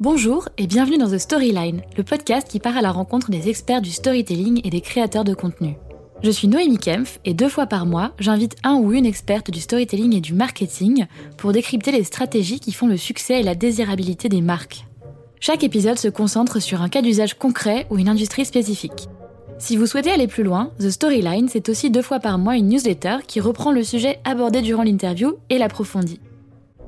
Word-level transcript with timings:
Bonjour 0.00 0.48
et 0.58 0.66
bienvenue 0.66 0.98
dans 0.98 1.08
The 1.08 1.18
Storyline, 1.18 1.82
le 1.96 2.02
podcast 2.02 2.48
qui 2.48 2.58
part 2.58 2.76
à 2.76 2.82
la 2.82 2.90
rencontre 2.90 3.30
des 3.30 3.48
experts 3.48 3.80
du 3.80 3.90
storytelling 3.90 4.60
et 4.64 4.70
des 4.70 4.80
créateurs 4.80 5.22
de 5.22 5.32
contenu. 5.32 5.76
Je 6.24 6.30
suis 6.30 6.48
Noémie 6.48 6.78
Kempf 6.78 7.20
et 7.24 7.34
deux 7.34 7.48
fois 7.48 7.66
par 7.66 7.86
mois, 7.86 8.12
j'invite 8.18 8.56
un 8.64 8.74
ou 8.74 8.92
une 8.92 9.06
experte 9.06 9.52
du 9.52 9.60
storytelling 9.60 10.16
et 10.16 10.20
du 10.20 10.34
marketing 10.34 11.06
pour 11.36 11.52
décrypter 11.52 11.92
les 11.92 12.02
stratégies 12.02 12.58
qui 12.58 12.72
font 12.72 12.88
le 12.88 12.96
succès 12.96 13.38
et 13.38 13.42
la 13.44 13.54
désirabilité 13.54 14.28
des 14.28 14.40
marques. 14.40 14.86
Chaque 15.38 15.62
épisode 15.62 15.98
se 15.98 16.08
concentre 16.08 16.60
sur 16.60 16.82
un 16.82 16.88
cas 16.88 17.02
d'usage 17.02 17.34
concret 17.34 17.86
ou 17.90 17.98
une 17.98 18.08
industrie 18.08 18.44
spécifique. 18.44 19.08
Si 19.62 19.76
vous 19.76 19.86
souhaitez 19.86 20.10
aller 20.10 20.26
plus 20.26 20.42
loin, 20.42 20.72
The 20.80 20.90
Storyline, 20.90 21.48
c'est 21.48 21.68
aussi 21.68 21.88
deux 21.88 22.02
fois 22.02 22.18
par 22.18 22.36
mois 22.36 22.56
une 22.56 22.68
newsletter 22.68 23.18
qui 23.28 23.38
reprend 23.38 23.70
le 23.70 23.84
sujet 23.84 24.18
abordé 24.24 24.60
durant 24.60 24.82
l'interview 24.82 25.36
et 25.50 25.58
l'approfondit. 25.58 26.18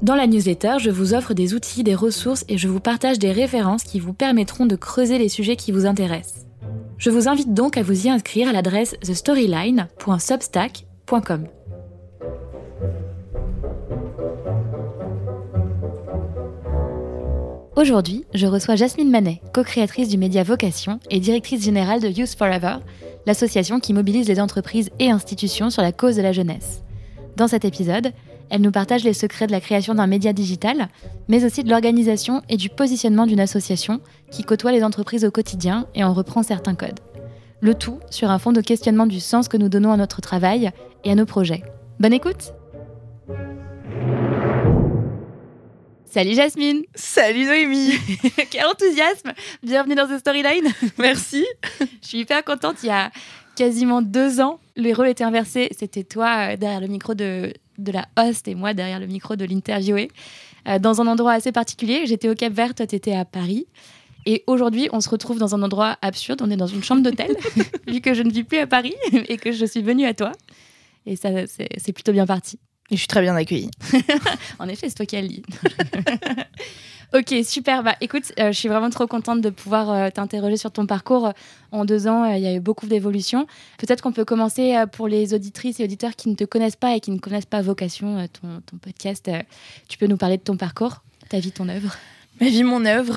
Dans 0.03 0.17
la 0.17 0.27
newsletter, 0.27 0.79
je 0.81 0.91
vous 0.91 1.15
offre 1.15 1.35
des 1.35 1.55
outils, 1.55 1.85
des 1.85 1.95
ressources 1.95 2.45
et 2.49 2.59
je 2.59 2.67
vous 2.67 2.81
partage 2.81 3.21
des 3.21 3.31
références 3.31 3.85
qui 3.85 4.01
vous 4.01 4.13
permettront 4.13 4.67
de 4.67 4.75
creuser 4.75 5.19
les 5.19 5.29
sujets 5.29 5.55
qui 5.55 5.71
vous 5.71 5.87
intéressent. 5.87 6.47
Je 6.99 7.11
vous 7.11 7.29
invite 7.29 7.55
donc 7.55 7.77
à 7.77 7.85
vous 7.85 8.09
y 8.09 8.11
inscrire 8.11 8.49
à 8.49 8.53
l'adresse 8.53 8.97
thestoryline.substack.com. 9.03 11.47
Aujourd'hui, 17.77 18.25
je 18.33 18.47
reçois 18.47 18.77
Jasmine 18.77 19.11
Manet, 19.11 19.41
co-créatrice 19.53 20.09
du 20.09 20.17
média 20.17 20.45
Vocation 20.45 21.01
et 21.11 21.19
directrice 21.19 21.65
générale 21.65 22.01
de 22.01 22.07
Youth 22.07 22.37
Forever, 22.39 22.77
l'association 23.27 23.81
qui 23.81 23.93
mobilise 23.93 24.29
les 24.29 24.41
entreprises 24.41 24.91
et 25.01 25.11
institutions 25.11 25.71
sur 25.71 25.83
la 25.83 25.91
cause 25.91 26.15
de 26.15 26.23
la 26.23 26.31
jeunesse. 26.31 26.85
Dans 27.37 27.49
cet 27.49 27.65
épisode, 27.65 28.13
elle 28.49 28.61
nous 28.61 28.71
partage 28.71 29.03
les 29.03 29.13
secrets 29.13 29.49
de 29.49 29.53
la 29.53 29.61
création 29.61 29.95
d'un 29.95 30.07
média 30.07 30.33
digital, 30.33 30.89
mais 31.27 31.45
aussi 31.45 31.65
de 31.65 31.71
l'organisation 31.71 32.43
et 32.49 32.57
du 32.57 32.69
positionnement 32.69 33.27
d'une 33.27 33.41
association 33.41 34.01
qui 34.31 34.45
côtoie 34.45 34.71
les 34.71 34.85
entreprises 34.85 35.25
au 35.25 35.33
quotidien 35.33 35.89
et 35.97 36.05
en 36.05 36.15
reprend 36.15 36.45
certains 36.45 36.77
codes. 36.77 37.01
Le 37.61 37.75
tout 37.75 37.99
sur 38.09 38.31
un 38.31 38.39
fond 38.39 38.53
de 38.53 38.61
questionnement 38.61 39.09
du 39.09 39.19
sens 39.19 39.49
que 39.49 39.57
nous 39.57 39.69
donnons 39.69 39.91
à 39.91 39.97
notre 39.97 40.21
travail 40.21 40.71
et 41.03 41.11
à 41.11 41.17
nos 41.17 41.27
projets. 41.27 41.65
Bonne 41.99 42.13
écoute 42.13 42.55
Salut 46.15 46.35
Jasmine 46.35 46.85
Salut 46.95 47.45
Noémie 47.45 47.91
Quel 48.53 48.67
enthousiasme 48.67 49.33
Bienvenue 49.65 49.97
dans 49.97 50.07
The 50.07 50.21
Storyline 50.21 50.73
Merci 50.97 51.45
Je 51.81 52.07
suis 52.07 52.19
hyper 52.21 52.45
contente, 52.45 52.77
il 52.85 52.87
y 52.87 52.91
a 52.91 53.11
quasiment 53.57 54.01
deux 54.01 54.41
ans, 54.41 54.61
les 54.77 54.93
rôles 54.93 55.09
étaient 55.09 55.25
inversés. 55.25 55.71
C'était 55.77 56.05
toi 56.05 56.53
euh, 56.53 56.57
derrière 56.57 56.81
le 56.81 56.87
micro 56.87 57.15
de, 57.15 57.53
de 57.79 57.91
la 57.91 58.07
host 58.17 58.47
et 58.47 58.55
moi 58.55 58.75
derrière 58.75 59.01
le 59.01 59.09
micro 59.09 59.35
de 59.35 59.45
l'interviewé, 59.45 60.09
euh, 60.69 60.79
dans 60.79 61.01
un 61.01 61.09
endroit 61.09 61.33
assez 61.33 61.51
particulier. 61.51 62.07
J'étais 62.07 62.29
au 62.29 62.37
Cap 62.37 62.53
Vert, 62.53 62.77
toi, 62.77 62.87
tu 62.87 62.95
étais 62.95 63.17
à 63.17 63.25
Paris. 63.25 63.67
Et 64.25 64.45
aujourd'hui, 64.47 64.89
on 64.93 65.01
se 65.01 65.09
retrouve 65.09 65.41
dans 65.41 65.57
un 65.57 65.65
endroit 65.65 65.99
absurde. 66.01 66.43
On 66.45 66.51
est 66.53 66.57
dans 66.57 66.69
une 66.69 66.85
chambre 66.85 67.03
d'hôtel, 67.03 67.35
vu 67.89 68.01
que 68.01 68.15
je 68.15 68.23
ne 68.23 68.31
vis 68.31 68.45
plus 68.45 68.59
à 68.59 68.69
Paris 68.69 68.95
et 69.13 69.37
que 69.37 69.51
je 69.51 69.67
suis 69.67 69.83
venue 69.83 70.07
à 70.07 70.15
toi. 70.15 70.31
Et 71.07 71.17
ça, 71.17 71.31
c'est 71.49 71.93
plutôt 71.93 72.13
bien 72.13 72.25
parti. 72.25 72.61
Et 72.91 72.97
je 72.97 73.01
suis 73.01 73.09
très 73.09 73.23
bien 73.23 73.35
accueillie. 73.35 73.71
en 74.59 74.69
effet, 74.69 74.89
c'est 74.89 74.95
toi 74.95 75.07
qui 75.07 75.17
as 75.17 75.23
le 75.23 75.29
dit. 75.29 75.43
Ok, 77.15 77.33
super. 77.45 77.85
Bah, 77.85 77.95
écoute, 78.01 78.33
euh, 78.41 78.51
je 78.51 78.59
suis 78.59 78.69
vraiment 78.69 78.91
trop 78.91 79.07
contente 79.07 79.41
de 79.41 79.49
pouvoir 79.49 79.93
euh, 79.93 80.11
t'interroger 80.11 80.57
sur 80.57 80.73
ton 80.73 80.85
parcours. 80.85 81.33
En 81.71 81.85
deux 81.85 82.09
ans, 82.09 82.25
euh, 82.25 82.37
il 82.37 82.43
y 82.43 82.47
a 82.49 82.53
eu 82.53 82.59
beaucoup 82.59 82.87
d'évolutions. 82.87 83.47
Peut-être 83.79 84.03
qu'on 84.03 84.11
peut 84.11 84.25
commencer 84.25 84.75
pour 84.91 85.07
les 85.07 85.33
auditrices 85.33 85.79
et 85.79 85.85
auditeurs 85.85 86.17
qui 86.17 86.29
ne 86.29 86.35
te 86.35 86.43
connaissent 86.43 86.75
pas 86.75 86.97
et 86.97 87.01
qui 87.01 87.13
ne 87.13 87.19
connaissent 87.19 87.47
pas 87.47 87.63
Vocation, 87.63 88.27
ton, 88.41 88.61
ton, 88.67 88.77
podcast. 88.79 89.31
tu 89.89 89.97
peux 89.97 90.07
nous 90.07 90.17
parler 90.17 90.39
de 90.39 90.43
ton 90.43 90.57
parcours, 90.57 91.03
ta 91.29 91.39
vie, 91.39 91.53
ton 91.53 91.69
œuvre? 91.69 91.97
Ma 92.41 92.49
vie, 92.49 92.65
mon 92.65 92.85
œuvre. 92.85 93.15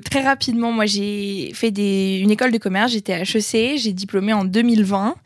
très 0.04 0.22
rapidement, 0.22 0.70
moi, 0.70 0.86
j'ai 0.86 1.50
fait 1.54 1.72
des, 1.72 2.20
une 2.22 2.30
école 2.30 2.52
de 2.52 2.58
commerce. 2.58 2.92
J'étais 2.92 3.14
à 3.14 3.22
HEC. 3.22 3.78
J'ai 3.78 3.92
diplômé 3.92 4.32
en 4.32 4.44
2020 4.44 5.16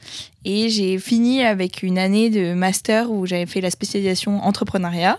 et 0.49 0.69
j'ai 0.71 0.99
fini 0.99 1.43
avec 1.43 1.83
une 1.83 1.99
année 1.99 2.31
de 2.31 2.55
master 2.55 3.11
où 3.11 3.27
j'avais 3.27 3.47
fait 3.47 3.61
la 3.61 3.71
spécialisation 3.71 4.43
entrepreneuriat, 4.43 5.19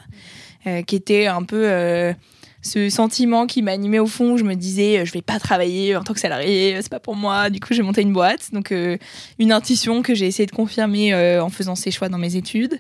qui 0.87 0.95
était 0.95 1.27
un 1.27 1.43
peu 1.43 2.15
ce 2.61 2.89
sentiment 2.89 3.47
qui 3.47 3.61
m'animait 3.61 3.99
au 3.99 4.07
fond. 4.07 4.37
Je 4.37 4.43
me 4.43 4.55
disais, 4.55 4.99
euh, 4.99 5.05
je 5.05 5.13
vais 5.13 5.21
pas 5.21 5.39
travailler 5.39 5.95
en 5.95 6.03
tant 6.03 6.13
que 6.13 6.19
salarié, 6.19 6.75
euh, 6.75 6.79
c'est 6.81 6.89
pas 6.91 6.99
pour 6.99 7.15
moi. 7.15 7.49
Du 7.49 7.59
coup, 7.59 7.73
j'ai 7.73 7.81
monté 7.81 8.01
une 8.01 8.13
boîte. 8.13 8.51
Donc, 8.53 8.71
euh, 8.71 8.97
une 9.37 9.51
intuition 9.51 10.01
que 10.01 10.13
j'ai 10.13 10.27
essayé 10.27 10.45
de 10.45 10.51
confirmer 10.51 11.15
en 11.39 11.49
faisant 11.49 11.75
ces 11.75 11.91
choix 11.91 12.09
dans 12.09 12.17
mes 12.17 12.35
études. 12.35 12.79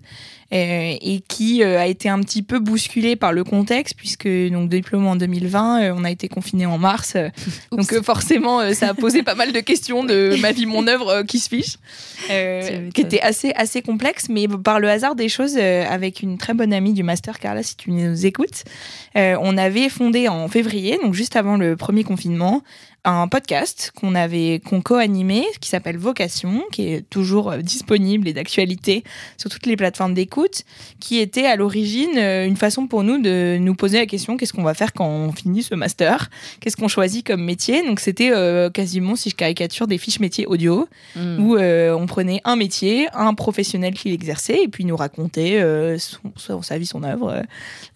Euh, 0.51 0.95
et 0.99 1.19
qui 1.27 1.61
euh, 1.61 1.79
a 1.79 1.85
été 1.85 2.09
un 2.09 2.19
petit 2.21 2.41
peu 2.41 2.57
bousculé 2.57 3.15
par 3.15 3.33
le 3.33 3.43
contexte 3.43 3.93
puisque 3.95 4.27
donc 4.27 4.67
diplôme 4.67 5.05
en 5.05 5.15
2020, 5.15 5.83
euh, 5.83 5.93
on 5.95 6.03
a 6.03 6.09
été 6.09 6.27
confiné 6.27 6.65
en 6.65 6.79
mars, 6.79 7.15
donc 7.71 7.93
forcément 8.01 8.73
ça 8.73 8.89
a 8.89 8.93
posé 8.95 9.21
pas 9.21 9.35
mal 9.35 9.51
de 9.51 9.59
questions 9.59 10.03
de 10.03 10.35
ma 10.41 10.51
vie, 10.51 10.65
mon 10.65 10.87
œuvre, 10.87 11.21
qui 11.21 11.37
se 11.37 11.49
fiche, 11.49 11.77
qui 12.27 13.01
était 13.01 13.21
assez 13.21 13.51
assez 13.51 13.83
complexe, 13.83 14.27
mais 14.27 14.47
par 14.47 14.79
le 14.79 14.89
hasard 14.89 15.13
des 15.13 15.29
choses, 15.29 15.55
avec 15.55 16.23
une 16.23 16.39
très 16.39 16.55
bonne 16.55 16.73
amie 16.73 16.93
du 16.93 17.03
master, 17.03 17.37
Carla, 17.37 17.61
si 17.61 17.75
tu 17.75 17.91
nous 17.91 18.25
écoutes, 18.25 18.63
on 19.15 19.55
avait 19.55 19.89
fondé 19.89 20.27
en 20.29 20.47
février, 20.47 20.97
donc 21.03 21.13
juste 21.13 21.35
avant 21.35 21.57
le 21.57 21.75
premier 21.75 22.03
confinement, 22.03 22.63
un 23.05 23.27
podcast 23.29 23.91
qu'on 23.95 24.13
avait 24.13 24.61
qu'on 24.63 24.81
co-animé 24.81 25.45
qui 25.61 25.69
s'appelle 25.69 25.97
Vocation 25.97 26.63
qui 26.71 26.93
est 26.93 27.09
toujours 27.09 27.51
euh, 27.51 27.57
disponible 27.59 28.27
et 28.27 28.33
d'actualité 28.33 29.03
sur 29.37 29.49
toutes 29.49 29.65
les 29.65 29.77
plateformes 29.77 30.13
d'écoute 30.13 30.63
qui 30.99 31.19
était 31.19 31.45
à 31.45 31.55
l'origine 31.55 32.17
euh, 32.17 32.45
une 32.45 32.57
façon 32.57 32.87
pour 32.87 33.03
nous 33.03 33.21
de 33.21 33.57
nous 33.59 33.73
poser 33.73 33.99
la 33.99 34.05
question 34.05 34.35
qu'est-ce 34.35 34.51
qu'on 34.51 34.63
va 34.63 34.73
faire 34.73 34.91
quand 34.91 35.07
on 35.07 35.31
finit 35.31 35.63
ce 35.63 35.75
master? 35.75 36.29
Qu'est-ce 36.59 36.75
qu'on 36.75 36.89
choisit 36.89 37.25
comme 37.25 37.43
métier? 37.43 37.85
Donc 37.85 38.01
c'était 38.01 38.31
euh, 38.31 38.69
quasiment 38.69 39.15
si 39.15 39.29
je 39.29 39.35
caricature 39.35 39.87
des 39.87 39.97
fiches 39.97 40.19
métiers 40.19 40.45
audio 40.45 40.87
hmm. 41.15 41.39
où 41.39 41.57
on 41.57 42.05
prenait 42.05 42.41
un 42.43 42.55
métier 42.55 43.07
un 43.13 43.33
professionnel 43.33 43.93
qui 43.93 44.09
l'exerçait 44.09 44.63
et 44.63 44.67
puis 44.67 44.83
nous 44.83 44.97
racontait 44.97 45.63
son, 45.97 46.61
sa 46.61 46.77
vie 46.77 46.85
son 46.85 47.03
œuvre 47.03 47.43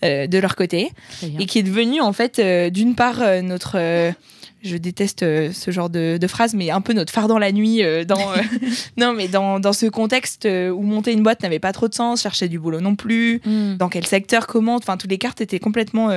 de 0.02 0.38
leur 0.38 0.56
côté. 0.56 0.92
Et 1.40 1.46
qui 1.46 1.60
est 1.60 1.64
devenu 1.64 2.02
en 2.02 2.14
fait 2.14 2.40
d'une 2.72 2.96
part 2.96 3.22
notre 3.42 4.14
je 4.64 4.78
déteste 4.78 5.24
euh, 5.24 5.52
ce 5.52 5.72
genre 5.72 5.90
de, 5.90 6.18
de 6.20 6.28
phrase, 6.28 6.54
mais 6.54 6.72
un 6.72 6.82
peu 6.82 6.94
notre 6.94 7.12
phare 7.12 7.28
dans 7.28 7.38
la 7.38 7.52
nuit. 7.52 7.84
Euh, 7.84 8.06
dans, 8.06 8.32
euh, 8.32 8.38
non, 8.98 9.14
mais 9.14 9.28
dans, 9.28 9.60
dans, 9.60 9.74
ce 9.74 9.86
contexte 9.86 10.48
où 10.48 10.82
monter 10.82 11.12
une 11.12 11.24
boîte 11.24 11.44
n'avait 11.44 11.60
pas 11.60 11.74
trop 11.74 11.88
de 11.88 11.94
sens, 11.94 12.22
chercher 12.22 12.48
du 12.48 12.60
boulot 12.60 12.80
non 12.80 12.96
plus, 12.96 13.42
mm. 13.46 13.76
dans 13.76 13.90
quel 13.90 14.06
secteur, 14.06 14.48
comment, 14.48 14.76
enfin, 14.76 14.98
toutes 14.98 15.12
les 15.12 15.18
cartes 15.18 15.42
étaient 15.42 15.60
complètement 15.60 16.10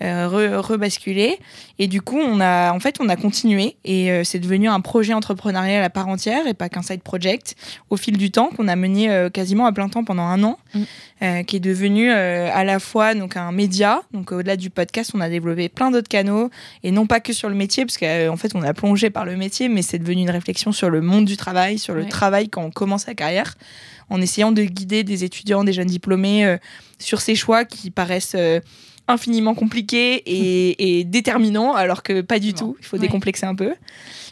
rebasculées. 0.00 1.38
Et 1.78 1.86
du 1.86 2.02
coup, 2.02 2.18
on 2.18 2.40
a, 2.40 2.72
en 2.72 2.80
fait, 2.80 2.96
on 3.00 3.08
a 3.08 3.16
continué 3.16 3.76
et 3.84 4.24
c'est 4.24 4.38
devenu 4.38 4.68
un 4.68 4.80
projet 4.80 5.14
entrepreneurial 5.14 5.82
à 5.82 5.90
part 5.90 6.08
entière 6.08 6.46
et 6.46 6.54
pas 6.54 6.68
qu'un 6.68 6.82
side 6.82 7.02
project 7.02 7.54
au 7.90 7.96
fil 7.96 8.16
du 8.16 8.30
temps 8.30 8.50
qu'on 8.56 8.68
a 8.68 8.76
mené 8.76 9.28
quasiment 9.32 9.66
à 9.66 9.72
plein 9.72 9.88
temps 9.88 10.04
pendant 10.04 10.24
un 10.24 10.42
an, 10.42 10.58
mm. 10.74 11.44
qui 11.44 11.56
est 11.56 11.60
devenu 11.60 12.10
à 12.10 12.64
la 12.64 12.78
fois 12.78 13.14
donc 13.14 13.36
un 13.36 13.52
média. 13.52 14.02
Donc, 14.12 14.32
au-delà 14.32 14.56
du 14.56 14.70
podcast, 14.70 15.12
on 15.14 15.20
a 15.20 15.28
développé 15.28 15.68
plein 15.68 15.90
d'autres 15.90 16.08
canaux 16.08 16.50
et 16.82 16.90
non 16.90 17.06
pas 17.06 17.20
que 17.20 17.32
sur 17.32 17.48
le 17.48 17.54
métier 17.58 17.84
parce 17.84 17.98
qu'en 17.98 18.36
fait, 18.36 18.54
on 18.54 18.62
a 18.62 18.72
plongé 18.72 19.10
par 19.10 19.26
le 19.26 19.36
métier, 19.36 19.68
mais 19.68 19.82
c'est 19.82 19.98
devenu 19.98 20.22
une 20.22 20.30
réflexion 20.30 20.72
sur 20.72 20.88
le 20.88 21.02
monde 21.02 21.26
du 21.26 21.36
travail, 21.36 21.78
sur 21.78 21.94
le 21.94 22.06
travail 22.06 22.48
quand 22.48 22.62
on 22.62 22.70
commence 22.70 23.04
sa 23.04 23.14
carrière, 23.14 23.54
en 24.08 24.20
essayant 24.22 24.52
de 24.52 24.62
guider 24.62 25.04
des 25.04 25.24
étudiants, 25.24 25.64
des 25.64 25.74
jeunes 25.74 25.88
diplômés 25.88 26.46
euh, 26.46 26.56
sur 26.98 27.20
ces 27.20 27.34
choix 27.34 27.64
qui 27.66 27.90
paraissent 27.90 28.36
euh, 28.36 28.60
infiniment 29.08 29.54
compliqués 29.54 30.22
et, 30.26 31.04
déterminants, 31.04 31.74
alors 31.74 32.02
que 32.02 32.20
pas 32.20 32.38
du 32.38 32.54
tout. 32.54 32.76
Il 32.80 32.86
faut 32.86 32.98
décomplexer 32.98 33.46
un 33.46 33.54
peu. 33.54 33.74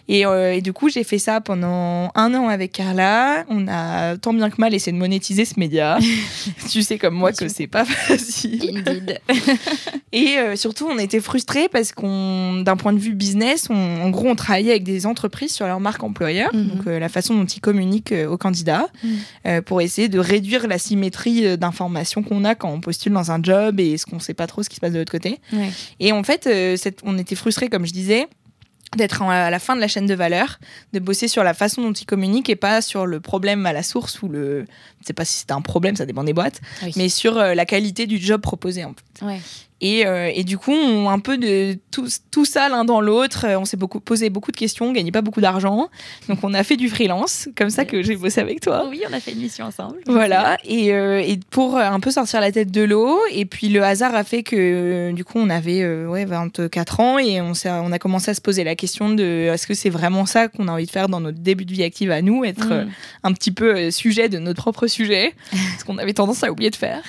Euh, 0.08 0.52
et, 0.52 0.60
du 0.60 0.72
coup, 0.72 0.88
j'ai 0.88 1.04
fait 1.04 1.18
ça 1.18 1.40
pendant 1.40 2.10
un 2.14 2.34
an 2.34 2.48
avec 2.48 2.72
Carla. 2.72 3.44
On 3.48 3.66
a 3.68 4.16
tant 4.16 4.32
bien 4.32 4.50
que 4.50 4.56
mal 4.58 4.74
essayé 4.74 4.92
de 4.92 4.98
monétiser 4.98 5.44
ce 5.44 5.58
média. 5.58 5.98
tu 6.70 6.82
sais 6.82 6.98
comme 6.98 7.14
moi 7.14 7.32
que 7.32 7.48
c'est 7.48 7.66
pas 7.66 7.84
facile. 7.84 8.84
et 10.12 10.38
euh, 10.38 10.56
surtout, 10.56 10.86
on 10.88 10.98
était 10.98 11.20
frustrés 11.20 11.68
parce 11.68 11.92
qu'on, 11.92 12.62
d'un 12.62 12.76
point 12.76 12.92
de 12.92 12.98
vue 12.98 13.14
business, 13.14 13.68
en 13.70 14.10
gros, 14.10 14.28
on 14.28 14.36
travaillait 14.36 14.70
avec 14.70 14.84
des 14.84 15.06
entreprises 15.06 15.52
sur 15.52 15.66
leur 15.66 15.80
marque 15.80 16.02
employeur, 16.02 16.54
mhm. 16.54 16.68
donc 16.68 16.86
euh, 16.86 16.98
la 16.98 17.08
façon 17.08 17.34
dont 17.34 17.44
ils 17.44 17.60
communiquent 17.60 18.14
aux 18.28 18.38
candidats, 18.38 18.88
mhm. 19.02 19.62
pour 19.62 19.80
essayer 19.80 20.08
de 20.08 20.18
réduire 20.18 20.66
la 20.66 20.78
symétrie 20.78 21.58
d'informations 21.58 22.22
qu'on 22.22 22.44
a 22.44 22.54
quand 22.54 22.70
on 22.70 22.80
postule 22.80 23.12
dans 23.12 23.30
un 23.30 23.42
job 23.42 23.80
et 23.80 23.96
ce 23.98 24.06
qu'on 24.06 24.20
sait 24.20 24.34
pas 24.34 24.46
trop 24.46 24.62
ce 24.66 24.68
qui 24.68 24.76
se 24.76 24.80
passe 24.80 24.92
de 24.92 24.98
l'autre 24.98 25.12
côté. 25.12 25.40
Et 26.00 26.12
en 26.12 26.22
fait, 26.22 26.48
on 27.04 27.16
était 27.18 27.34
frustrés, 27.34 27.68
comme 27.68 27.86
je 27.86 27.92
disais 27.92 28.28
d'être 28.96 29.22
à 29.22 29.50
la 29.50 29.58
fin 29.58 29.74
de 29.74 29.80
la 29.80 29.88
chaîne 29.88 30.06
de 30.06 30.14
valeur, 30.14 30.58
de 30.92 31.00
bosser 31.00 31.28
sur 31.28 31.42
la 31.42 31.54
façon 31.54 31.82
dont 31.82 31.92
ils 31.92 32.06
communiquent 32.06 32.48
et 32.48 32.56
pas 32.56 32.80
sur 32.80 33.04
le 33.04 33.20
problème 33.20 33.66
à 33.66 33.72
la 33.72 33.82
source 33.82 34.22
ou 34.22 34.28
le, 34.28 34.64
je 35.00 35.06
sais 35.06 35.12
pas 35.12 35.24
si 35.24 35.38
c'est 35.38 35.50
un 35.50 35.60
problème, 35.60 35.96
ça 35.96 36.06
dépend 36.06 36.24
des 36.24 36.32
boîtes, 36.32 36.60
mais 36.96 37.08
sur 37.08 37.36
euh, 37.36 37.54
la 37.54 37.66
qualité 37.66 38.06
du 38.06 38.18
job 38.18 38.40
proposé 38.40 38.84
en 38.84 38.94
fait. 38.94 39.24
Et, 39.82 40.06
euh, 40.06 40.30
et, 40.34 40.42
du 40.42 40.56
coup, 40.56 40.72
on, 40.72 41.10
un 41.10 41.18
peu 41.18 41.36
de 41.36 41.76
tout, 41.90 42.08
tout 42.30 42.46
ça 42.46 42.68
l'un 42.70 42.84
dans 42.84 43.02
l'autre. 43.02 43.44
Euh, 43.46 43.58
on 43.58 43.66
s'est 43.66 43.76
beaucoup, 43.76 44.00
posé 44.00 44.30
beaucoup 44.30 44.50
de 44.50 44.56
questions, 44.56 44.86
on 44.86 44.92
gagnait 44.92 45.12
pas 45.12 45.20
beaucoup 45.20 45.42
d'argent. 45.42 45.90
Donc, 46.28 46.38
on 46.42 46.54
a 46.54 46.62
fait 46.62 46.76
du 46.76 46.88
freelance, 46.88 47.48
comme 47.56 47.68
ça 47.68 47.84
que 47.84 48.02
j'ai 48.02 48.16
bossé 48.16 48.40
avec 48.40 48.60
toi. 48.60 48.86
Oui, 48.88 49.02
on 49.08 49.12
a 49.12 49.20
fait 49.20 49.32
une 49.32 49.40
mission 49.40 49.66
ensemble. 49.66 49.98
Voilà. 50.06 50.56
Et, 50.64 50.94
euh, 50.94 51.20
et, 51.20 51.38
pour 51.50 51.76
un 51.76 52.00
peu 52.00 52.10
sortir 52.10 52.40
la 52.40 52.52
tête 52.52 52.70
de 52.70 52.82
l'eau. 52.82 53.18
Et 53.30 53.44
puis, 53.44 53.68
le 53.68 53.82
hasard 53.82 54.14
a 54.14 54.24
fait 54.24 54.42
que, 54.42 55.12
du 55.12 55.24
coup, 55.24 55.38
on 55.38 55.50
avait 55.50 55.86
ouais, 56.06 56.24
24 56.24 57.00
ans 57.00 57.18
et 57.18 57.42
on, 57.42 57.52
on 57.66 57.92
a 57.92 57.98
commencé 57.98 58.30
à 58.30 58.34
se 58.34 58.40
poser 58.40 58.64
la 58.64 58.76
question 58.76 59.10
de 59.10 59.50
est-ce 59.52 59.66
que 59.66 59.74
c'est 59.74 59.90
vraiment 59.90 60.24
ça 60.24 60.48
qu'on 60.48 60.68
a 60.68 60.72
envie 60.72 60.86
de 60.86 60.90
faire 60.90 61.08
dans 61.10 61.20
notre 61.20 61.38
début 61.38 61.66
de 61.66 61.72
vie 61.72 61.82
active 61.82 62.10
à 62.10 62.22
nous, 62.22 62.44
être 62.44 62.72
mm. 62.72 62.88
un 63.24 63.32
petit 63.32 63.50
peu 63.50 63.90
sujet 63.90 64.30
de 64.30 64.38
notre 64.38 64.62
propre 64.62 64.86
sujet, 64.86 65.34
ce 65.78 65.84
qu'on 65.84 65.98
avait 65.98 66.14
tendance 66.14 66.42
à 66.44 66.50
oublier 66.50 66.70
de 66.70 66.76
faire. 66.76 67.02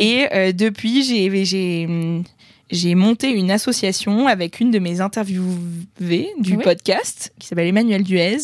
Et 0.00 0.26
depuis, 0.54 1.02
j'ai 1.02 1.86
and 2.06 2.30
j'ai 2.70 2.96
monté 2.96 3.30
une 3.30 3.52
association 3.52 4.26
avec 4.26 4.58
une 4.58 4.72
de 4.72 4.80
mes 4.80 5.00
interviewées 5.00 6.32
du 6.40 6.58
podcast 6.58 7.32
qui 7.38 7.46
s'appelle 7.46 7.68
Emmanuel 7.68 8.02
Duez, 8.02 8.38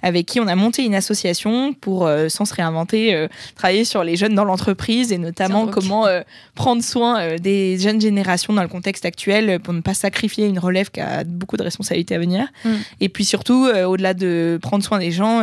avec 0.00 0.26
qui 0.26 0.38
on 0.38 0.46
a 0.46 0.54
monté 0.54 0.84
une 0.84 0.94
association 0.94 1.74
pour, 1.74 2.06
euh, 2.06 2.28
sans 2.28 2.44
se 2.44 2.54
réinventer, 2.54 3.14
euh, 3.14 3.26
travailler 3.56 3.84
sur 3.84 4.04
les 4.04 4.14
jeunes 4.14 4.36
dans 4.36 4.44
l'entreprise 4.44 5.10
et 5.10 5.18
notamment 5.18 5.66
comment 5.66 6.06
euh, 6.06 6.20
prendre 6.54 6.84
soin 6.84 7.36
des 7.36 7.76
jeunes 7.78 8.00
générations 8.00 8.52
dans 8.52 8.62
le 8.62 8.68
contexte 8.68 9.04
actuel 9.04 9.58
pour 9.58 9.74
ne 9.74 9.80
pas 9.80 9.94
sacrifier 9.94 10.46
une 10.46 10.60
relève 10.60 10.90
qui 10.92 11.00
a 11.00 11.24
beaucoup 11.24 11.56
de 11.56 11.64
responsabilités 11.64 12.14
à 12.14 12.18
venir. 12.20 12.46
Mm. 12.64 12.70
Et 13.00 13.08
puis 13.08 13.24
surtout, 13.24 13.66
au-delà 13.66 14.14
de 14.14 14.58
prendre 14.62 14.84
soin 14.84 15.00
des 15.00 15.10
gens, 15.10 15.42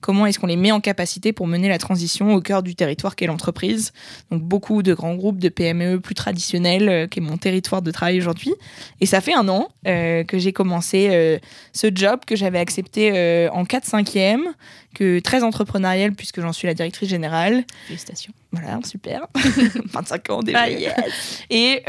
comment 0.00 0.26
est-ce 0.26 0.40
qu'on 0.40 0.48
les 0.48 0.56
met 0.56 0.72
en 0.72 0.80
capacité 0.80 1.32
pour 1.32 1.46
mener 1.46 1.68
la 1.68 1.78
transition 1.78 2.34
au 2.34 2.40
cœur 2.40 2.64
du 2.64 2.74
territoire 2.74 3.14
qu'est 3.14 3.26
l'entreprise. 3.26 3.92
Donc 4.32 4.42
beaucoup 4.42 4.82
de 4.82 4.94
grands 4.94 5.14
groupes 5.14 5.38
de 5.38 5.48
PME 5.48 6.00
plus 6.00 6.14
traditionnels, 6.14 7.08
qui 7.08 7.20
est 7.20 7.22
mon 7.22 7.36
territoire 7.36 7.67
de 7.82 7.90
travail 7.90 8.18
aujourd'hui. 8.18 8.54
Et 9.00 9.06
ça 9.06 9.20
fait 9.20 9.34
un 9.34 9.48
an 9.48 9.68
euh, 9.86 10.24
que 10.24 10.38
j'ai 10.38 10.52
commencé 10.52 11.08
euh, 11.10 11.38
ce 11.72 11.88
job 11.94 12.20
que 12.26 12.36
j'avais 12.36 12.58
accepté 12.58 13.12
euh, 13.14 13.48
en 13.50 13.64
4-5e, 13.64 14.40
que 14.98 15.20
très 15.20 15.42
entrepreneurial 15.42 16.12
puisque 16.12 16.40
j'en 16.40 16.52
suis 16.52 16.66
la 16.66 16.74
directrice 16.74 17.08
générale. 17.08 17.64
Félicitations. 17.86 18.32
Voilà, 18.50 18.80
super. 18.82 19.26
25 19.92 20.30
ans 20.30 20.42
déjà. 20.42 20.60
Ah, 20.62 20.68
et, 21.50 21.82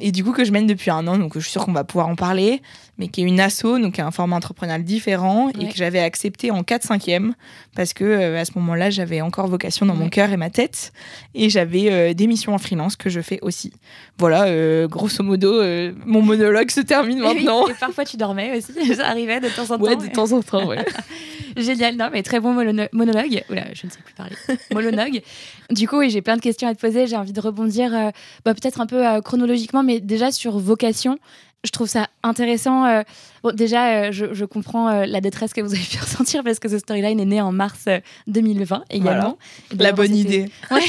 et, 0.00 0.12
du 0.12 0.22
coup 0.22 0.32
que 0.32 0.44
je 0.44 0.52
mène 0.52 0.66
depuis 0.66 0.90
un 0.90 1.06
an, 1.08 1.18
donc 1.18 1.34
je 1.34 1.40
suis 1.40 1.50
sûre 1.50 1.64
qu'on 1.64 1.72
va 1.72 1.82
pouvoir 1.82 2.06
en 2.06 2.14
parler, 2.14 2.62
mais 2.98 3.08
qui 3.08 3.22
est 3.22 3.24
une 3.24 3.40
asso, 3.40 3.78
donc 3.80 3.94
qui 3.94 4.00
a 4.00 4.06
un 4.06 4.12
format 4.12 4.36
entrepreneurial 4.36 4.84
différent 4.84 5.50
et 5.50 5.68
que 5.68 5.74
j'avais 5.74 5.98
accepté 5.98 6.52
en 6.52 6.62
4-5e 6.62 7.32
parce 7.74 7.92
que 7.92 8.36
à 8.36 8.44
ce 8.44 8.52
moment-là, 8.56 8.90
j'avais 8.90 9.20
encore 9.20 9.48
vocation 9.48 9.86
dans 9.86 9.96
mon 9.96 10.08
cœur 10.08 10.30
et 10.30 10.36
ma 10.36 10.50
tête 10.50 10.92
et 11.34 11.50
j'avais 11.50 12.14
des 12.14 12.26
missions 12.28 12.54
en 12.54 12.58
freelance 12.58 12.94
que 12.94 13.10
je 13.10 13.20
fais 13.20 13.40
aussi. 13.42 13.72
Voilà, 14.18 14.86
grosso 14.86 15.24
modo, 15.24 15.60
mon 16.06 16.22
monologue 16.22 16.70
se 16.70 16.80
termine 16.80 17.18
maintenant. 17.18 17.66
Et 17.66 17.74
parfois 17.74 18.04
tu 18.04 18.16
dormais 18.16 18.56
aussi, 18.56 18.72
ça 18.94 19.08
arrivait 19.08 19.40
de 19.40 19.48
temps 19.48 19.70
en 19.74 19.78
temps. 19.78 19.84
Ouais, 19.84 19.96
de 19.96 20.06
temps 20.06 20.32
en 20.32 20.42
temps, 20.42 20.66
ouais. 20.66 20.84
Génial, 21.56 21.96
non, 21.96 22.08
mais 22.12 22.22
très 22.22 22.37
bon 22.40 22.52
monologue. 22.52 23.44
Oula, 23.50 23.74
je 23.74 23.86
ne 23.86 23.90
sais 23.90 24.00
plus 24.04 24.14
parler. 24.14 24.36
monologue. 24.72 25.22
Du 25.70 25.88
coup, 25.88 25.98
oui, 25.98 26.10
j'ai 26.10 26.22
plein 26.22 26.36
de 26.36 26.40
questions 26.40 26.68
à 26.68 26.74
te 26.74 26.80
poser. 26.80 27.06
J'ai 27.06 27.16
envie 27.16 27.32
de 27.32 27.40
rebondir, 27.40 27.94
euh, 27.94 28.10
bah, 28.44 28.54
peut-être 28.54 28.80
un 28.80 28.86
peu 28.86 29.06
euh, 29.06 29.20
chronologiquement, 29.20 29.82
mais 29.82 30.00
déjà 30.00 30.30
sur 30.30 30.58
vocation. 30.58 31.18
Je 31.64 31.70
trouve 31.70 31.88
ça 31.88 32.08
intéressant. 32.22 33.02
Bon, 33.42 33.54
déjà, 33.54 34.08
euh, 34.08 34.12
je, 34.12 34.44
comprends 34.44 34.88
euh, 34.88 35.06
la 35.06 35.20
détresse 35.20 35.52
que 35.52 35.60
vous 35.60 35.72
avez 35.72 35.82
pu 35.90 35.98
ressentir 35.98 36.42
parce 36.42 36.58
que 36.58 36.68
ce 36.68 36.78
storyline 36.78 37.20
est 37.20 37.24
né 37.24 37.40
en 37.40 37.52
mars 37.52 37.86
2020 38.26 38.76
euh, 38.76 38.80
également. 38.90 39.38
La 39.76 39.92
bonne 39.92 40.14
idée. 40.14 40.46
Ouais. 40.70 40.80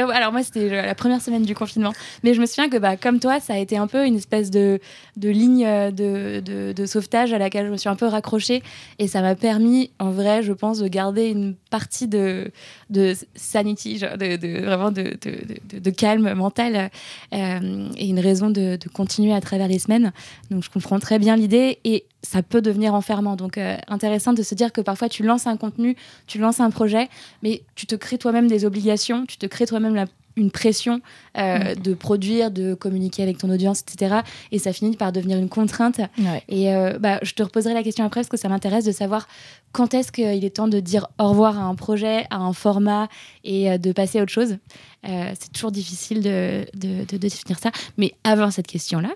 alors 0.12 0.32
moi, 0.32 0.42
c'était 0.42 0.68
la 0.68 0.94
première 0.94 1.22
semaine 1.22 1.42
du 1.42 1.54
confinement. 1.54 1.92
Mais 2.22 2.34
je 2.34 2.40
me 2.40 2.46
souviens 2.46 2.68
que, 2.68 2.76
bah, 2.76 2.96
comme 2.96 3.20
toi, 3.20 3.40
ça 3.40 3.54
a 3.54 3.58
été 3.58 3.76
un 3.76 3.86
peu 3.86 4.04
une 4.04 4.16
espèce 4.16 4.50
de, 4.50 4.80
de 5.16 5.28
ligne 5.28 5.64
de, 5.92 6.40
de, 6.40 6.86
sauvetage 6.86 7.32
à 7.32 7.38
laquelle 7.38 7.66
je 7.66 7.72
me 7.72 7.76
suis 7.76 7.88
un 7.88 7.96
peu 7.96 8.06
raccrochée. 8.06 8.62
Et 8.98 9.08
ça 9.08 9.20
m'a 9.20 9.34
permis, 9.34 9.90
en 9.98 10.10
vrai, 10.10 10.42
je 10.42 10.52
pense, 10.52 10.78
de 10.78 10.88
garder 10.88 11.26
une 11.26 11.54
partie 11.70 12.08
de, 12.08 12.50
de 12.90 13.14
sanity, 13.34 13.98
de, 13.98 14.64
vraiment 14.64 14.90
de, 14.90 15.16
de, 15.20 15.90
calme 15.90 16.32
mental 16.34 16.90
et 17.32 18.08
une 18.08 18.20
raison 18.20 18.50
de, 18.50 18.78
continuer 18.92 19.32
à 19.32 19.40
travers 19.40 19.68
les 19.68 19.78
semaines. 19.78 20.12
Donc, 20.50 20.62
je 20.62 20.70
comprends 20.70 20.98
très 20.98 21.18
bien 21.18 21.36
l'idée 21.36 21.77
et 21.84 22.04
ça 22.22 22.42
peut 22.42 22.60
devenir 22.60 22.94
enfermant. 22.94 23.36
Donc, 23.36 23.58
euh, 23.58 23.76
intéressant 23.88 24.32
de 24.32 24.42
se 24.42 24.54
dire 24.54 24.72
que 24.72 24.80
parfois 24.80 25.08
tu 25.08 25.22
lances 25.22 25.46
un 25.46 25.56
contenu, 25.56 25.96
tu 26.26 26.38
lances 26.38 26.60
un 26.60 26.70
projet, 26.70 27.08
mais 27.42 27.62
tu 27.74 27.86
te 27.86 27.94
crées 27.94 28.18
toi-même 28.18 28.48
des 28.48 28.64
obligations, 28.64 29.24
tu 29.26 29.36
te 29.36 29.46
crées 29.46 29.66
toi-même 29.66 30.06
une 30.36 30.50
pression 30.50 31.00
euh, 31.36 31.74
mm. 31.74 31.74
de 31.80 31.94
produire, 31.94 32.50
de 32.50 32.74
communiquer 32.74 33.22
avec 33.22 33.38
ton 33.38 33.50
audience, 33.50 33.80
etc. 33.80 34.20
Et 34.52 34.58
ça 34.58 34.72
finit 34.72 34.96
par 34.96 35.10
devenir 35.10 35.38
une 35.38 35.48
contrainte. 35.48 36.00
Et 36.48 36.72
euh, 36.72 36.98
bah, 36.98 37.18
je 37.22 37.32
te 37.32 37.42
reposerai 37.42 37.74
la 37.74 37.82
question 37.82 38.04
après 38.04 38.20
parce 38.20 38.28
que 38.28 38.36
ça 38.36 38.48
m'intéresse 38.48 38.84
de 38.84 38.92
savoir 38.92 39.26
quand 39.72 39.94
est-ce 39.94 40.12
qu'il 40.12 40.44
est 40.44 40.56
temps 40.56 40.68
de 40.68 40.80
dire 40.80 41.08
au 41.18 41.28
revoir 41.28 41.58
à 41.58 41.62
un 41.62 41.74
projet, 41.74 42.26
à 42.30 42.36
un 42.36 42.52
format 42.52 43.08
et 43.42 43.78
de 43.78 43.92
passer 43.92 44.18
à 44.18 44.22
autre 44.22 44.32
chose. 44.32 44.58
c'est 45.04 45.52
toujours 45.52 45.72
difficile 45.72 46.22
de, 46.22 46.66
de, 46.74 47.04
de, 47.04 47.16
définir 47.16 47.58
ça. 47.58 47.70
Mais 47.96 48.14
avant 48.24 48.50
cette 48.50 48.66
question-là, 48.66 49.10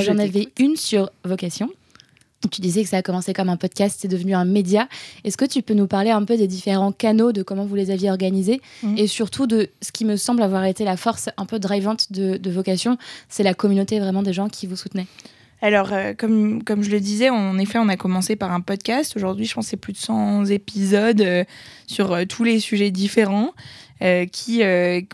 j'en 0.00 0.18
avais 0.18 0.48
une 0.58 0.76
sur 0.76 1.10
vocation. 1.24 1.70
Tu 2.50 2.60
disais 2.60 2.82
que 2.82 2.88
ça 2.88 2.98
a 2.98 3.02
commencé 3.02 3.32
comme 3.32 3.48
un 3.48 3.56
podcast, 3.56 3.98
c'est 4.00 4.08
devenu 4.08 4.34
un 4.34 4.44
média. 4.44 4.88
Est-ce 5.24 5.36
que 5.36 5.44
tu 5.44 5.62
peux 5.62 5.74
nous 5.74 5.86
parler 5.86 6.10
un 6.10 6.24
peu 6.24 6.36
des 6.36 6.46
différents 6.46 6.92
canaux, 6.92 7.32
de 7.32 7.42
comment 7.42 7.64
vous 7.64 7.74
les 7.74 7.90
aviez 7.90 8.10
organisés 8.10 8.60
mhm. 8.82 8.98
et 8.98 9.06
surtout 9.06 9.46
de 9.46 9.68
ce 9.80 9.92
qui 9.92 10.04
me 10.04 10.16
semble 10.16 10.42
avoir 10.42 10.64
été 10.64 10.84
la 10.84 10.96
force 10.96 11.28
un 11.36 11.46
peu 11.46 11.58
drivante 11.58 12.12
de, 12.12 12.36
de 12.36 12.50
vocation, 12.50 12.98
c'est 13.28 13.42
la 13.42 13.54
communauté 13.54 13.98
vraiment 14.00 14.22
des 14.22 14.32
gens 14.32 14.48
qui 14.48 14.66
vous 14.66 14.76
soutenaient? 14.76 15.06
Alors, 15.64 15.94
euh, 15.94 16.12
comme, 16.12 16.62
comme 16.62 16.82
je 16.82 16.90
le 16.90 17.00
disais, 17.00 17.30
en 17.30 17.56
effet, 17.56 17.78
on 17.78 17.88
a 17.88 17.96
commencé 17.96 18.36
par 18.36 18.52
un 18.52 18.60
podcast. 18.60 19.16
Aujourd'hui, 19.16 19.46
je 19.46 19.54
pense 19.54 19.64
que 19.64 19.70
c'est 19.70 19.76
plus 19.78 19.94
de 19.94 19.98
100 19.98 20.44
épisodes 20.46 21.22
euh, 21.22 21.42
sur 21.86 22.12
euh, 22.12 22.24
tous 22.26 22.44
les 22.44 22.60
sujets 22.60 22.90
différents 22.90 23.54
qui 24.32 24.60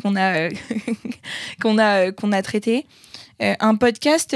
qu'on 0.03 0.17
a 0.17 0.49
qu'on 1.63 1.79
a 1.79 2.11
qu'on 2.11 2.33
a 2.33 2.43
traités. 2.43 2.87
un 3.39 3.77
podcast 3.77 4.35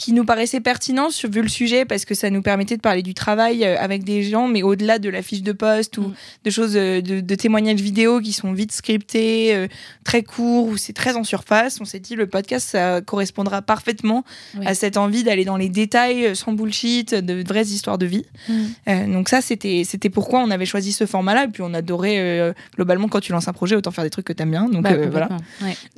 qui 0.00 0.14
nous 0.14 0.24
paraissait 0.24 0.60
pertinent 0.60 1.08
vu 1.24 1.42
le 1.42 1.48
sujet 1.48 1.84
parce 1.84 2.06
que 2.06 2.14
ça 2.14 2.30
nous 2.30 2.40
permettait 2.40 2.78
de 2.78 2.80
parler 2.80 3.02
du 3.02 3.12
travail 3.12 3.66
euh, 3.66 3.76
avec 3.78 4.02
des 4.02 4.22
gens, 4.22 4.48
mais 4.48 4.62
au-delà 4.62 4.98
de 4.98 5.10
la 5.10 5.20
fiche 5.20 5.42
de 5.42 5.52
poste 5.52 5.98
ou 5.98 6.04
mm. 6.04 6.14
de 6.44 6.50
choses 6.50 6.72
euh, 6.74 7.02
de, 7.02 7.34
témoignages 7.34 7.82
vidéo 7.82 8.20
qui 8.20 8.32
sont 8.32 8.54
vite 8.54 8.72
scriptés, 8.72 9.54
euh, 9.54 9.68
très 10.02 10.22
courts 10.22 10.68
ou 10.68 10.78
c'est 10.78 10.94
très 10.94 11.16
en 11.16 11.22
surface. 11.22 11.82
On 11.82 11.84
s'est 11.84 11.98
dit 11.98 12.16
le 12.16 12.26
podcast 12.26 12.70
ça 12.70 13.02
correspondra 13.02 13.60
parfaitement 13.60 14.24
à 14.64 14.72
cette 14.72 14.96
envie 14.96 15.22
d'aller 15.22 15.44
dans 15.44 15.58
les 15.58 15.68
détails 15.68 16.34
sans 16.34 16.52
bullshit, 16.52 17.14
de 17.14 17.46
vraies 17.46 17.66
histoires 17.66 17.98
de 17.98 18.06
vie. 18.06 18.24
Mm. 18.48 19.12
donc 19.12 19.28
ça 19.28 19.42
c'était 19.42 19.82
c'était 19.84 20.08
pourquoi 20.08 20.40
on 20.40 20.50
avait 20.50 20.64
choisi 20.64 20.92
ce 20.92 21.04
format-là 21.04 21.44
et 21.44 21.48
puis 21.48 21.62
on 21.62 21.74
adorait 21.74 22.54
globalement 22.74 23.08
quand 23.08 23.20
tu 23.20 23.32
lances 23.32 23.48
un 23.48 23.52
projet 23.52 23.76
autant 23.76 23.90
faire 23.90 24.04
des 24.04 24.10
trucs 24.10 24.26
que 24.26 24.32
tu 24.32 24.42
aimes 24.42 24.52
bien. 24.52 24.66
Donc 24.66 24.82
bah, 24.82 24.96
voilà. 25.10 25.28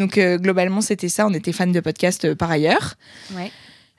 Donc 0.00 0.18
globalement 0.18 0.80
c'était 0.80 1.08
ça. 1.08 1.24
On 1.26 1.34
était 1.34 1.52
fan 1.52 1.70
de 1.70 1.80
podcast 1.80 2.34
par 2.34 2.50
ailleurs. 2.50 2.94
Ouais. 3.36 3.52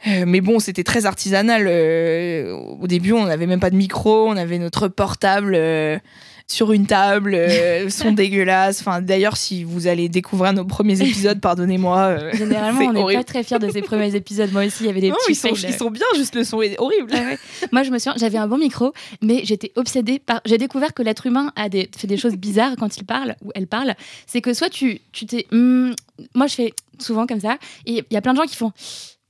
Euh, 0.07 0.23
mais 0.27 0.41
bon, 0.41 0.59
c'était 0.59 0.83
très 0.83 1.05
artisanal. 1.05 1.65
Euh, 1.67 2.51
au 2.53 2.87
début, 2.87 3.13
on 3.13 3.25
n'avait 3.25 3.47
même 3.47 3.59
pas 3.59 3.69
de 3.69 3.75
micro, 3.75 4.27
on 4.27 4.35
avait 4.35 4.59
notre 4.59 4.87
portable 4.89 5.53
euh, 5.55 5.97
sur 6.47 6.73
une 6.73 6.85
table, 6.85 7.37
son 7.89 8.11
dégueulasse. 8.11 8.81
Enfin, 8.81 9.01
d'ailleurs, 9.01 9.37
si 9.37 9.63
vous 9.63 9.87
allez 9.87 10.09
découvrir 10.09 10.53
nos 10.53 10.65
premiers 10.65 11.01
épisodes, 11.01 11.39
pardonnez-moi. 11.39 12.31
Généralement, 12.33 12.81
on 12.81 13.07
n'est 13.07 13.15
pas 13.15 13.23
très 13.23 13.43
fiers 13.43 13.59
de 13.59 13.69
ces 13.69 13.81
premiers 13.81 14.13
épisodes. 14.15 14.51
Moi 14.51 14.65
aussi, 14.65 14.83
il 14.83 14.87
y 14.87 14.89
avait 14.89 15.01
des 15.01 15.11
petits. 15.11 15.31
Ils 15.31 15.35
sont, 15.35 15.49
ils 15.49 15.73
sont, 15.73 15.89
bien, 15.89 16.05
juste 16.17 16.35
le 16.35 16.43
son 16.43 16.61
est 16.61 16.77
horrible. 16.79 17.13
Moi, 17.71 17.83
je 17.83 17.91
me 17.91 17.97
souviens, 17.97 18.15
j'avais 18.17 18.37
un 18.37 18.47
bon 18.47 18.57
micro, 18.57 18.93
mais 19.21 19.41
j'étais 19.45 19.71
obsédée 19.75 20.19
par. 20.19 20.41
J'ai 20.45 20.57
découvert 20.57 20.93
que 20.93 21.01
l'être 21.01 21.25
humain 21.25 21.53
a 21.55 21.69
des, 21.69 21.89
fait 21.97 22.07
des 22.07 22.17
choses 22.17 22.35
bizarres 22.35 22.75
quand 22.77 22.97
il 22.97 23.05
parle 23.05 23.35
ou 23.43 23.51
elle 23.55 23.67
parle. 23.67 23.95
C'est 24.27 24.41
que 24.41 24.53
soit 24.53 24.69
tu 24.69 24.99
t'es. 25.27 25.47
Hmm, 25.51 25.91
moi, 26.35 26.47
je 26.47 26.55
fais 26.55 26.73
souvent 26.99 27.25
comme 27.25 27.39
ça, 27.39 27.57
et 27.85 28.03
il 28.09 28.13
y 28.13 28.17
a 28.17 28.21
plein 28.21 28.33
de 28.33 28.37
gens 28.37 28.45
qui 28.45 28.55
font 28.55 28.71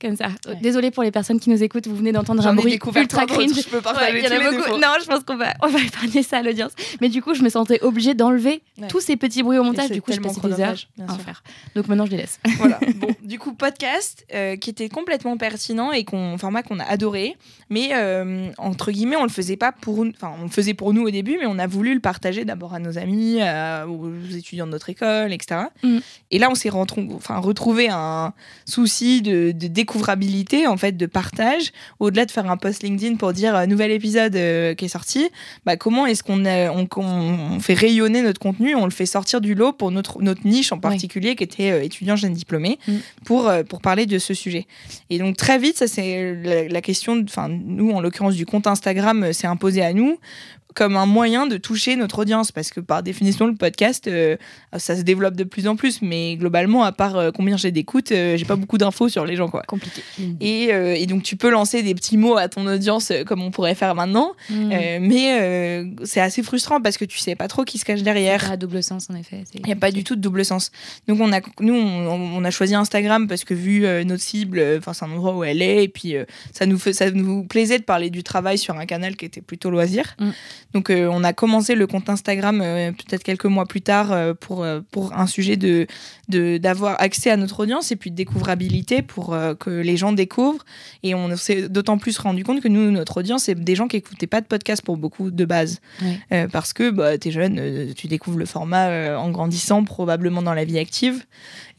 comme 0.04 0.16
ça. 0.16 0.28
Désolée 0.60 0.90
pour 0.90 1.02
les 1.02 1.10
personnes 1.10 1.40
qui 1.40 1.50
nous 1.50 1.62
écoutent, 1.62 1.86
vous 1.86 1.96
venez 1.96 2.12
d'entendre 2.12 2.46
un 2.46 2.54
bruit 2.54 2.78
ultra 2.96 3.26
cringe. 3.26 3.54
Je 3.54 3.68
peux 3.68 3.80
partager 3.80 4.20
ouais, 4.20 4.56
beaucoup. 4.56 4.78
Non, 4.78 4.88
je 5.00 5.06
pense 5.06 5.24
qu'on 5.24 5.36
va, 5.36 5.54
on 5.62 5.68
va 5.68 5.80
épargner 5.86 6.22
ça 6.22 6.38
à 6.38 6.42
l'audience. 6.42 6.72
Mais 7.00 7.08
du 7.08 7.22
coup, 7.22 7.34
je 7.34 7.42
me 7.42 7.48
sentais 7.48 7.82
obligée 7.82 8.14
d'enlever 8.14 8.62
tous 8.88 9.00
ces 9.00 9.16
petits 9.16 9.42
bruits 9.42 9.58
au 9.58 9.64
montage. 9.64 9.90
Du 9.90 10.02
coup, 10.02 10.12
je 10.12 10.20
passais 10.20 10.40
des 10.40 10.60
heures 10.60 10.76
à 11.08 11.12
en 11.12 11.18
faire. 11.18 11.42
Donc 11.74 11.88
maintenant, 11.88 12.06
je 12.06 12.12
les 12.12 12.18
laisse. 12.18 12.38
Voilà. 12.58 12.78
Bon, 12.94 13.08
du 13.22 13.38
coup, 13.38 13.52
podcast 13.54 14.24
euh, 14.32 14.56
qui 14.56 14.70
était 14.70 14.88
complètement 14.88 15.36
pertinent 15.36 15.90
et 15.90 16.04
qu'on 16.04 16.38
format 16.38 16.62
qu'on 16.62 16.78
a 16.78 16.84
adoré, 16.84 17.36
mais 17.68 17.90
euh, 17.92 18.50
entre 18.56 18.92
guillemets, 18.92 19.16
on 19.16 19.24
le 19.24 19.30
faisait 19.30 19.56
pas 19.56 19.72
pour, 19.72 20.00
enfin, 20.00 20.32
on 20.38 20.44
le 20.44 20.48
faisait 20.48 20.74
pour 20.74 20.94
nous 20.94 21.02
au 21.02 21.10
début, 21.10 21.36
mais 21.38 21.46
on 21.46 21.58
a 21.58 21.66
voulu 21.66 21.92
le 21.92 22.00
partager 22.00 22.44
d'abord 22.44 22.72
à 22.72 22.78
nos 22.78 22.96
amis, 22.96 23.40
aux 23.88 24.10
étudiants 24.34 24.66
de 24.66 24.72
notre 24.72 24.90
école, 24.90 25.32
etc. 25.32 25.62
Mm. 25.82 25.98
Et 26.30 26.38
là, 26.38 26.48
on 26.50 26.54
s'est 26.54 26.70
enfin, 26.70 27.38
retrouvé 27.38 27.88
un 27.90 28.32
souci 28.64 29.22
de, 29.22 29.52
de 29.52 29.66
découvrabilité, 29.94 30.66
en 30.66 30.76
fait, 30.76 30.96
de 30.96 31.06
partage, 31.06 31.72
au-delà 32.00 32.26
de 32.26 32.30
faire 32.30 32.50
un 32.50 32.56
post 32.56 32.82
LinkedIn 32.82 33.16
pour 33.16 33.32
dire 33.32 33.54
euh, 33.54 33.66
nouvel 33.66 33.90
épisode 33.90 34.34
euh, 34.36 34.74
qui 34.74 34.86
est 34.86 34.88
sorti, 34.88 35.28
bah, 35.64 35.76
comment 35.76 36.06
est-ce 36.06 36.22
qu'on 36.22 36.44
on, 36.44 37.60
fait 37.60 37.74
rayonner 37.74 38.22
notre 38.22 38.40
contenu 38.40 38.74
on 38.74 38.84
le 38.84 38.90
fait 38.90 39.06
sortir 39.06 39.40
du 39.40 39.54
lot 39.54 39.72
pour 39.72 39.90
notre, 39.90 40.20
notre 40.20 40.46
niche 40.46 40.72
en 40.72 40.78
particulier, 40.78 41.36
qui 41.36 41.44
était 41.44 41.70
euh, 41.70 41.82
étudiant 41.82 42.16
jeune 42.16 42.32
diplômé, 42.32 42.78
mm. 42.86 42.92
pour, 43.24 43.48
euh, 43.48 43.62
pour 43.62 43.80
parler 43.80 44.06
de 44.06 44.18
ce 44.18 44.34
sujet. 44.34 44.66
Et 45.10 45.18
donc 45.18 45.36
très 45.36 45.58
vite, 45.58 45.78
ça 45.78 45.86
c'est 45.86 46.34
la, 46.42 46.68
la, 46.68 46.80
question, 46.80 47.22
enfin 47.24 47.48
nous 47.48 47.92
en 47.92 48.00
l'occurrence 48.00 48.34
du 48.34 48.46
compte 48.46 48.66
Instagram, 48.66 49.32
s'est 49.32 49.46
imposé 49.46 49.82
à 49.82 49.92
nous 49.92 50.18
comme 50.74 50.96
un 50.96 51.06
moyen 51.06 51.46
de 51.46 51.56
toucher 51.56 51.96
notre 51.96 52.18
audience 52.18 52.52
parce 52.52 52.70
que 52.70 52.80
par 52.80 53.02
définition 53.02 53.46
le 53.46 53.54
podcast 53.54 54.08
euh, 54.08 54.36
ça 54.76 54.96
se 54.96 55.02
développe 55.02 55.36
de 55.36 55.44
plus 55.44 55.68
en 55.68 55.76
plus 55.76 56.02
mais 56.02 56.36
globalement 56.36 56.82
à 56.82 56.92
part 56.92 57.16
euh, 57.16 57.30
combien 57.30 57.56
j'ai 57.56 57.70
d'écoute 57.70 58.12
euh, 58.12 58.36
j'ai 58.36 58.44
pas 58.44 58.56
beaucoup 58.56 58.76
d'infos 58.76 59.08
sur 59.08 59.24
les 59.24 59.36
gens 59.36 59.48
quoi. 59.48 59.62
Compliqué. 59.62 60.02
Et, 60.40 60.64
et, 60.64 61.06
donc 61.06 61.22
tu 61.22 61.36
peux 61.36 61.50
lancer 61.50 61.82
des 61.82 61.94
petits 61.94 62.16
mots 62.16 62.36
à 62.36 62.48
ton 62.48 62.66
audience 62.66 63.12
comme 63.26 63.42
on 63.42 63.50
pourrait 63.50 63.74
faire 63.74 63.94
maintenant 63.94 64.32
mm. 64.50 64.68
mais 65.00 65.84
c'est 66.04 66.20
assez 66.20 66.42
frustrant 66.42 66.80
parce 66.80 66.96
que 66.96 67.04
tu 67.04 67.18
sais 67.18 67.36
pas 67.36 67.48
trop 67.48 67.64
qui 67.64 67.78
se 67.78 67.84
cache 67.84 68.02
derrière. 68.02 68.40
Pas 68.40 68.52
à 68.52 68.56
double 68.56 68.82
sens 68.82 69.08
en 69.10 69.14
effet 69.14 69.44
il 69.54 69.68
y 69.68 69.72
a 69.72 69.76
pas 69.76 69.92
du 69.92 70.04
tout 70.04 70.16
de 70.16 70.20
double 70.20 70.44
sens. 70.44 70.72
Donc 71.08 71.20
on 71.20 71.32
a 71.32 71.40
nous 71.60 71.74
on, 71.74 72.44
a 72.44 72.50
choisi 72.50 72.74
Instagram 72.74 73.28
parce 73.28 73.44
que 73.44 73.54
vu 73.54 73.86
notre 74.04 74.22
cible 74.22 74.62
enfin 74.78 74.92
c'est 74.92 75.04
un 75.04 75.10
endroit 75.10 75.36
où 75.36 75.44
elle 75.44 75.62
est 75.62 75.84
et 75.84 75.88
puis 75.88 76.16
ça 76.52 76.66
nous 76.66 76.78
fait, 76.78 76.92
ça 76.92 77.10
nous 77.10 77.44
plaisait 77.44 77.78
de 77.78 77.84
parler 77.84 78.10
du 78.10 78.22
travail 78.22 78.58
sur 78.58 78.76
un 78.76 78.86
canal 78.86 79.16
qui 79.16 79.24
était 79.24 79.40
plutôt 79.40 79.70
loisir. 79.70 80.16
Mm. 80.18 80.30
Donc 80.74 80.90
euh, 80.90 81.08
on 81.10 81.22
a 81.22 81.32
commencé 81.32 81.76
le 81.76 81.86
compte 81.86 82.10
Instagram 82.10 82.60
euh, 82.60 82.90
peut-être 82.90 83.22
quelques 83.22 83.46
mois 83.46 83.64
plus 83.64 83.80
tard 83.80 84.10
euh, 84.10 84.34
pour, 84.34 84.66
pour 84.90 85.12
un 85.14 85.28
sujet 85.28 85.56
de 85.56 85.86
d'avoir 86.28 87.00
accès 87.00 87.30
à 87.30 87.36
notre 87.36 87.60
audience 87.60 87.92
et 87.92 87.96
puis 87.96 88.10
de 88.10 88.16
découvrabilité 88.16 89.02
pour 89.02 89.36
que 89.58 89.70
les 89.70 89.96
gens 89.96 90.12
découvrent. 90.12 90.64
Et 91.02 91.14
on 91.14 91.36
s'est 91.36 91.68
d'autant 91.68 91.98
plus 91.98 92.16
rendu 92.18 92.44
compte 92.44 92.60
que 92.60 92.68
nous, 92.68 92.90
notre 92.90 93.18
audience, 93.18 93.44
c'est 93.44 93.54
des 93.54 93.74
gens 93.74 93.88
qui 93.88 93.96
n'écoutaient 93.96 94.26
pas 94.26 94.40
de 94.40 94.46
podcast 94.46 94.82
pour 94.82 94.96
beaucoup 94.96 95.30
de 95.30 95.44
base. 95.44 95.80
parce 96.52 96.72
que 96.72 96.90
bah, 96.90 97.18
tu 97.18 97.28
es 97.28 97.30
jeune, 97.30 97.92
tu 97.94 98.06
découvres 98.06 98.38
le 98.38 98.46
format 98.46 99.16
en 99.18 99.30
grandissant 99.30 99.84
probablement 99.84 100.42
dans 100.42 100.54
la 100.54 100.64
vie 100.64 100.78
active. 100.78 101.24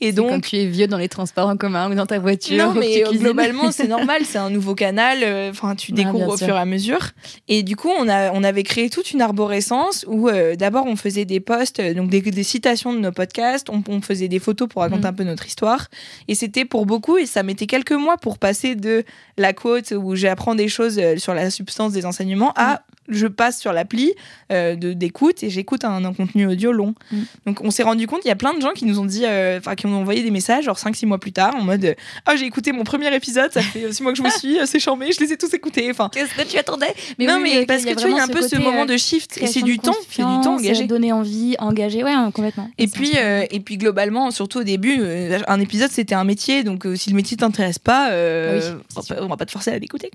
Et 0.01 0.11
donc, 0.11 0.29
quand 0.29 0.41
tu 0.41 0.57
es 0.57 0.65
vieux 0.65 0.87
dans 0.87 0.97
les 0.97 1.07
transports 1.07 1.47
en 1.47 1.55
commun 1.55 1.89
ou 1.89 1.95
dans 1.95 2.05
ta 2.05 2.19
voiture. 2.19 2.73
Non, 2.73 2.73
mais 2.73 3.03
globalement, 3.13 3.71
c'est 3.71 3.87
normal, 3.87 4.23
c'est 4.25 4.37
un 4.37 4.49
nouveau 4.49 4.75
canal. 4.75 5.49
Enfin, 5.49 5.75
tu 5.75 5.93
découvres 5.93 6.29
au 6.29 6.37
fur 6.37 6.55
et 6.55 6.59
à 6.59 6.65
mesure. 6.65 7.11
Et 7.47 7.63
du 7.63 7.75
coup, 7.75 7.91
on, 7.97 8.09
a, 8.09 8.31
on 8.33 8.43
avait 8.43 8.63
créé 8.63 8.89
toute 8.89 9.11
une 9.11 9.21
arborescence 9.21 10.05
où 10.07 10.27
euh, 10.27 10.55
d'abord 10.55 10.85
on 10.85 10.95
faisait 10.95 11.25
des 11.25 11.39
posts, 11.39 11.79
euh, 11.79 11.93
donc 11.93 12.09
des, 12.09 12.43
citations 12.43 12.93
de 12.93 12.99
nos 12.99 13.11
podcasts, 13.11 13.69
on, 13.69 14.01
faisait 14.01 14.27
des 14.27 14.34
photos 14.39 14.67
pour 14.67 14.81
raconter 14.81 15.03
mm. 15.03 15.05
un 15.05 15.13
peu 15.13 15.23
notre 15.23 15.45
histoire. 15.45 15.87
Et 16.27 16.35
c'était 16.35 16.65
pour 16.65 16.85
beaucoup, 16.85 17.17
et 17.17 17.25
ça 17.25 17.43
mettait 17.43 17.67
quelques 17.67 17.91
mois 17.91 18.17
pour 18.17 18.37
passer 18.37 18.75
de 18.75 19.03
la 19.37 19.53
quote 19.53 19.91
où 19.91 20.15
j'apprends 20.15 20.55
des 20.55 20.67
choses 20.67 20.97
euh, 20.99 21.17
sur 21.17 21.33
la 21.33 21.49
substance 21.49 21.93
des 21.93 22.05
enseignements 22.05 22.53
à 22.55 22.75
mm 22.75 22.94
je 23.07 23.27
passe 23.27 23.59
sur 23.59 23.73
l'appli 23.73 24.13
euh, 24.51 24.75
d'écoute 24.75 25.43
et 25.43 25.49
j'écoute 25.49 25.83
un, 25.83 26.13
contenu 26.13 26.47
audio 26.47 26.71
long. 26.71 26.95
Mm. 27.11 27.21
Donc 27.45 27.61
on 27.61 27.71
s'est 27.71 27.83
rendu 27.83 28.07
compte, 28.07 28.21
il 28.25 28.27
y 28.27 28.31
a 28.31 28.35
plein 28.35 28.53
de 28.53 28.61
gens 28.61 28.71
qui 28.71 28.85
nous 28.85 28.99
ont 28.99 29.05
dit, 29.05 29.25
euh, 29.25 29.59
enfin 29.59 29.75
qui 29.75 29.85
ont 29.85 29.95
envoyé 29.95 30.23
des 30.23 30.31
messages, 30.31 30.65
genre 30.65 30.77
5-6 30.77 31.05
mois 31.05 31.19
plus 31.19 31.31
tard, 31.31 31.55
en 31.55 31.63
mode 31.63 31.95
Ah, 32.25 32.31
oh, 32.33 32.37
j'ai 32.37 32.45
écouté 32.45 32.71
mon 32.71 32.83
premier 32.83 33.13
épisode, 33.15 33.51
ça 33.51 33.61
fait 33.61 33.91
6 33.91 34.03
mois 34.03 34.11
que 34.11 34.17
je 34.17 34.23
me 34.23 34.29
suis, 34.37 34.57
c'est 34.65 34.79
charmé, 34.79 35.11
je 35.11 35.19
les 35.19 35.33
ai 35.33 35.37
tous 35.37 35.53
écoutés. 35.53 35.89
Enfin, 35.89 36.09
Qu'est-ce 36.13 36.33
que 36.33 36.47
tu 36.47 36.57
attendais? 36.57 36.93
Mais 37.19 37.25
Non, 37.25 37.39
mais 37.39 37.65
parce 37.65 37.83
que 37.85 37.89
tu 37.89 38.01
vois, 38.01 38.09
il 38.09 38.17
y 38.17 38.19
a 38.19 38.23
un 38.23 38.27
peu 38.27 38.41
ce 38.41 38.55
moment 38.55 38.83
euh, 38.83 38.85
de 38.85 38.97
shift 38.97 39.37
et 39.41 39.47
c'est 39.47 39.61
du 39.61 39.79
temps, 39.79 39.95
c'est 40.09 40.23
du 40.23 40.41
temps 40.41 40.55
engagé. 40.55 40.85
Donner 40.85 41.11
envie, 41.11 41.55
engagé, 41.59 42.03
ouais, 42.03 42.11
hein, 42.11 42.31
complètement. 42.31 42.69
Et 42.77 42.87
puis, 42.87 43.11
et 43.15 43.59
puis 43.59 43.77
globalement, 43.77 44.31
surtout 44.31 44.59
au 44.59 44.63
début, 44.63 45.01
un 45.47 45.59
épisode 45.59 45.91
c'était 45.91 46.15
un 46.15 46.23
métier, 46.23 46.63
donc 46.63 46.85
si 46.95 47.09
le 47.09 47.15
métier 47.15 47.37
t'intéresse 47.37 47.79
pas, 47.79 48.09
on, 48.11 49.27
va 49.27 49.37
pas 49.37 49.45
te 49.45 49.51
forcer 49.51 49.71
à 49.71 49.79
l'écouter. 49.79 50.11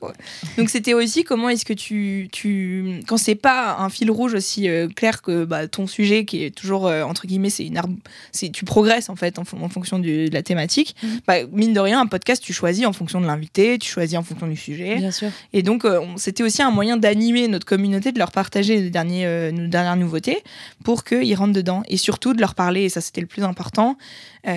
donc 0.57 0.71
c'était 0.71 0.95
aussi 0.95 1.25
comment 1.25 1.49
est-ce 1.49 1.65
que 1.65 1.73
tu, 1.73 2.29
tu 2.33 2.80
quand 3.07 3.17
c'est 3.17 3.35
pas 3.35 3.77
un 3.79 3.89
fil 3.89 4.11
rouge 4.11 4.35
aussi 4.35 4.69
euh, 4.69 4.89
clair 4.89 5.23
que 5.23 5.45
bah, 5.45 5.69
ton 5.69 5.87
sujet, 5.87 6.25
qui 6.25 6.45
est 6.45 6.55
toujours, 6.55 6.87
euh, 6.87 7.03
entre 7.03 7.27
guillemets, 7.27 7.51
c'est 7.51 7.67
une 7.67 7.81
c'est 8.33 8.51
tu 8.51 8.65
progresses 8.65 9.09
en 9.09 9.17
fait 9.17 9.39
en, 9.39 9.45
fonction 9.45 9.99
de 9.99 10.29
la 10.33 10.43
thématique. 10.43 10.95
Mhm. 11.03 11.21
Bah, 11.27 11.35
mine 11.53 11.73
de 11.73 11.81
rien, 11.81 12.01
un 12.01 12.07
podcast, 12.07 12.43
tu 12.43 12.53
choisis 12.53 12.87
en 12.87 12.93
fonction 12.93 13.21
de 13.21 13.27
l'invité, 13.27 13.79
tu 13.79 13.91
choisis 13.91 14.19
en 14.19 14.23
fonction 14.23 14.47
du 14.47 14.57
sujet. 14.57 14.97
Bien 14.97 15.11
sûr. 15.11 15.29
Et 15.53 15.63
donc, 15.63 15.85
euh, 15.85 16.01
c'était 16.17 16.43
aussi 16.43 16.63
un 16.63 16.71
moyen 16.71 16.97
d'animer 16.97 17.49
notre 17.49 17.67
communauté, 17.67 18.13
de 18.13 18.19
leur 18.19 18.33
partager 18.33 18.77
les 18.77 18.91
derniers, 18.91 19.51
nos 19.53 19.69
dernières 19.69 19.97
nouveautés 19.97 20.43
pour 20.85 21.05
qu'ils 21.05 21.35
rentrent 21.35 21.53
dedans. 21.53 21.83
Et 21.89 21.97
surtout 21.97 22.35
de 22.35 22.41
leur 22.41 22.55
parler, 22.55 22.83
et 22.83 22.89
ça 22.89 23.01
c'était 23.01 23.21
le 23.21 23.27
plus 23.27 23.45
important, 23.45 23.97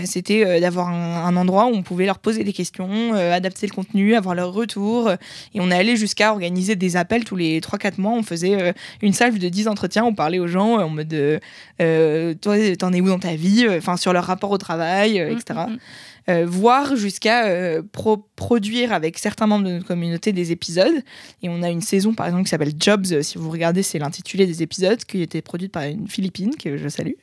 c'était 0.06 0.60
d'avoir 0.60 0.90
un, 0.90 1.36
endroit 1.36 1.66
où 1.66 1.74
on 1.74 1.84
pouvait 1.84 2.06
leur 2.06 2.20
poser 2.20 2.44
des 2.44 2.54
questions, 2.54 3.13
adapter 3.13 3.68
le 3.68 3.74
contenu, 3.74 4.16
avoir 4.16 4.36
leur 4.36 4.54
retour. 4.54 5.10
Et 5.54 5.60
on 5.60 5.72
est 5.72 5.75
allé 5.75 5.98
jusqu'à 5.98 6.32
organiser 6.32 6.75
des 6.75 6.96
appels 6.96 7.24
tous 7.25 7.36
les 7.36 7.60
3-4 7.60 8.00
mois. 8.00 8.13
On 8.13 8.24
faisait 8.24 8.74
une 9.02 9.13
salve 9.13 9.40
de 9.40 9.50
10 9.50 9.68
entretiens, 9.68 10.06
on 10.06 10.13
parlait 10.13 10.40
aux 10.40 10.48
gens 10.48 10.78
en 10.80 10.90
mode 10.90 11.42
euh, 11.82 12.34
toi, 12.36 12.56
t'en 12.78 12.94
es 12.94 13.02
où 13.02 13.08
dans 13.08 13.20
ta 13.20 13.36
vie, 13.36 13.68
enfin 13.70 13.98
sur 13.98 14.13
leur 14.13 14.25
rapport 14.25 14.52
au 14.52 14.58
travail, 14.58 15.20
euh, 15.20 15.36
etc. 15.36 15.60
Euh, 16.30 16.46
voire 16.48 16.96
jusqu'à 16.96 17.48
euh, 17.48 17.82
produire 18.36 18.94
avec 18.94 19.18
certains 19.18 19.46
membres 19.46 19.65
de 19.65 19.74
notre 19.74 19.86
communauté 19.86 20.32
des 20.32 20.51
épisodes. 20.51 21.03
Et 21.42 21.50
on 21.50 21.62
a 21.63 21.70
une 21.70 21.82
saison, 21.82 22.13
par 22.13 22.27
exemple, 22.27 22.44
qui 22.46 22.50
s'appelle 22.50 22.74
Jobs. 22.80 23.22
Si 23.22 23.38
vous 23.38 23.50
regardez, 23.50 23.84
c'est 23.84 24.00
l'intitulé 24.00 24.46
des 24.46 24.63
épisodes, 24.63 25.03
qui 25.03 25.22
était 25.22 25.42
produite 25.42 25.72
par 25.72 25.84
une 25.84 26.08
Philippine, 26.08 26.56
que 26.56 26.77
je 26.77 26.88
salue. 26.88 27.13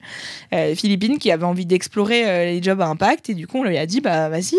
Philippine 0.74 1.18
qui 1.18 1.30
avait 1.30 1.44
envie 1.44 1.66
d'explorer 1.66 2.52
les 2.52 2.62
jobs 2.62 2.80
à 2.80 2.86
impact. 2.86 3.30
Et 3.30 3.34
du 3.34 3.46
coup, 3.46 3.58
on 3.58 3.64
lui 3.64 3.78
a 3.78 3.86
dit, 3.86 4.00
bah 4.00 4.28
vas-y, 4.28 4.56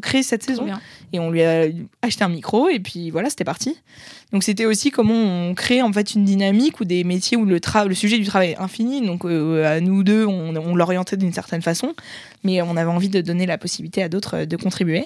crée 0.00 0.22
cette 0.22 0.42
saison. 0.42 0.66
Et 1.12 1.18
on 1.20 1.30
lui 1.30 1.42
a 1.42 1.66
acheté 2.02 2.24
un 2.24 2.28
micro. 2.28 2.68
Et 2.68 2.80
puis 2.80 3.10
voilà, 3.10 3.30
c'était 3.30 3.44
parti. 3.44 3.76
Donc 4.32 4.44
c'était 4.44 4.66
aussi 4.66 4.90
comment 4.90 5.14
on 5.14 5.54
crée 5.54 5.82
en 5.82 5.92
fait 5.92 6.14
une 6.14 6.24
dynamique 6.24 6.80
ou 6.80 6.84
des 6.84 7.02
métiers 7.04 7.36
où 7.36 7.44
le, 7.44 7.58
le 7.86 7.94
sujet 7.94 8.18
du 8.18 8.24
travail 8.24 8.50
est 8.50 8.58
infini. 8.58 9.04
Donc 9.04 9.24
euh, 9.24 9.76
à 9.76 9.80
nous 9.80 10.04
deux, 10.04 10.24
on, 10.24 10.54
on 10.56 10.76
l'orientait 10.76 11.16
d'une 11.16 11.32
certaine 11.32 11.62
façon, 11.62 11.94
mais 12.44 12.62
on 12.62 12.76
avait 12.76 12.90
envie 12.90 13.08
de 13.08 13.20
donner 13.20 13.46
la 13.46 13.58
possibilité 13.58 14.02
à 14.02 14.08
d'autres 14.08 14.38
euh, 14.38 14.46
de 14.46 14.56
contribuer. 14.56 15.04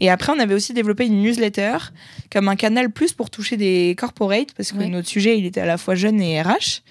Et 0.00 0.10
après, 0.10 0.32
on 0.36 0.38
avait 0.38 0.54
aussi 0.54 0.74
développé 0.74 1.06
une 1.06 1.22
newsletter 1.22 1.78
comme 2.30 2.48
un 2.48 2.56
canal 2.56 2.90
plus 2.90 3.12
pour 3.12 3.30
toucher 3.30 3.56
des 3.56 3.94
corporates 3.96 4.52
parce 4.56 4.72
que 4.72 4.82
notre 4.84 5.08
sujet 5.08 5.38
il 5.38 5.46
était 5.46 5.60
à 5.60 5.66
la 5.66 5.78
fois 5.78 5.94
jeune 5.94 6.20
et 6.20 6.40
RH. 6.40 6.82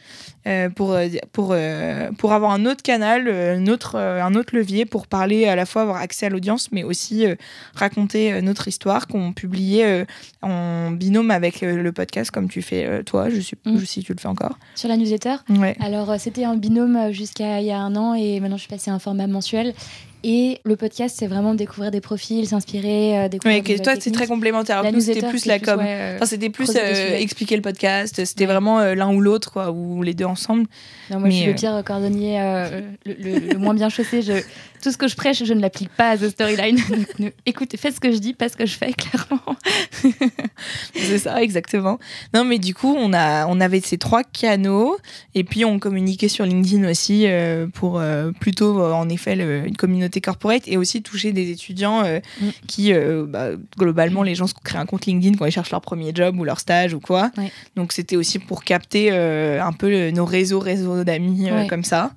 Euh, 0.48 0.70
pour, 0.70 0.94
euh, 0.94 1.08
pour, 1.32 1.50
euh, 1.54 2.12
pour 2.20 2.32
avoir 2.32 2.52
un 2.52 2.68
autre 2.68 2.84
canal, 2.84 3.28
un 3.28 3.66
autre, 3.66 3.96
un 3.96 4.36
autre 4.36 4.56
levier 4.56 4.86
pour 4.86 5.08
parler, 5.08 5.48
à 5.48 5.56
la 5.56 5.66
fois 5.66 5.82
avoir 5.82 5.98
accès 5.98 6.28
à 6.28 6.30
l'audience, 6.30 6.72
mais 6.72 6.84
aussi 6.84 7.26
raconter 7.74 8.42
notre 8.42 8.68
histoire 8.68 9.08
qu'on 9.08 9.34
publiait 9.34 10.06
en 10.42 10.92
binôme 10.92 11.32
avec 11.32 11.62
le 11.62 11.92
podcast, 11.92 12.30
comme 12.30 12.48
tu 12.48 12.62
fais 12.62 13.04
toi, 13.04 13.30
je 13.30 13.42
sais 13.42 13.58
mm. 13.66 13.80
si 13.86 14.04
tu 14.04 14.14
le 14.14 14.20
fais 14.20 14.28
encore. 14.28 14.60
Sur 14.76 14.90
la 14.90 14.98
newsletter? 14.98 15.36
Ouais. 15.50 15.76
Alors, 15.80 16.16
c'était 16.20 16.44
un 16.44 16.56
binôme 16.56 17.12
jusqu'à 17.12 17.60
il 17.60 17.66
y 17.66 17.72
a 17.72 17.80
un 17.80 17.96
an 17.96 18.14
et 18.14 18.40
maintenant 18.40 18.58
je 18.58 18.62
suis 18.62 18.70
passée 18.70 18.92
à 18.92 18.94
un 18.94 19.00
format 19.00 19.28
mensuel. 19.28 19.74
Et 20.28 20.60
le 20.64 20.76
podcast, 20.76 21.16
c'est 21.20 21.28
vraiment 21.28 21.54
découvrir 21.54 21.92
des 21.92 22.02
profils, 22.02 22.48
s'inspirer, 22.48 23.16
euh, 23.16 23.30
découvrir. 23.30 23.62
Oui, 23.64 23.80
toi, 23.80 23.94
c'est 24.00 24.10
très 24.10 24.26
complémentaire. 24.26 24.84
nous, 24.92 25.00
c'était 25.00 25.30
plus 25.30 25.46
la 25.46 25.60
com. 25.60 25.80
Euh, 25.80 26.16
enfin, 26.16 26.26
c'était 26.26 26.50
plus 26.50 26.72
euh, 26.76 27.16
expliquer 27.16 27.56
le 27.56 27.62
podcast. 27.62 28.26
C'était 28.26 28.48
vraiment 28.48 28.80
l'un 28.80 29.14
ou 29.14 29.22
l'autre, 29.22 29.52
quoi, 29.52 29.70
ou 29.70 30.02
les 30.02 30.16
deux 30.16 30.26
ensemble. 30.26 30.66
Non, 31.12 31.20
moi, 31.20 31.30
je 31.30 31.36
suis 31.36 31.46
le 31.46 31.54
pire 31.54 31.84
cordonnier, 31.86 32.40
le, 33.06 33.56
moins 33.60 33.76
bien 33.76 33.90
chaussé. 33.90 34.24
Je, 34.24 34.34
tout 34.86 34.92
ce 34.92 34.98
que 34.98 35.08
je 35.08 35.16
prêche, 35.16 35.44
je 35.44 35.54
ne 35.54 35.62
l'applique 35.62 35.90
pas 35.90 36.12
à 36.12 36.18
The 36.18 36.30
Storyline. 36.30 36.80
écoutez, 37.46 37.78
faites 37.78 37.96
ce 37.96 38.00
que 38.00 38.12
je 38.12 38.18
dis, 38.18 38.34
pas 38.34 38.50
ce 38.50 38.56
que 38.56 38.66
je 38.66 38.78
fais, 38.78 38.94
clairement. 38.98 39.56
c'est 40.96 41.20
ça, 41.20 41.42
exactement. 41.42 42.00
Non, 42.34 42.46
mais 42.46 42.60
du 42.60 42.74
coup, 42.74 42.96
on, 42.98 43.12
a, 43.14 43.48
on 43.48 43.60
avait 43.60 43.82
ces 43.82 43.98
trois 43.98 44.24
canaux. 44.24 44.98
Et 45.34 45.44
puis, 45.44 45.66
on 45.66 45.80
communiquait 45.80 46.28
sur 46.28 46.46
LinkedIn 46.46 46.90
aussi 46.90 47.26
pour 47.74 48.02
plutôt, 48.40 48.82
en 48.82 49.10
effet, 49.10 49.34
une 49.66 49.76
communauté 49.76 50.22
corporate 50.22 50.68
et 50.68 50.78
aussi 50.78 51.02
toucher 51.02 51.32
des 51.32 51.52
étudiants 51.52 52.04
euh, 52.04 52.20
mm. 52.42 52.50
qui, 52.68 52.94
euh, 52.94 53.26
bah, 53.28 53.50
globalement, 53.78 54.24
les 54.24 54.36
gens 54.36 54.48
se 54.48 54.54
créent 54.54 54.78
un 54.78 54.86
compte 54.86 55.06
LinkedIn 55.06 55.38
quand 55.38 55.46
ils 55.46 55.52
cherchent 55.52 55.72
leur 55.72 55.82
premier 55.82 56.12
job 56.14 56.40
ou 56.40 56.44
leur 56.44 56.60
stage 56.60 56.94
ou 56.94 57.00
quoi. 57.00 57.32
Donc 57.76 57.94
c'était 57.94 58.16
aussi 58.16 58.40
pour 58.40 58.64
capter 58.64 59.10
euh, 59.12 59.62
un 59.62 59.74
peu 59.74 60.10
nos 60.12 60.26
réseaux, 60.26 60.60
réseaux 60.60 61.04
d'amis 61.04 61.50
comme 61.70 61.84
ça 61.84 62.12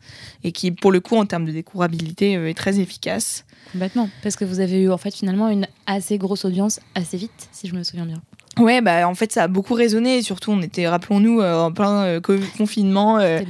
et 0.45 0.53
qui, 0.53 0.71
pour 0.71 0.93
le 0.93 1.01
coup, 1.01 1.17
en 1.17 1.27
termes 1.27 1.47
de 1.47 1.53
découvrabilité, 1.53 2.53
très 2.59 2.81
efficace. 2.81 3.45
Complètement, 3.73 4.11
parce 4.23 4.37
que 4.37 4.45
vous 4.45 4.61
avez 4.61 4.83
eu 4.83 4.91
en 4.91 4.99
fait 4.99 5.15
finalement 5.15 5.49
une 5.49 5.67
assez 5.87 6.19
grosse 6.19 6.45
audience 6.45 6.81
assez 6.95 7.17
vite, 7.17 7.49
si 7.53 7.69
je 7.69 7.75
me 7.75 7.83
souviens 7.83 8.07
bien. 8.07 8.21
Ouais, 8.59 8.81
bah 8.81 9.09
en 9.09 9.15
fait 9.15 9.33
ça 9.33 9.45
a 9.45 9.49
beaucoup 9.49 9.75
résonné. 9.75 10.21
surtout, 10.23 10.51
on 10.51 10.61
était, 10.63 10.89
rappelons-nous, 10.89 11.41
euh, 11.41 11.55
en 11.55 11.73
plein 11.73 12.03
euh, 12.05 12.21
confinement 12.57 13.19
euh, 13.19 13.41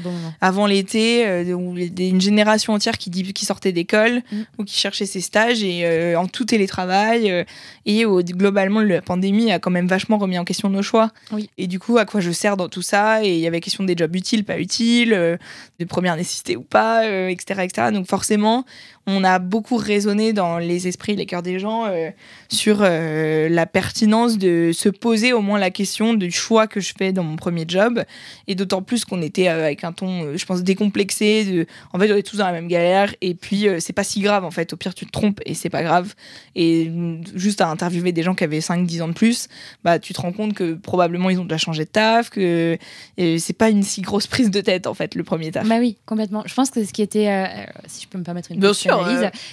avant 0.41 0.67
l'été, 0.67 1.25
une 1.49 2.21
génération 2.21 2.75
entière 2.75 2.99
qui, 2.99 3.11
qui 3.11 3.45
sortait 3.45 3.73
d'école 3.73 4.23
mm. 4.31 4.41
ou 4.59 4.65
qui 4.65 4.77
cherchait 4.77 5.07
ses 5.07 5.21
stages 5.21 5.63
et 5.63 6.15
en 6.17 6.27
tout 6.27 6.45
télétravail. 6.45 7.47
Et 7.89 8.05
globalement, 8.05 8.81
la 8.81 9.01
pandémie 9.01 9.51
a 9.51 9.59
quand 9.59 9.71
même 9.71 9.87
vachement 9.87 10.19
remis 10.19 10.39
en 10.39 10.45
question 10.45 10.69
nos 10.69 10.83
choix. 10.83 11.11
Et 11.57 11.67
du 11.67 11.79
coup, 11.79 11.99
à 11.99 12.05
quoi 12.05 12.21
je 12.21 12.31
sers 12.31 12.57
dans 12.57 12.69
tout 12.69 12.83
ça? 12.83 13.25
Et 13.25 13.35
il 13.35 13.41
y 13.41 13.47
avait 13.47 13.61
question 13.61 13.85
des 13.85 13.97
jobs 13.97 14.15
utiles, 14.15 14.45
pas 14.45 14.59
utiles, 14.59 15.11
de 15.11 15.85
première 15.85 16.17
nécessité 16.17 16.57
ou 16.57 16.63
pas, 16.63 17.07
etc., 17.07 17.63
etc. 17.65 17.89
Donc 17.93 18.07
forcément, 18.07 18.65
on 19.11 19.25
a 19.25 19.39
beaucoup 19.39 19.77
raisonné 19.77 20.35
dans 20.35 20.59
les 20.59 20.87
esprits, 20.87 21.17
les 21.17 21.25
cœurs 21.25 21.43
des 21.43 21.59
gens 21.59 21.87
euh, 21.87 22.11
sur 22.51 22.81
euh, 22.83 23.49
la 23.49 23.65
pertinence 23.65 24.37
de 24.37 24.71
se 24.75 24.91
poser 24.91 25.33
au 25.33 25.41
moins 25.41 25.59
la 25.59 25.71
question 25.71 26.13
du 26.13 26.31
choix 26.31 26.67
que 26.67 26.79
je 26.81 26.93
fais 26.97 27.13
dans 27.13 27.25
mon 27.25 27.37
premier 27.37 27.65
job. 27.67 28.05
Et 28.49 28.55
d'autant 28.55 28.83
plus 28.83 29.07
qu'on 29.07 29.23
était 29.23 29.49
euh, 29.49 29.65
avec 29.65 29.83
un 29.83 29.93
ton, 29.93 30.37
je 30.37 30.45
pense, 30.45 30.63
décomplexé. 30.63 31.45
De... 31.47 31.67
En 31.95 31.99
fait, 31.99 32.13
on 32.13 32.17
est 32.17 32.23
tous 32.23 32.37
dans 32.37 32.47
la 32.47 32.53
même 32.53 32.69
galère. 32.69 33.15
Et 33.23 33.35
puis, 33.35 33.67
c'est 33.79 33.95
pas 33.95 34.05
si 34.05 34.21
grave, 34.21 34.45
en 34.45 34.51
fait. 34.51 34.75
Au 34.75 34.77
pire, 34.77 34.95
tu 34.95 35.07
te 35.07 35.11
trompes 35.11 35.41
et 35.47 35.55
c'est 35.55 35.71
pas 35.71 35.83
grave. 35.83 36.15
Et 36.55 36.91
mm, 36.91 37.23
juste 37.35 37.63
à 37.63 37.69
interviewer 37.79 38.13
des 38.13 38.23
gens 38.23 38.35
qui 38.35 38.45
avaient 38.45 38.59
5-10 38.59 39.03
ans 39.03 39.09
de 39.09 39.13
plus, 39.13 39.49
bah, 39.85 39.99
tu 39.99 40.13
te 40.13 40.21
rends 40.21 40.33
compte 40.33 40.55
que 40.55 40.75
probablement 40.75 41.31
ils 41.31 41.39
ont 41.39 41.45
déjà 41.45 41.59
changé 41.59 41.85
de 41.85 41.91
taf, 41.91 42.31
que 42.31 42.77
c'est 43.17 43.57
pas 43.57 43.71
une 43.71 43.83
si 43.83 44.01
grosse 44.03 44.27
prise 44.27 44.51
de 44.51 44.61
tête, 44.61 44.87
en 44.87 44.95
fait, 44.95 45.15
le 45.15 45.23
premier 45.23 45.53
taf. 45.53 45.69
Bah 45.69 45.77
oui, 45.79 45.97
complètement. 46.07 46.43
Je 46.47 46.55
pense 46.55 46.71
que 46.71 46.85
ce 46.85 46.93
qui 46.93 47.03
était, 47.03 47.47
si 47.87 48.03
je 48.03 48.09
peux 48.09 48.19
me 48.19 48.25
permettre 48.25 48.51
une 48.51 48.59
Bien 48.59 48.73
sûr, 48.73 49.07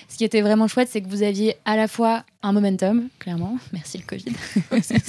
ce 0.09 0.17
qui 0.17 0.23
était 0.23 0.41
vraiment 0.41 0.67
chouette, 0.67 0.89
c'est 0.91 1.01
que 1.01 1.09
vous 1.09 1.23
aviez 1.23 1.55
à 1.65 1.75
la 1.75 1.87
fois 1.87 2.23
un 2.45 2.51
momentum, 2.53 3.09
clairement, 3.19 3.57
merci 3.73 3.97
le 3.97 4.03
Covid, 4.05 4.33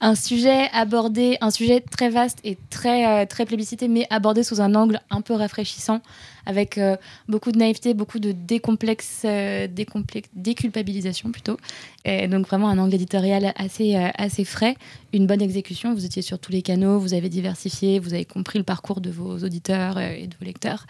un 0.00 0.14
sujet 0.14 0.68
abordé, 0.72 1.36
un 1.40 1.50
sujet 1.50 1.80
très 1.80 2.10
vaste 2.10 2.38
et 2.44 2.56
très, 2.70 3.06
euh, 3.06 3.26
très 3.26 3.44
plébiscité, 3.44 3.88
mais 3.88 4.06
abordé 4.08 4.42
sous 4.42 4.60
un 4.60 4.74
angle 4.74 5.00
un 5.10 5.20
peu 5.20 5.34
rafraîchissant, 5.34 6.00
avec 6.46 6.78
euh, 6.78 6.96
beaucoup 7.28 7.50
de 7.50 7.58
naïveté, 7.58 7.92
beaucoup 7.92 8.20
de 8.20 8.30
décomplexe, 8.30 9.22
euh, 9.24 9.66
déculpabilisation 9.66 11.32
plutôt. 11.32 11.56
Et 12.04 12.28
donc 12.28 12.46
vraiment 12.46 12.68
un 12.68 12.78
angle 12.78 12.94
éditorial 12.94 13.52
assez, 13.56 13.96
assez 13.96 14.44
frais, 14.44 14.76
une 15.12 15.26
bonne 15.26 15.42
exécution. 15.42 15.92
Vous 15.92 16.04
étiez 16.04 16.22
sur 16.22 16.38
tous 16.38 16.52
les 16.52 16.62
canaux, 16.62 17.00
vous 17.00 17.14
avez 17.14 17.28
diversifié, 17.28 17.98
vous 17.98 18.14
avez 18.14 18.24
compris 18.24 18.58
le 18.58 18.64
parcours 18.64 19.00
de 19.00 19.10
vos 19.10 19.38
auditeurs 19.38 19.98
et 19.98 20.28
de 20.28 20.34
vos 20.38 20.44
lecteurs. 20.44 20.86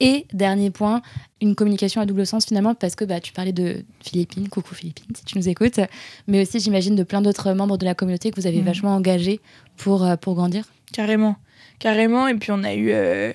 Et 0.00 0.26
dernier 0.32 0.70
point, 0.70 1.02
une 1.40 1.54
communication 1.54 2.00
à 2.00 2.06
double 2.06 2.26
sens 2.26 2.46
finalement, 2.46 2.74
parce 2.74 2.94
que 2.94 3.04
bah, 3.04 3.20
tu 3.20 3.32
parlais 3.32 3.52
de 3.52 3.84
Philippines, 4.00 4.48
coucou 4.48 4.74
Philippines 4.74 5.14
si 5.14 5.24
tu 5.24 5.38
nous 5.38 5.48
écoutes, 5.48 5.80
mais 6.26 6.42
aussi 6.42 6.60
j'imagine 6.60 6.96
de 6.96 7.02
plein 7.02 7.22
d'autres 7.22 7.52
membres 7.52 7.78
de 7.78 7.84
la 7.84 7.94
communauté 7.94 8.30
que 8.30 8.40
vous 8.40 8.46
avez 8.46 8.60
mmh. 8.60 8.66
vachement 8.66 8.94
engagés 8.94 9.40
pour, 9.76 10.04
euh, 10.04 10.16
pour 10.16 10.34
grandir. 10.34 10.64
Carrément, 10.92 11.36
carrément. 11.78 12.28
Et 12.28 12.34
puis 12.34 12.52
on 12.52 12.62
a 12.62 12.74
eu 12.74 12.90
euh, 12.90 13.32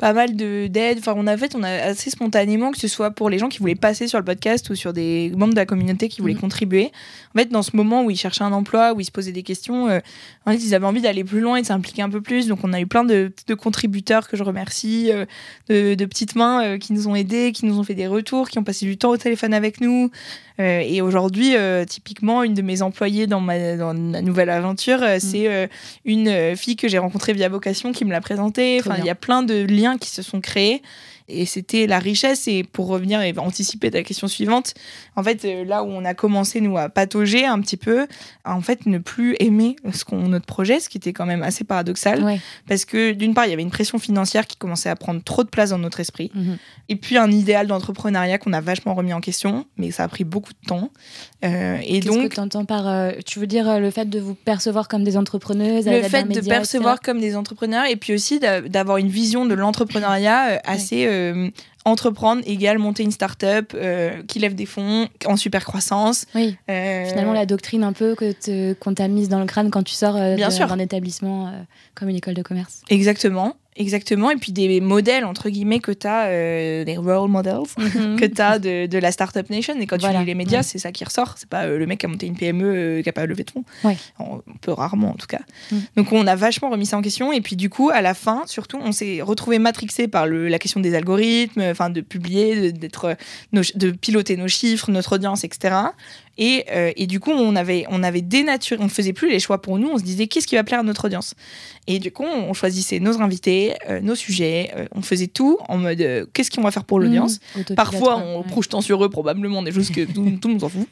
pas 0.00 0.14
mal 0.14 0.34
d'aide. 0.34 0.98
Enfin, 0.98 1.12
on 1.14 1.26
a 1.26 1.36
fait, 1.36 1.54
on 1.54 1.62
a 1.62 1.68
assez 1.68 2.08
spontanément, 2.08 2.72
que 2.72 2.78
ce 2.78 2.88
soit 2.88 3.10
pour 3.10 3.28
les 3.28 3.38
gens 3.38 3.50
qui 3.50 3.58
voulaient 3.58 3.74
passer 3.74 4.08
sur 4.08 4.18
le 4.18 4.24
podcast 4.24 4.70
ou 4.70 4.74
sur 4.74 4.94
des 4.94 5.30
membres 5.36 5.52
de 5.52 5.58
la 5.58 5.66
communauté 5.66 6.08
qui 6.08 6.22
voulaient 6.22 6.32
mhm. 6.32 6.40
contribuer. 6.40 6.90
En 7.34 7.38
fait, 7.38 7.50
dans 7.50 7.62
ce 7.62 7.76
moment 7.76 8.02
où 8.02 8.10
ils 8.10 8.16
cherchaient 8.16 8.42
un 8.42 8.52
emploi, 8.52 8.94
où 8.94 9.00
ils 9.00 9.04
se 9.04 9.10
posaient 9.10 9.30
des 9.30 9.42
questions, 9.42 9.88
euh, 9.88 9.98
en 10.46 10.52
fait, 10.52 10.56
ils 10.56 10.74
avaient 10.74 10.86
envie 10.86 11.02
d'aller 11.02 11.22
plus 11.22 11.40
loin 11.40 11.56
et 11.56 11.60
de 11.60 11.66
s'impliquer 11.66 12.00
un 12.00 12.08
peu 12.08 12.22
plus. 12.22 12.46
Donc, 12.46 12.60
on 12.64 12.72
a 12.72 12.80
eu 12.80 12.86
plein 12.86 13.04
de, 13.04 13.30
de 13.46 13.54
contributeurs 13.54 14.26
que 14.26 14.38
je 14.38 14.42
remercie, 14.42 15.12
euh, 15.12 15.26
de, 15.68 15.94
de, 15.94 16.04
petites 16.06 16.34
mains 16.34 16.64
euh, 16.64 16.78
qui 16.78 16.94
nous 16.94 17.06
ont 17.06 17.14
aidés, 17.14 17.52
qui 17.52 17.66
nous 17.66 17.78
ont 17.78 17.84
fait 17.84 17.94
des 17.94 18.06
retours, 18.06 18.48
qui 18.48 18.58
ont 18.58 18.64
passé 18.64 18.86
du 18.86 18.96
temps 18.96 19.10
au 19.10 19.18
téléphone 19.18 19.52
avec 19.52 19.82
nous. 19.82 20.10
Et 20.60 21.00
aujourd'hui, 21.00 21.54
typiquement, 21.86 22.42
une 22.42 22.54
de 22.54 22.62
mes 22.62 22.82
employées 22.82 23.26
dans 23.26 23.40
ma, 23.40 23.76
dans 23.76 23.94
ma 23.94 24.20
nouvelle 24.20 24.50
aventure, 24.50 25.00
mhm. 25.00 25.20
c'est 25.20 25.68
une 26.04 26.56
fille 26.56 26.76
que 26.76 26.88
j'ai 26.88 26.98
rencontrée 26.98 27.32
via 27.32 27.48
vocation 27.48 27.92
qui 27.92 28.04
me 28.04 28.12
l'a 28.12 28.20
présentée. 28.20 28.80
Enfin, 28.80 28.96
il 28.98 29.04
y 29.04 29.10
a 29.10 29.14
plein 29.14 29.42
de 29.42 29.64
liens 29.64 29.98
qui 29.98 30.10
se 30.10 30.22
sont 30.22 30.40
créés 30.40 30.82
et 31.30 31.46
c'était 31.46 31.86
la 31.86 31.98
richesse. 31.98 32.48
Et 32.48 32.64
pour 32.64 32.88
revenir 32.88 33.20
et 33.22 33.34
anticiper 33.38 33.90
ta 33.90 34.02
question 34.02 34.28
suivante, 34.28 34.74
en 35.16 35.22
fait, 35.22 35.44
euh, 35.44 35.64
là 35.64 35.82
où 35.82 35.88
on 35.88 36.04
a 36.04 36.14
commencé, 36.14 36.60
nous, 36.60 36.76
à 36.76 36.88
patauger 36.88 37.46
un 37.46 37.60
petit 37.60 37.76
peu, 37.76 38.06
à 38.44 38.54
en 38.54 38.60
fait, 38.60 38.86
ne 38.86 38.98
plus 38.98 39.36
aimer 39.40 39.76
ce 39.92 40.04
qu'on, 40.04 40.28
notre 40.28 40.46
projet, 40.46 40.80
ce 40.80 40.88
qui 40.88 40.98
était 40.98 41.12
quand 41.12 41.26
même 41.26 41.42
assez 41.42 41.64
paradoxal. 41.64 42.40
Parce 42.68 42.84
que 42.84 43.12
d'une 43.12 43.34
part, 43.34 43.46
il 43.46 43.50
y 43.50 43.52
avait 43.52 43.62
une 43.62 43.70
pression 43.70 43.98
financière 43.98 44.46
qui 44.46 44.56
commençait 44.56 44.88
à 44.88 44.96
prendre 44.96 45.22
trop 45.22 45.44
de 45.44 45.48
place 45.48 45.70
dans 45.70 45.78
notre 45.78 46.00
esprit. 46.00 46.30
Mhm. 46.34 46.58
Et 46.88 46.96
puis 46.96 47.16
un 47.16 47.30
idéal 47.30 47.66
d'entrepreneuriat 47.66 48.38
qu'on 48.38 48.52
a 48.52 48.60
vachement 48.60 48.94
remis 48.94 49.12
en 49.12 49.20
question, 49.20 49.66
mais 49.76 49.90
ça 49.90 50.04
a 50.04 50.08
pris 50.08 50.24
beaucoup 50.24 50.52
de 50.52 50.66
temps. 50.66 50.90
Euh, 51.44 51.78
et 51.82 52.00
Qu'est-ce 52.00 52.06
donc, 52.06 52.28
que 52.28 52.34
tu 52.34 52.40
entends 52.40 52.64
par. 52.64 52.88
Euh, 52.88 53.12
tu 53.24 53.38
veux 53.38 53.46
dire 53.46 53.80
le 53.80 53.90
fait 53.90 54.08
de 54.08 54.18
vous 54.18 54.34
percevoir 54.34 54.88
comme 54.88 55.04
des 55.04 55.16
entrepreneuses 55.16 55.86
Le 55.86 56.02
fait 56.02 56.24
de 56.24 56.40
percevoir 56.40 57.00
comme 57.00 57.20
des 57.20 57.36
entrepreneurs 57.36 57.86
et 57.86 57.96
puis 57.96 58.14
aussi 58.14 58.40
d'avoir 58.40 58.98
une 58.98 59.08
vision 59.08 59.46
de 59.46 59.54
l'entrepreneuriat 59.54 60.60
assez. 60.64 61.06
Euh, 61.20 61.50
entreprendre 61.86 62.42
égale 62.44 62.78
monter 62.78 63.02
une 63.02 63.10
start-up 63.10 63.72
euh, 63.74 64.22
qui 64.28 64.38
lève 64.38 64.54
des 64.54 64.66
fonds 64.66 65.08
en 65.24 65.36
super 65.36 65.64
croissance. 65.64 66.26
Oui. 66.34 66.56
Euh, 66.68 67.06
Finalement, 67.06 67.32
la 67.32 67.46
doctrine 67.46 67.84
un 67.84 67.94
peu 67.94 68.14
que 68.14 68.74
qu'on 68.74 68.92
t'a 68.92 69.08
mise 69.08 69.30
dans 69.30 69.40
le 69.40 69.46
crâne 69.46 69.70
quand 69.70 69.82
tu 69.82 69.94
sors 69.94 70.14
d'un 70.14 70.78
établissement 70.78 71.52
comme 71.94 72.10
une 72.10 72.16
école 72.16 72.34
de 72.34 72.42
commerce. 72.42 72.82
Exactement. 72.90 73.56
Exactement, 73.80 74.30
et 74.30 74.36
puis 74.36 74.52
des 74.52 74.78
modèles, 74.82 75.24
entre 75.24 75.48
guillemets, 75.48 75.78
que 75.78 75.90
tu 75.90 76.06
as, 76.06 76.26
euh, 76.26 76.84
des 76.84 76.98
role 76.98 77.30
models, 77.30 77.62
mhm. 77.78 78.16
que 78.20 78.26
tu 78.26 78.42
as 78.42 78.58
de, 78.58 78.84
de, 78.84 78.98
la 78.98 79.10
Startup 79.10 79.48
Nation. 79.48 79.74
Et 79.80 79.86
quand 79.86 79.96
tu 79.96 80.06
lis 80.06 80.24
les 80.26 80.34
médias, 80.34 80.62
c'est 80.62 80.78
ça 80.78 80.92
qui 80.92 81.02
ressort. 81.02 81.36
C'est 81.38 81.48
pas 81.48 81.64
euh, 81.64 81.78
le 81.78 81.86
mec 81.86 82.00
qui 82.00 82.04
a 82.04 82.10
monté 82.10 82.26
une 82.26 82.36
PME 82.36 82.64
euh, 82.66 83.02
qui 83.02 83.08
a 83.08 83.12
pas 83.14 83.24
levé 83.24 83.42
de 83.42 83.50
fonds. 83.50 83.64
On 84.18 84.42
peut 84.60 84.72
rarement, 84.72 85.12
en 85.12 85.14
tout 85.14 85.26
cas. 85.26 85.40
Mm. 85.72 85.76
Donc, 85.96 86.12
on 86.12 86.26
a 86.26 86.36
vachement 86.36 86.68
remis 86.68 86.84
ça 86.84 86.98
en 86.98 87.02
question. 87.02 87.32
Et 87.32 87.40
puis, 87.40 87.56
du 87.56 87.70
coup, 87.70 87.88
à 87.88 88.02
la 88.02 88.12
fin, 88.12 88.42
surtout, 88.44 88.78
on 88.82 88.92
s'est 88.92 89.22
retrouvé 89.22 89.58
matrixé 89.58 90.08
par 90.08 90.26
le, 90.26 90.48
la 90.48 90.58
question 90.58 90.80
des 90.80 90.94
algorithmes, 90.94 91.62
enfin, 91.62 91.88
de 91.88 92.02
publier, 92.02 92.72
d'être, 92.72 93.16
de 93.54 93.90
piloter 93.92 94.36
nos 94.36 94.48
chiffres, 94.48 94.90
notre 94.90 95.14
audience, 95.14 95.42
etc. 95.42 95.74
Et, 96.38 96.64
euh, 96.70 96.92
et, 96.96 97.06
du 97.06 97.20
coup, 97.20 97.30
on 97.30 97.54
avait, 97.56 97.84
on 97.90 98.02
avait 98.02 98.22
dénaturé, 98.22 98.80
on 98.80 98.84
ne 98.84 98.90
faisait 98.90 99.12
plus 99.12 99.30
les 99.30 99.40
choix 99.40 99.60
pour 99.60 99.78
nous, 99.78 99.88
on 99.88 99.98
se 99.98 100.02
disait 100.02 100.26
qu'est-ce 100.26 100.46
qui 100.46 100.54
va 100.54 100.64
plaire 100.64 100.80
à 100.80 100.82
notre 100.82 101.06
audience? 101.06 101.34
Et 101.86 101.98
du 101.98 102.12
coup, 102.12 102.24
on 102.24 102.52
choisissait 102.54 103.00
nos 103.00 103.20
invités, 103.20 103.74
euh, 103.88 104.00
nos 104.00 104.14
sujets, 104.14 104.70
euh, 104.76 104.86
on 104.92 105.02
faisait 105.02 105.26
tout 105.26 105.58
en 105.68 105.76
mode 105.76 106.28
qu'est-ce 106.32 106.50
qu'on 106.50 106.62
va 106.62 106.70
faire 106.70 106.84
pour 106.84 106.98
mmh, 106.98 107.02
l'audience? 107.02 107.40
Parfois, 107.76 108.16
en 108.16 108.42
projetant 108.42 108.80
sur 108.80 109.04
eux 109.04 109.10
probablement 109.10 109.62
des 109.62 109.72
choses 109.72 109.90
que 109.90 110.04
tout, 110.04 110.24
le 110.44 110.48
monde 110.48 110.60
s'en 110.60 110.68
fout. 110.68 110.88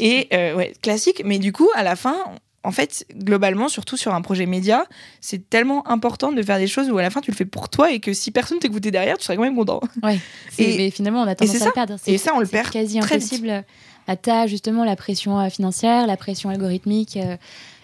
Et 0.00 0.28
ouais, 0.30 0.74
classique, 0.82 1.22
mais 1.24 1.38
du 1.38 1.52
coup, 1.52 1.68
à 1.74 1.82
la 1.82 1.96
fin, 1.96 2.16
en 2.62 2.72
fait, 2.72 3.06
globalement, 3.14 3.68
surtout 3.68 3.96
sur 3.96 4.14
un 4.14 4.20
projet 4.20 4.44
média, 4.44 4.84
c'est 5.20 5.48
tellement 5.48 5.86
important 5.88 6.30
de 6.30 6.42
faire 6.42 6.58
des 6.58 6.66
choses 6.66 6.90
où 6.90 6.98
à 6.98 7.02
la 7.02 7.10
fin 7.10 7.20
tu 7.20 7.30
le 7.30 7.36
fais 7.36 7.46
pour 7.46 7.70
toi 7.70 7.90
et 7.90 8.00
que 8.00 8.12
si 8.12 8.30
personne 8.30 8.58
t'écoutait 8.58 8.90
derrière, 8.90 9.16
tu 9.16 9.24
serais 9.24 9.36
quand 9.36 9.42
même 9.42 9.56
content. 9.56 9.80
Ouais. 10.02 10.18
Et 10.58 10.76
mais 10.76 10.90
finalement, 10.90 11.22
on 11.22 11.26
a 11.26 11.34
tendance 11.34 11.62
à 11.62 11.64
le 11.64 11.72
perdre. 11.72 11.96
Et 12.06 12.18
ça, 12.18 12.32
on 12.34 12.40
le 12.40 12.46
perd 12.46 12.70
quasi 12.70 12.98
impossible 12.98 13.64
tu 14.16 14.30
justement 14.46 14.84
la 14.84 14.96
pression 14.96 15.38
euh, 15.38 15.48
financière, 15.48 16.06
la 16.06 16.16
pression 16.16 16.50
algorithmique 16.50 17.16
euh, 17.16 17.36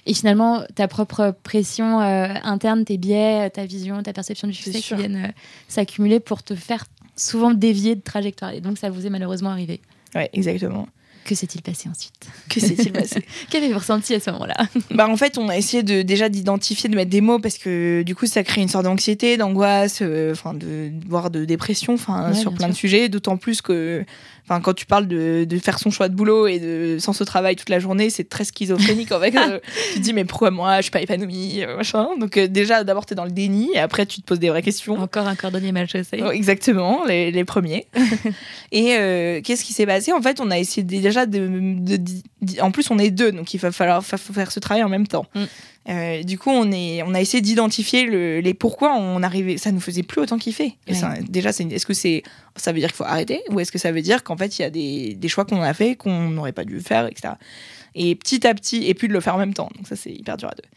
et 0.07 0.15
finalement 0.15 0.63
ta 0.75 0.89
propre 0.89 1.35
pression 1.43 2.01
euh, 2.01 2.29
interne, 2.45 2.85
tes 2.85 2.97
biais, 2.97 3.51
ta 3.51 3.67
vision, 3.67 4.03
ta 4.03 4.13
perception 4.13 4.49
du 4.49 4.55
succès 4.55 4.81
qui 4.81 4.95
viennent 4.95 5.33
s'accumuler 5.69 6.21
pour 6.21 6.43
te 6.43 6.55
faire 6.55 6.85
souvent 7.17 7.53
dévier 7.53 7.97
de 7.97 8.03
trajectoire. 8.03 8.53
Et 8.53 8.61
donc 8.61 8.79
ça 8.79 8.91
vous 8.91 9.07
est 9.07 9.11
malheureusement 9.11 9.51
arrivé. 9.51 9.81
Ouais, 10.15 10.31
exactement. 10.33 10.87
Que 11.25 11.35
s'est-il 11.35 11.61
passé 11.61 11.89
ensuite? 11.89 12.15
Que 12.49 12.61
s'est-il 12.61 12.93
passé? 12.93 13.21
Qu'avez-vous 13.51 13.81
ressenti 13.81 14.15
à 14.15 14.21
ce 14.21 14.31
moment-là? 14.31 14.55
Bah 14.93 15.09
en 15.09 15.17
fait, 15.17 15.39
on 15.39 15.49
a 15.49 15.57
essayé 15.57 15.83
de 15.83 16.03
déjà 16.03 16.29
d'identifier, 16.29 16.89
de 16.89 16.95
mettre 16.95 17.11
des 17.11 17.21
mots 17.21 17.41
parce 17.41 17.59
que 17.59 18.05
du 18.05 18.15
coup, 18.15 18.27
ça 18.27 18.45
crée 18.45 18.61
une 18.61 18.69
sorte 18.69 18.85
d'anxiété, 18.85 19.37
d'angoisse, 19.37 20.05
enfin 20.31 20.55
de 20.55 20.93
voire 21.09 21.31
de 21.31 21.45
dépression, 21.45 21.95
enfin 21.95 22.33
sur 22.33 22.55
plein 22.55 22.69
de 22.69 22.75
sujets. 22.75 23.09
D'autant 23.09 23.39
plus 23.39 23.61
que 23.61 24.05
Enfin, 24.49 24.61
quand 24.61 24.75
tu 24.75 24.87
parles 24.87 25.09
de, 25.09 25.45
de, 25.45 25.59
faire 25.59 25.81
son 25.81 25.91
choix 25.91 26.09
de 26.09 26.15
boulot 26.15 26.47
et 26.47 26.61
de 26.61 26.99
sans 27.01 27.13
ce 27.13 27.25
travail 27.25 27.57
toute 27.57 27.69
la 27.69 27.81
journée, 27.81 28.11
c'est 28.11 28.29
très 28.29 28.45
schizophrénique. 28.45 29.11
en 29.11 29.19
fait, 29.19 29.37
euh, 29.37 29.59
tu 29.93 29.99
te 29.99 30.05
dis, 30.05 30.13
mais 30.13 30.25
pourquoi 30.25 30.53
moi, 30.53 30.77
je 30.77 30.83
suis 30.83 30.91
pas 30.93 31.01
épanouie, 31.01 31.65
euh, 31.65 31.77
machin. 31.77 32.11
Donc, 32.21 32.37
euh, 32.37 32.47
déjà, 32.47 32.85
d'abord, 32.85 33.07
tu 33.07 33.15
es 33.15 33.17
dans 33.17 33.25
le 33.25 33.33
déni 33.33 33.71
et 33.75 33.81
après, 33.81 34.07
tu 34.07 34.21
te 34.21 34.27
poses 34.27 34.39
des 34.39 34.49
vraies 34.49 34.63
questions. 34.63 35.01
Encore 35.01 35.27
un 35.27 35.35
cordonnier 35.35 35.73
mal 35.73 35.89
chaussé. 35.89 36.23
Oh, 36.25 36.31
exactement, 36.31 37.05
les, 37.05 37.33
les 37.33 37.45
premiers. 37.45 37.89
et 38.73 39.43
qu'est-ce 39.45 39.65
qui 39.65 39.73
s'est 39.73 39.87
passé? 39.87 40.13
En 40.13 40.23
fait, 40.23 40.41
on 40.41 40.53
a 40.53 40.59
essayé 40.59 40.85
déjà 40.85 41.27
de, 41.27 41.49
de, 41.49 42.61
En 42.61 42.71
plus, 42.71 42.89
on 42.93 42.99
est 42.99 43.11
deux, 43.11 43.33
donc 43.33 43.53
il 43.53 43.59
va 43.59 43.73
falloir 43.73 44.05
faire 44.05 44.53
ce 44.53 44.61
travail 44.61 44.85
en 44.85 44.89
même 44.89 45.09
temps. 45.09 45.27
Mm. 45.35 45.45
Euh, 45.89 46.23
du 46.23 46.39
coup, 46.39 46.51
on, 46.51 46.71
est, 46.73 47.03
on 47.03 47.15
a 47.15 47.21
essayé 47.21 47.41
d'identifier 47.41 48.05
le, 48.05 48.41
les 48.41 48.55
pourquoi 48.55 48.95
on 48.97 49.23
arrivait. 49.23 49.57
Ça 49.57 49.71
nous 49.73 49.81
faisait 49.81 50.03
plus 50.03 50.21
autant 50.21 50.39
kiffer. 50.39 50.77
Et 50.87 50.95
déjà, 51.29 51.51
est-ce 51.51 51.87
que 51.87 51.95
c'est, 51.95 52.23
ça 52.57 52.73
veut 52.73 52.81
dire 52.81 52.89
qu'il 52.89 52.97
faut 52.97 53.05
arrêter 53.05 53.43
ou 53.51 53.61
est-ce 53.61 53.71
que 53.71 53.79
ça 53.79 53.93
veut 53.93 54.03
dire 54.03 54.25
qu'en 54.25 54.37
fait, 54.37 54.59
il 54.59 54.63
y 54.63 54.65
a 54.65 54.71
des, 54.71 55.15
des 55.15 55.29
choix 55.29 55.45
qu'on 55.45 55.63
a 55.63 55.75
fait 55.75 55.95
qu'on 55.95 56.29
n'aurait 56.31 56.53
pas 56.53 56.65
dû 56.65 56.81
faire, 56.81 57.07
etc 57.07 57.35
et 57.97 58.15
petit 58.15 58.47
à 58.47 58.55
petit, 58.55 58.87
et 58.87 58.95
puis 58.95 59.09
de 59.09 59.13
le 59.15 59.21
faire 59.21 59.35
en 59.35 59.39
même 59.39 59.55
temps. 59.55 59.71
Donc 59.75 59.89
ça, 59.89 59.97
c'est 59.97 60.13
hyper 60.13 60.37
dur 60.37 60.51
à 60.51 60.55
deux. 60.55 60.69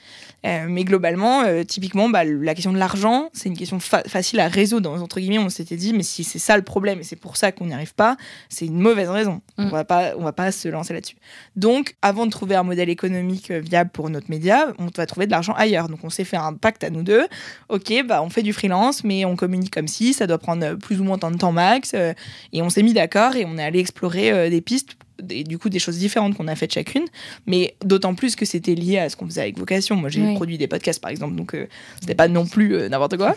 Euh, 0.46 0.68
mais 0.70 0.86
globalement, 0.86 1.42
euh, 1.42 1.64
typiquement, 1.64 2.08
bah, 2.08 2.24
la 2.24 2.56
question 2.56 2.72
de 2.72 2.78
l'argent, 2.78 3.30
c'est 3.34 3.50
une 3.50 3.58
question 3.58 3.78
facile 3.80 4.40
à 4.40 4.48
résoudre. 4.48 4.90
Entre 4.90 5.20
guillemets, 5.20 5.38
on 5.38 5.50
s'était 5.50 5.76
dit, 5.76 5.94
mais 5.94 6.04
si 6.04 6.24
c'est 6.24 6.40
ça 6.40 6.56
le 6.56 6.64
problème 6.64 7.02
et 7.02 7.04
c'est 7.04 7.18
pour 7.18 7.36
ça 7.36 7.52
qu'on 7.52 7.66
n'y 7.66 7.74
arrive 7.74 7.94
pas, 7.94 8.16
c'est 8.48 8.66
une 8.66 8.80
mauvaise 8.80 9.10
raison. 9.10 9.42
On 9.58 9.66
mm. 9.66 9.70
va 9.70 9.84
pas, 9.84 10.14
on 10.18 10.24
va 10.24 10.32
pas 10.32 10.54
se 10.54 10.70
lancer 10.70 10.94
là-dessus. 10.94 11.18
Donc, 11.58 11.96
avant 12.02 12.26
de 12.26 12.32
trouver 12.32 12.56
un 12.56 12.64
modèle 12.64 12.90
économique 12.90 13.52
euh, 13.52 13.60
viable 13.60 13.90
pour 13.90 14.10
notre 14.10 14.30
média, 14.30 14.68
on 14.80 14.88
va 14.96 15.06
trouver 15.06 15.26
de 15.26 15.32
l'argent 15.32 15.54
ailleurs. 15.58 15.90
Donc, 15.90 16.00
on 16.04 16.10
s'est 16.10 16.24
fait 16.24 16.38
un 16.38 16.54
pacte 16.54 16.86
à 16.86 16.90
nous 16.90 17.04
deux. 17.04 17.28
Ok, 17.68 17.92
bah, 18.08 18.24
on 18.24 18.30
fait 18.30 18.44
du 18.44 18.54
freelance, 18.54 19.04
mais 19.04 19.26
on 19.26 19.36
communique 19.36 19.74
comme 19.74 19.90
si, 19.90 20.14
ça 20.14 20.26
doit 20.26 20.38
prendre 20.38 20.76
plus 20.76 21.02
ou 21.02 21.04
moins 21.04 21.18
tant 21.18 21.32
de 21.32 21.38
temps 21.38 21.52
max. 21.52 21.94
et 21.94 22.62
on 22.62 22.70
s'est 22.70 22.84
mis 22.84 22.94
d'accord 22.94 23.36
et 23.36 23.46
on 23.46 23.58
est 23.58 23.64
allé 23.64 23.80
explorer 23.80 24.50
des 24.50 24.62
pistes 24.62 24.96
du 25.22 25.58
coup 25.58 25.70
des 25.70 25.80
choses 25.80 25.98
différentes 25.98 26.36
qu'on 26.36 26.48
a 26.48 26.56
faites 26.56 26.74
chacune, 26.74 27.06
mais 27.46 27.76
d'autant 27.84 28.16
plus 28.16 28.36
que 28.36 28.46
c'était 28.46 28.76
lié 28.76 29.00
à 29.00 29.10
ce 29.10 29.16
qu'on 29.16 29.26
faisait 29.26 29.42
avec 29.42 29.58
vocation. 29.58 29.96
Moi, 29.96 30.10
j'ai 30.10 30.34
produit 30.36 30.58
des 30.58 30.68
podcasts, 30.68 31.02
par 31.02 31.12
exemple, 31.12 31.36
donc 31.36 31.54
euh, 31.54 31.68
c'était 32.00 32.16
pas 32.16 32.28
non 32.28 32.46
plus 32.46 32.76
euh, 32.76 32.90
n'importe 32.90 33.18
quoi. 33.18 33.36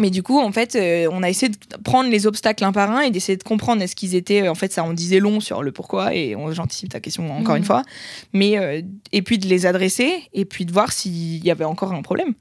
Mais 0.00 0.10
du 0.10 0.22
coup, 0.22 0.38
en 0.38 0.52
fait, 0.52 0.76
euh, 0.76 1.08
on 1.10 1.24
a 1.24 1.28
essayé 1.28 1.50
de 1.50 1.82
prendre 1.82 2.08
les 2.08 2.26
obstacles 2.26 2.64
un 2.64 2.70
par 2.70 2.90
un 2.90 3.00
et 3.00 3.10
d'essayer 3.10 3.36
de 3.36 3.42
comprendre 3.42 3.82
est-ce 3.82 3.96
qu'ils 3.96 4.14
étaient. 4.14 4.48
En 4.48 4.54
fait, 4.54 4.72
ça 4.72 4.84
en 4.84 4.92
disait 4.92 5.18
long 5.18 5.40
sur 5.40 5.62
le 5.62 5.72
pourquoi 5.72 6.14
et 6.14 6.36
j'anticipe 6.52 6.90
ta 6.90 7.00
question 7.00 7.36
encore 7.36 7.56
une 7.56 7.64
fois. 7.64 7.82
Mais 8.32 8.84
et 9.10 9.22
puis 9.22 9.38
de 9.38 9.48
les 9.48 9.66
adresser 9.66 10.22
et 10.32 10.44
puis 10.44 10.66
de 10.66 10.72
voir 10.72 10.92
s'il 10.92 11.44
y 11.44 11.50
avait 11.50 11.64
encore 11.64 11.92
un 11.92 12.02
problème. 12.02 12.34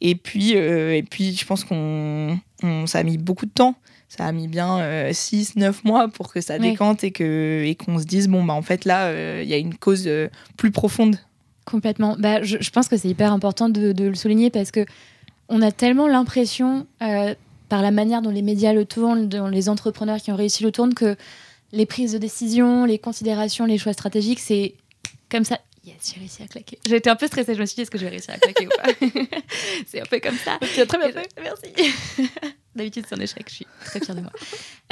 Et 0.00 0.16
puis, 0.16 0.54
et 0.54 1.04
puis, 1.08 1.36
je 1.36 1.44
pense 1.46 1.62
qu'on 1.62 2.40
ça 2.86 2.98
a 2.98 3.02
mis 3.04 3.16
beaucoup 3.16 3.46
de 3.46 3.52
temps 3.52 3.76
ça 4.16 4.26
a 4.26 4.32
mis 4.32 4.46
bien 4.46 5.10
6, 5.10 5.54
euh, 5.56 5.60
9 5.60 5.84
mois 5.84 6.08
pour 6.08 6.30
que 6.32 6.42
ça 6.42 6.58
décante 6.58 7.02
et 7.02 7.12
que 7.12 7.64
et 7.64 7.74
qu'on 7.74 7.98
se 7.98 8.04
dise 8.04 8.28
bon 8.28 8.44
bah 8.44 8.52
en 8.52 8.60
fait 8.60 8.84
là 8.84 9.06
euh, 9.06 9.40
il 9.42 9.48
y 9.48 9.54
a 9.54 9.56
une 9.56 9.74
cause 9.74 10.04
euh, 10.06 10.28
plus 10.58 10.70
profonde. 10.70 11.16
Complètement. 11.64 12.16
Bah, 12.18 12.42
je, 12.42 12.70
pense 12.70 12.88
que 12.88 12.96
c'est 12.96 13.08
hyper 13.08 13.32
important 13.32 13.68
de, 13.68 13.94
le 13.96 14.14
souligner 14.14 14.50
parce 14.50 14.72
que 14.72 14.84
on 15.48 15.62
a 15.62 15.70
tellement 15.70 16.08
l'impression 16.08 16.86
par 17.68 17.82
la 17.82 17.90
manière 17.92 18.20
dont 18.20 18.30
les 18.30 18.42
médias 18.42 18.72
le 18.72 18.84
tournent, 18.84 19.28
dont 19.28 19.46
les 19.46 19.68
entrepreneurs 19.68 20.18
qui 20.18 20.32
ont 20.32 20.36
réussi 20.36 20.64
le 20.64 20.72
tournent 20.72 20.94
que 20.94 21.16
les 21.70 21.86
prises 21.86 22.12
de 22.12 22.18
décision, 22.18 22.84
les 22.84 22.98
considérations, 22.98 23.64
les 23.64 23.78
choix 23.78 23.92
stratégiques, 23.92 24.40
c'est 24.40 24.74
comme 25.30 25.44
ça. 25.44 25.58
Yes, 25.84 26.12
j'ai 26.12 26.20
réussi 26.20 26.42
à 26.42 26.46
claquer. 26.46 26.78
J'ai 26.86 26.96
été 26.96 27.10
un 27.10 27.16
peu 27.16 27.28
stressée. 27.28 27.54
Je 27.54 27.60
me 27.60 27.66
suis 27.66 27.76
dit, 27.76 27.82
est-ce 27.82 27.90
que 27.90 27.98
je 27.98 28.04
vais 28.04 28.10
réussir 28.10 28.34
à 28.34 28.38
claquer 28.38 28.66
ou 28.66 28.70
pas? 28.70 29.38
C'est 29.86 30.00
un 30.00 30.06
peu 30.06 30.20
comme 30.20 30.36
ça. 30.36 30.58
Tu 30.74 30.80
as 30.80 30.86
très 30.86 30.98
bien 30.98 31.12
fait. 31.12 31.28
Merci. 31.40 32.52
D'habitude, 32.74 33.04
c'est 33.06 33.14
un 33.14 33.20
échec, 33.20 33.44
je 33.48 33.54
suis 33.54 33.66
très 33.84 34.00
fière 34.00 34.16
de 34.16 34.22
moi. 34.22 34.30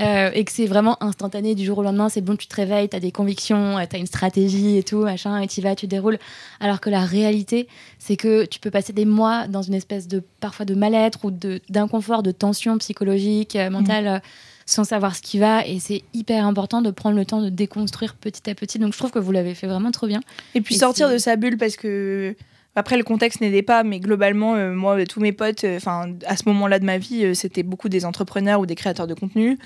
Euh, 0.01 0.31
et 0.33 0.47
que 0.47 0.53
c'est 0.53 0.65
vraiment 0.65 0.97
instantané 1.03 1.55
du 1.55 1.67
jour 1.67 1.77
au 1.77 1.83
lendemain. 1.83 2.09
C'est 2.09 2.23
bon, 2.23 2.35
tu 2.35 2.47
te 2.47 2.57
réveilles, 2.57 2.89
tu 2.89 2.97
as 2.97 3.01
des 3.01 3.13
convictions, 3.13 3.77
euh, 3.77 3.85
tu 3.85 3.97
as 3.97 3.99
une 3.99 4.07
stratégie 4.07 4.79
et 4.79 4.83
tout, 4.83 5.01
machin, 5.03 5.39
et 5.43 5.47
tu 5.47 5.61
vas, 5.61 5.77
tu 5.77 5.87
déroules. 5.87 6.19
Alors 6.59 6.81
que 6.81 6.89
la 6.89 7.05
réalité, 7.05 7.69
c'est 7.99 8.17
que 8.17 8.47
tu 8.47 8.61
peux 8.61 8.71
passer 8.71 8.95
des 8.95 9.05
mois 9.05 9.47
dans 9.47 9.61
une 9.61 9.75
espèce 9.75 10.09
de, 10.09 10.23
parfois, 10.41 10.65
de 10.65 10.75
mal-être 10.75 11.23
ou 11.27 11.31
d'inconfort, 11.31 12.23
de, 12.23 12.31
tension 12.31 12.79
psychologique, 12.79 13.57
euh, 13.57 13.69
mentale, 13.69 14.07
mmh. 14.07 14.21
sans 14.65 14.85
savoir 14.85 15.15
ce 15.15 15.21
qui 15.21 15.39
va. 15.39 15.67
Et 15.67 15.81
c'est 15.81 16.03
hyper 16.15 16.47
important 16.47 16.81
de 16.81 16.91
prendre 16.91 17.17
le 17.17 17.27
temps 17.27 17.43
de 17.43 17.51
déconstruire 17.51 18.15
petit 18.15 18.49
à 18.49 18.55
petit. 18.55 18.79
Donc, 18.79 18.95
je 18.95 18.99
trouve 18.99 19.11
que 19.11 19.19
vous 19.19 19.33
l'avez 19.33 19.55
fait 19.55 19.67
vraiment 19.67 19.91
trop 19.91 20.07
bien. 20.07 20.23
Et 20.55 20.63
puis 20.63 20.77
sortir 20.77 21.11
de 21.11 21.19
sa 21.19 21.37
bulle 21.37 21.59
parce 21.59 21.77
que 21.77 22.35
après, 22.77 22.97
le 22.97 23.03
contexte 23.03 23.41
n'aidait 23.41 23.63
pas, 23.63 23.83
mais 23.83 23.99
globalement, 23.99 24.55
euh, 24.55 24.73
moi, 24.73 25.05
tous 25.05 25.19
mes 25.19 25.33
potes, 25.33 25.65
euh, 25.65 25.81
à 26.25 26.37
ce 26.37 26.43
moment-là 26.47 26.79
de 26.79 26.85
ma 26.85 26.99
vie, 26.99 27.25
euh, 27.25 27.35
c'était 27.35 27.65
beaucoup 27.65 27.89
des 27.89 28.05
entrepreneurs 28.05 28.61
ou 28.61 28.67
des 28.67 28.77
créateurs 28.77 29.09
de 29.09 29.15
contenu, 29.15 29.59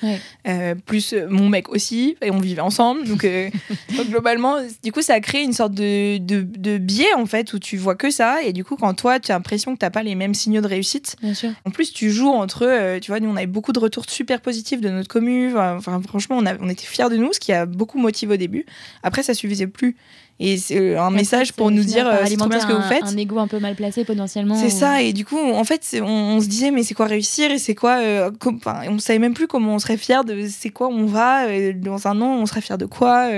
plus 0.87 1.15
mon 1.29 1.51
mec 1.51 1.69
aussi, 1.69 2.17
et 2.23 2.31
on 2.31 2.39
vivait 2.39 2.63
ensemble. 2.63 3.05
Donc, 3.09 3.27
globalement, 4.09 4.57
du 4.83 4.91
coup, 4.91 5.03
ça 5.03 5.15
a 5.15 5.21
créé 5.21 5.43
une 5.43 5.53
sorte 5.53 5.75
de, 5.75 6.17
de, 6.19 6.79
biais, 6.79 7.13
en 7.17 7.27
fait, 7.27 7.53
où 7.53 7.59
tu 7.59 7.77
vois 7.77 7.95
que 7.95 8.11
ça, 8.11 8.43
et 8.43 8.53
du 8.53 8.65
coup, 8.65 8.77
quand 8.77 8.95
toi, 8.95 9.21
tu 9.21 9.31
as 9.31 9.35
l'impression 9.35 9.75
que 9.75 9.81
tu 9.81 9.85
n'as 9.85 9.91
pas 9.91 10.03
les 10.03 10.15
mêmes 10.15 10.35
signaux 10.35 10.63
de 10.63 10.67
réussite, 10.67 11.17
en 11.65 11.71
plus, 11.71 11.93
tu 11.93 12.11
joues 12.11 12.31
entre 12.31 12.65
eux, 12.65 13.01
tu 13.01 13.11
vois, 13.11 13.21
nous, 13.21 13.29
on 13.29 13.37
avait 13.37 13.47
beaucoup 13.47 13.73
de 13.73 13.79
retours 13.79 14.05
super 14.09 14.41
positifs 14.41 14.81
de 14.81 14.89
notre 14.89 15.09
commu, 15.09 15.57
enfin, 15.57 16.01
franchement, 16.07 16.37
on, 16.39 16.47
a, 16.47 16.57
on 16.59 16.71
était 16.71 16.87
fiers 16.87 17.11
de 17.11 17.17
nous, 17.17 17.33
ce 17.35 17.41
qui 17.41 17.53
a 17.53 17.67
beaucoup 17.67 17.99
motivé 17.99 18.35
au 18.35 18.39
début. 18.39 18.65
Après, 19.03 19.23
ça 19.23 19.35
suffisait 19.35 19.67
plus. 19.67 19.97
Et 20.41 20.57
c'est 20.57 20.79
euh, 20.79 21.01
un 21.01 21.11
message 21.11 21.53
pour 21.53 21.71
nous 21.71 21.85
dire 21.85 22.09
euh, 22.09 22.25
c'est 22.27 22.37
trop 22.37 22.49
bien 22.49 22.59
ce 22.59 22.67
que 22.67 22.73
vous 22.73 22.83
faites. 22.83 23.05
Un 23.05 23.17
ego 23.17 23.39
un 23.39 23.47
peu 23.47 23.61
mal 23.61 23.77
placé 23.77 24.05
potentiellement. 24.05 24.57
C'est 24.57 24.71
ça. 24.71 25.01
Et 25.01 25.13
du 25.13 25.25
coup, 25.25 25.39
en 25.39 25.63
fait, 25.65 25.97
on, 26.03 26.41
se 26.41 26.49
disait 26.49 26.73
mais 26.73 26.83
c'est 26.83 26.95
quoi 26.95 27.07
réussir 27.07 27.51
et 27.51 27.59
c'est 27.59 27.75
quoi. 27.75 27.99
Euh, 27.99 28.31
on 28.89 28.99
savait 28.99 29.21
même 29.21 29.35
plus 29.35 29.47
comment 29.47 29.75
on 29.75 29.79
serait 29.79 29.97
fier 29.97 30.25
de 30.25 30.47
c'est 30.49 30.71
quoi 30.71 30.89
on 30.89 31.07
va 31.07 31.47
dans 31.75 32.09
un 32.09 32.21
an 32.21 32.39
on 32.41 32.47
serait 32.47 32.61
fier 32.61 32.79
de 32.79 32.87
quoi 32.87 33.29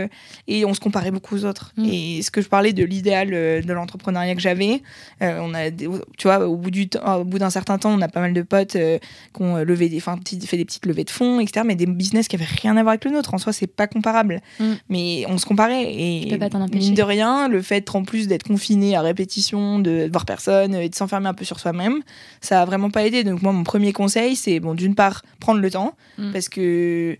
et 0.48 0.64
on 0.64 0.72
se 0.72 0.80
comparait 0.80 1.10
beaucoup 1.10 1.36
aux 1.36 1.44
autres. 1.44 1.72
Mm. 1.76 1.84
Et 1.84 2.22
ce 2.22 2.30
que 2.30 2.40
je 2.40 2.48
parlais 2.48 2.72
de 2.72 2.84
l'idéal 2.84 3.30
de 3.30 3.72
l'entrepreneuriat 3.72 4.34
que 4.34 4.40
j'avais, 4.40 4.82
on 5.20 5.52
a 5.54 5.70
tu 5.70 5.88
vois 6.22 6.46
au 6.46 6.56
bout 6.56 6.70
du 6.70 6.88
au 7.04 7.24
bout 7.24 7.38
d'un 7.38 7.50
certain 7.50 7.78
temps 7.78 7.90
on 7.90 8.00
a 8.00 8.08
pas 8.08 8.20
mal 8.20 8.32
de 8.32 8.42
potes 8.42 8.72
qui 8.72 9.42
ont 9.42 9.56
levé 9.56 9.88
des 9.88 9.98
enfin 9.98 10.18
fait 10.24 10.56
des 10.56 10.64
petites 10.64 10.86
levées 10.86 11.04
de 11.04 11.10
fonds 11.10 11.40
etc. 11.40 11.64
Mais 11.66 11.74
des 11.74 11.86
business 11.86 12.28
qui 12.28 12.36
avaient 12.36 12.44
rien 12.44 12.76
à 12.76 12.82
voir 12.82 12.92
avec 12.92 13.04
le 13.04 13.10
nôtre. 13.10 13.34
En 13.34 13.38
soi 13.38 13.52
c'est 13.52 13.66
pas 13.66 13.86
comparable. 13.86 14.40
Mm. 14.58 14.72
Mais 14.88 15.24
on 15.28 15.36
se 15.36 15.44
comparait 15.44 15.92
et. 15.92 16.20
Tu 16.22 16.28
peux 16.30 16.38
pas 16.38 16.48
t'en 16.48 16.62
empêcher 16.62 16.85
de 16.94 17.02
rien, 17.02 17.48
le 17.48 17.62
fait 17.62 17.94
en 17.94 18.04
plus 18.04 18.28
d'être 18.28 18.44
confiné 18.44 18.96
à 18.96 19.02
répétition, 19.02 19.78
de 19.78 20.08
voir 20.10 20.24
personne 20.24 20.74
et 20.74 20.88
de 20.88 20.94
s'enfermer 20.94 21.28
un 21.28 21.34
peu 21.34 21.44
sur 21.44 21.58
soi-même, 21.58 22.02
ça 22.40 22.62
a 22.62 22.64
vraiment 22.64 22.90
pas 22.90 23.06
aidé. 23.06 23.24
Donc 23.24 23.42
moi, 23.42 23.52
mon 23.52 23.64
premier 23.64 23.92
conseil, 23.92 24.36
c'est 24.36 24.60
bon, 24.60 24.74
d'une 24.74 24.94
part, 24.94 25.22
prendre 25.40 25.60
le 25.60 25.70
temps, 25.70 25.94
mm. 26.18 26.32
parce 26.32 26.48
que 26.48 27.16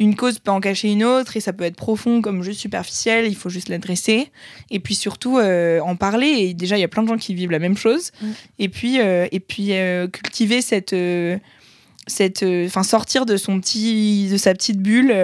une 0.00 0.16
cause 0.16 0.38
peut 0.38 0.50
en 0.50 0.60
cacher 0.60 0.90
une 0.90 1.04
autre 1.04 1.36
et 1.36 1.40
ça 1.40 1.52
peut 1.52 1.64
être 1.64 1.76
profond 1.76 2.22
comme 2.22 2.42
juste 2.42 2.58
superficiel, 2.58 3.26
il 3.26 3.36
faut 3.36 3.50
juste 3.50 3.68
l'adresser. 3.68 4.30
Et 4.70 4.80
puis 4.80 4.94
surtout, 4.94 5.36
euh, 5.38 5.78
en 5.80 5.94
parler. 5.94 6.26
Et 6.26 6.54
déjà, 6.54 6.78
il 6.78 6.80
y 6.80 6.84
a 6.84 6.88
plein 6.88 7.02
de 7.02 7.08
gens 7.08 7.18
qui 7.18 7.34
vivent 7.34 7.50
la 7.50 7.58
même 7.58 7.76
chose. 7.76 8.10
Mm. 8.22 8.26
Et 8.58 8.68
puis, 8.70 9.00
euh, 9.00 9.28
et 9.30 9.40
puis 9.40 9.72
euh, 9.72 10.08
cultiver 10.08 10.62
cette 10.62 10.94
cette 12.06 12.44
enfin 12.66 12.82
sortir 12.82 13.26
de 13.26 13.36
son 13.36 13.60
petit 13.60 14.28
de 14.30 14.36
sa 14.36 14.52
petite 14.54 14.80
bulle 14.80 15.14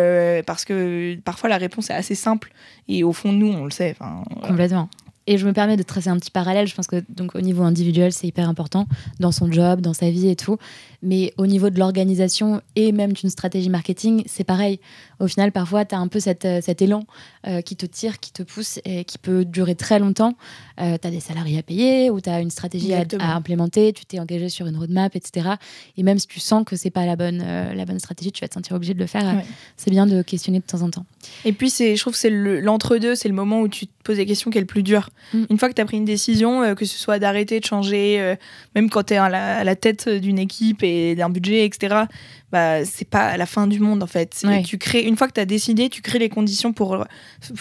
parce 0.46 0.64
que 0.64 1.16
parfois 1.24 1.48
la 1.48 1.58
réponse 1.58 1.90
est 1.90 1.94
assez 1.94 2.14
simple 2.14 2.52
et 2.88 3.02
au 3.02 3.12
fond 3.12 3.32
nous, 3.32 3.48
on 3.48 3.64
le 3.64 3.70
sait. 3.70 3.96
Complètement. 4.42 4.88
Et 5.26 5.38
je 5.38 5.46
me 5.46 5.52
permets 5.52 5.76
de 5.76 5.82
tracer 5.82 6.08
un 6.08 6.16
petit 6.18 6.30
parallèle. 6.30 6.68
Je 6.68 6.74
pense 6.74 6.86
que 6.86 7.02
donc 7.08 7.34
au 7.34 7.40
niveau 7.40 7.64
individuel, 7.64 8.12
c'est 8.12 8.28
hyper 8.28 8.48
important 8.48 8.86
dans 9.18 9.32
son 9.32 9.50
job, 9.50 9.80
dans 9.80 9.92
sa 9.92 10.08
vie 10.10 10.28
et 10.28 10.36
tout. 10.36 10.56
Mais 11.02 11.34
au 11.36 11.46
niveau 11.46 11.68
de 11.68 11.78
l'organisation 11.78 12.60
et 12.76 12.92
même 12.92 13.12
d'une 13.12 13.30
stratégie 13.30 13.68
marketing, 13.68 14.22
c'est 14.26 14.44
pareil. 14.44 14.78
Au 15.18 15.28
final, 15.28 15.50
parfois, 15.52 15.84
tu 15.84 15.94
as 15.94 15.98
un 15.98 16.08
peu 16.08 16.20
cet, 16.20 16.44
euh, 16.44 16.60
cet 16.60 16.82
élan 16.82 17.04
euh, 17.46 17.62
qui 17.62 17.76
te 17.76 17.86
tire, 17.86 18.20
qui 18.20 18.32
te 18.32 18.42
pousse 18.42 18.80
et 18.84 19.04
qui 19.04 19.18
peut 19.18 19.44
durer 19.44 19.74
très 19.74 19.98
longtemps. 19.98 20.34
Euh, 20.80 20.98
tu 21.00 21.08
as 21.08 21.10
des 21.10 21.20
salariés 21.20 21.58
à 21.58 21.62
payer 21.62 22.10
ou 22.10 22.20
tu 22.20 22.28
as 22.28 22.40
une 22.40 22.50
stratégie 22.50 22.92
à, 22.92 23.04
implémenter, 23.34 23.92
tu 23.92 24.04
t'es 24.04 24.18
engagé 24.18 24.48
sur 24.48 24.66
une 24.66 24.76
roadmap, 24.76 25.16
etc. 25.16 25.50
Et 25.96 26.02
même 26.02 26.18
si 26.18 26.26
tu 26.26 26.40
sens 26.40 26.64
que 26.64 26.76
c'est 26.76 26.90
pas 26.90 27.06
la 27.06 27.16
bonne, 27.16 27.38
la 27.38 27.84
bonne 27.84 27.98
stratégie, 27.98 28.30
tu 28.32 28.42
vas 28.42 28.48
te 28.48 28.54
sentir 28.54 28.76
obligé 28.76 28.94
de 28.94 28.98
le 28.98 29.06
faire. 29.06 29.42
C'est 29.76 29.90
bien 29.90 30.06
de 30.06 30.22
questionner 30.22 30.58
de 30.58 30.64
temps 30.64 30.82
en 30.82 30.90
temps. 30.90 31.06
Et 31.44 31.52
puis, 31.52 31.70
je 31.70 31.98
trouve 31.98 32.12
que 32.12 32.18
c'est 32.18 32.30
l'entre-deux, 32.30 33.14
c'est 33.14 33.28
le 33.28 33.34
moment 33.34 33.60
où 33.60 33.68
tu 33.68 33.86
te 33.86 33.92
poses 34.04 34.16
des 34.16 34.26
questions 34.26 34.50
qui 34.50 34.58
est 34.58 34.60
le 34.60 34.66
plus 34.66 34.82
dur. 34.82 35.10
Mm. 35.32 35.44
Une 35.50 35.58
fois 35.58 35.68
que 35.68 35.74
tu 35.74 35.80
as 35.80 35.84
pris 35.84 35.96
une 35.96 36.04
décision, 36.04 36.74
que 36.74 36.84
ce 36.84 36.98
soit 36.98 37.18
d'arrêter, 37.18 37.60
de 37.60 37.64
changer, 37.64 38.36
même 38.74 38.90
quand 38.90 39.04
tu 39.04 39.14
es 39.14 39.16
à 39.16 39.28
la, 39.28 39.58
à 39.58 39.64
la 39.64 39.76
tête 39.76 40.08
d'une 40.08 40.38
équipe 40.38 40.82
et 40.82 41.14
d'un 41.14 41.30
budget, 41.30 41.64
etc., 41.64 42.06
bah, 42.52 42.84
c'est 42.84 43.08
pas 43.08 43.36
la 43.36 43.46
fin 43.46 43.66
du 43.66 43.80
monde 43.80 44.02
en 44.02 44.06
fait. 44.06 44.44
Tu 44.64 44.78
crées, 44.78 45.02
une 45.02 45.16
fois 45.16 45.26
que 45.26 45.32
tu 45.32 45.40
as 45.40 45.46
décidé, 45.46 45.88
tu 45.88 46.00
crées 46.00 46.20
les 46.20 46.28
conditions 46.28 46.72
pour 46.72 46.94
euh, 46.94 47.04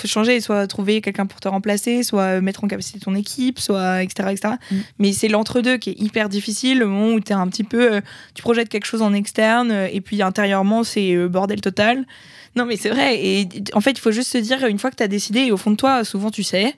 changer, 0.06 0.40
soit 0.42 0.68
trouver 0.68 1.02
quelqu'un 1.02 1.26
pour 1.26 1.40
te 1.40 1.48
remplacer, 1.48 2.04
soit 2.04 2.40
mettre 2.42 2.64
en 2.64 2.68
capacité 2.68 3.00
ton 3.00 3.16
équipe, 3.16 3.60
soit 3.60 4.04
etc. 4.04 4.30
etc. 4.32 4.54
Mm. 4.70 4.76
Mais 5.00 5.14
c'est 5.14 5.28
l'entre-deux 5.28 5.78
qui 5.78 5.92
est 5.92 6.00
hyper 6.00 6.30
difficile, 6.30 6.80
le 6.80 6.88
moment 6.88 7.14
où 7.14 7.20
tu 7.20 7.32
es 7.32 7.36
un 7.36 7.48
petit 7.48 7.64
peu, 7.64 7.94
euh, 7.96 8.02
tu 8.36 8.44
projettes 8.44 8.70
quelque 8.70 8.86
chose 8.86 9.02
en 9.02 9.14
externe 9.14 9.72
euh, 9.72 9.88
et 9.92 10.02
puis 10.02 10.22
intérieurement 10.22 10.84
c'est 10.84 11.16
bordel 11.28 11.62
total. 11.62 12.06
Non, 12.56 12.66
mais 12.66 12.78
c'est 12.78 12.90
vrai. 12.90 13.20
Et 13.22 13.48
en 13.74 13.82
fait, 13.82 13.92
il 13.92 14.00
faut 14.00 14.12
juste 14.12 14.32
se 14.32 14.38
dire, 14.38 14.66
une 14.66 14.80
fois 14.80 14.90
que 14.90 14.96
tu 14.96 15.04
as 15.04 15.10
décidé, 15.10 15.42
et 15.42 15.52
au 15.52 15.58
fond 15.58 15.72
de 15.72 15.76
toi, 15.76 16.06
souvent 16.06 16.32
tu 16.32 16.42
sais, 16.42 16.76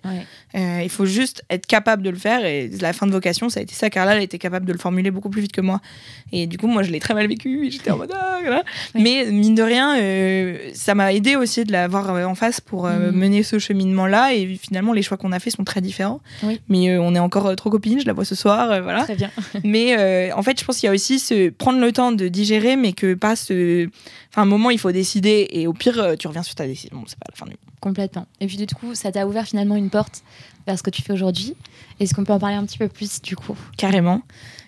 euh, 0.56 0.82
il 0.84 0.90
faut 0.90 1.06
juste 1.06 1.44
être 1.52 1.68
capable 1.68 2.02
de 2.02 2.10
le 2.10 2.18
faire. 2.18 2.44
Et 2.46 2.70
la 2.82 2.94
fin 2.94 3.06
de 3.06 3.12
vocation, 3.12 3.50
ça 3.50 3.60
a 3.60 3.63
été 3.63 3.76
ça. 3.76 3.90
Carla, 3.92 4.16
elle 4.16 4.24
était 4.24 4.40
capable 4.40 4.66
de 4.66 4.74
le 4.74 4.80
formuler 4.80 5.12
beaucoup 5.12 5.30
plus 5.30 5.42
vite 5.42 5.52
que 5.52 5.62
moi. 5.62 5.80
Et 6.32 6.48
du 6.48 6.58
coup, 6.58 6.66
moi, 6.66 6.82
je 6.82 6.92
l'ai 6.92 7.00
très 7.00 7.13
mal 7.13 7.28
vécu. 7.28 7.70
J'étais 7.70 7.92
en 7.92 7.98
mode, 7.98 8.12
ah, 8.16 8.63
Mais 8.96 9.26
mine 9.30 9.54
de 9.54 9.62
rien, 9.62 9.98
euh, 10.00 10.72
ça 10.74 10.96
m'a 10.96 11.13
aidé 11.13 11.36
aussi 11.36 11.63
de 11.63 11.72
l'avoir 11.72 12.10
euh, 12.10 12.26
en 12.26 12.34
face 12.34 12.60
pour 12.60 12.88
mm. 12.88 13.12
mener 13.12 13.44
ce 13.44 13.60
cheminement-là. 13.60 14.34
Et 14.34 14.56
finalement, 14.60 14.94
les 14.94 15.04
choix 15.04 15.18
qu'on 15.18 15.32
a 15.32 15.40
fait 15.40 15.52
sont 15.52 15.63
très 15.63 15.82
différents. 15.82 16.22
Mais 16.70 16.98
on 16.98 17.13
est 17.13 17.20
encore 17.20 17.56
trop 17.56 17.70
copines. 17.70 18.00
Je 18.00 18.08
la 18.08 18.13
vois 18.13 18.26
ce 18.26 18.36
soir. 18.36 18.82
voilà. 18.82 19.04
Très 19.04 19.16
bien. 19.16 19.30
mais 19.63 20.32
en 20.34 20.42
fait, 20.42 20.60
je 20.60 20.66
pense 20.66 20.80
qu'il 20.80 20.88
y 20.88 20.90
a 20.90 20.94
aussi 20.94 21.20
ce 21.20 21.50
prendre 21.50 21.80
le 21.80 21.92
temps 21.92 22.12
de 22.12 22.28
digérer, 22.28 22.76
mais 22.78 22.94
que 22.94 23.13
pas 23.13 23.36
ce. 23.36 23.90
Enfin, 24.30 24.44
un 24.44 24.46
moment, 24.46 24.70
il 24.70 24.80
faut 24.80 24.92
décider. 24.92 25.48
Et 25.52 25.68
au 25.68 25.74
pire, 25.74 26.00
euh, 26.00 26.16
tu 26.16 26.28
reviens 26.28 26.44
sur 26.44 26.56
ta 26.56 26.68
décision. 26.68 27.04
C'est 27.08 27.18
pas 27.18 27.28
la 27.30 27.36
fin 27.36 27.46
du 27.46 27.52
monde. 27.52 27.60
Complètement. 27.80 28.28
Et 28.40 28.48
puis 28.48 28.58
du 28.58 28.66
coup, 28.68 28.96
ça 28.96 29.12
t'a 29.12 29.28
ouvert 29.28 29.46
finalement 29.46 29.76
une 29.76 29.90
porte 29.90 30.24
vers 30.66 30.78
ce 30.78 30.84
que 30.84 30.90
tu 30.90 31.02
fais 31.02 31.13
aujourd'hui. 31.13 31.56
Est-ce 32.00 32.13
qu'on 32.13 32.24
peut 32.24 32.34
en 32.34 32.40
parler 32.40 32.56
un 32.56 32.66
petit 32.66 32.78
peu 32.78 32.88
plus 32.88 33.22
du 33.22 33.36
coup? 33.36 33.56
Carrément, 33.78 34.22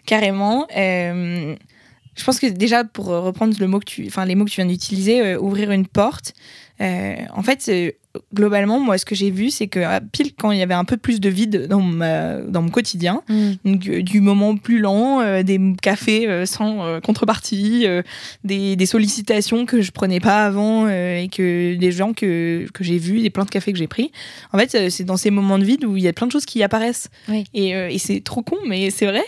carrément. 0.06 0.67
Euh, 0.78 1.56
je 2.15 2.24
pense 2.24 2.39
que 2.39 2.48
déjà 2.48 2.84
pour 2.84 3.08
reprendre 3.08 3.56
le 3.60 3.67
mot 3.67 3.80
que 3.80 3.86
tu, 3.86 4.06
enfin 4.08 4.26
les 4.26 4.36
mots 4.36 4.45
que 4.45 4.50
tu 4.50 4.58
viens 4.58 4.69
d'utiliser, 4.69 5.22
euh, 5.22 5.39
ouvrir 5.39 5.72
une 5.72 5.88
porte. 5.88 6.34
en 6.80 7.43
fait, 7.43 7.95
globalement, 8.34 8.80
moi, 8.80 8.98
ce 8.98 9.06
que 9.06 9.13
j'ai 9.13 9.30
vu, 9.30 9.52
c'est 9.52 9.67
que 9.67 9.80
ah, 9.80 10.02
pile 10.02 10.34
quand 10.34 10.52
il 10.52 10.58
y 10.58 10.63
avait 10.63 10.74
un 10.74 10.86
peu 10.86 10.98
plus 10.98 11.19
de 11.19 11.30
vide 11.30 11.67
dans, 11.67 11.82
dans 11.82 12.62
mon 12.62 12.69
quotidien, 12.69 13.22
mm. 13.30 13.54
euh, 13.65 14.02
du 14.02 14.19
moment 14.19 14.58
plus 14.58 14.80
lent, 14.80 15.22
euh, 15.22 15.43
des 15.43 15.60
cafés 15.82 16.28
euh, 16.28 16.45
sans 16.45 17.00
contrepartie, 17.02 17.86
des, 18.43 18.86
sollicitations 18.86 19.67
que 19.67 19.82
je 19.82 19.91
prenais 19.91 20.19
pas 20.19 20.45
avant 20.45 20.88
et 20.88 21.30
que 21.32 21.76
des 21.76 21.91
gens 21.91 22.13
que, 22.13 22.65
que 22.74 22.84
j'ai 22.84 22.98
vus, 22.98 23.22
des 23.22 23.30
plein 23.30 23.45
de 23.45 23.50
cafés 23.50 23.72
que 23.72 23.78
j'ai 23.78 23.88
pris. 23.88 24.12
En 24.52 24.58
fait, 24.58 24.89
c'est 24.89 25.04
dans 25.04 25.17
ces 25.17 25.30
moments 25.30 25.60
de 25.60 25.63
vide 25.63 25.86
où 25.86 25.95
il 25.95 26.04
y 26.04 26.08
a 26.08 26.13
plein 26.13 26.26
de 26.26 26.32
choses 26.32 26.45
qui 26.45 26.63
apparaissent. 26.63 27.10
Et, 27.54 27.69
et 27.69 27.98
c'est 28.00 28.22
trop 28.22 28.41
con, 28.41 28.58
mais 28.65 28.89
c'est 28.89 29.06
vrai. 29.06 29.24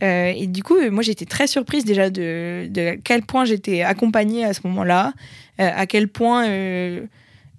et 0.00 0.46
du 0.46 0.62
coup, 0.62 0.76
moi, 0.90 1.02
j'étais 1.02 1.26
très 1.26 1.46
surprise 1.46 1.84
déjà 1.84 2.08
de, 2.08 2.66
de 2.70 2.96
quel 3.04 3.22
point 3.22 3.44
j'étais 3.44 3.82
accompagnée 3.82 4.44
à 4.44 4.54
ce 4.54 4.60
moment-là, 4.64 5.12
à 5.58 5.86
quel 5.86 6.08
point 6.08 6.46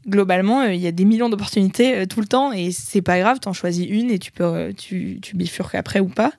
globalement, 0.07 0.63
il 0.63 0.79
y 0.79 0.87
a 0.87 0.91
des 0.91 1.05
millions 1.05 1.29
d'opportunités 1.29 2.07
tout 2.07 2.19
le 2.19 2.27
temps 2.27 2.51
et 2.51 2.71
c'est 2.71 3.01
pas 3.01 3.19
grave, 3.19 3.39
t'en 3.39 3.53
choisis 3.53 3.85
une 3.89 4.11
et 4.11 4.19
tu 4.19 4.31
peux, 4.31 4.73
tu, 4.77 5.19
tu 5.21 5.35
bifurques 5.35 5.75
après 5.75 5.99
ou 5.99 6.07
pas. 6.07 6.31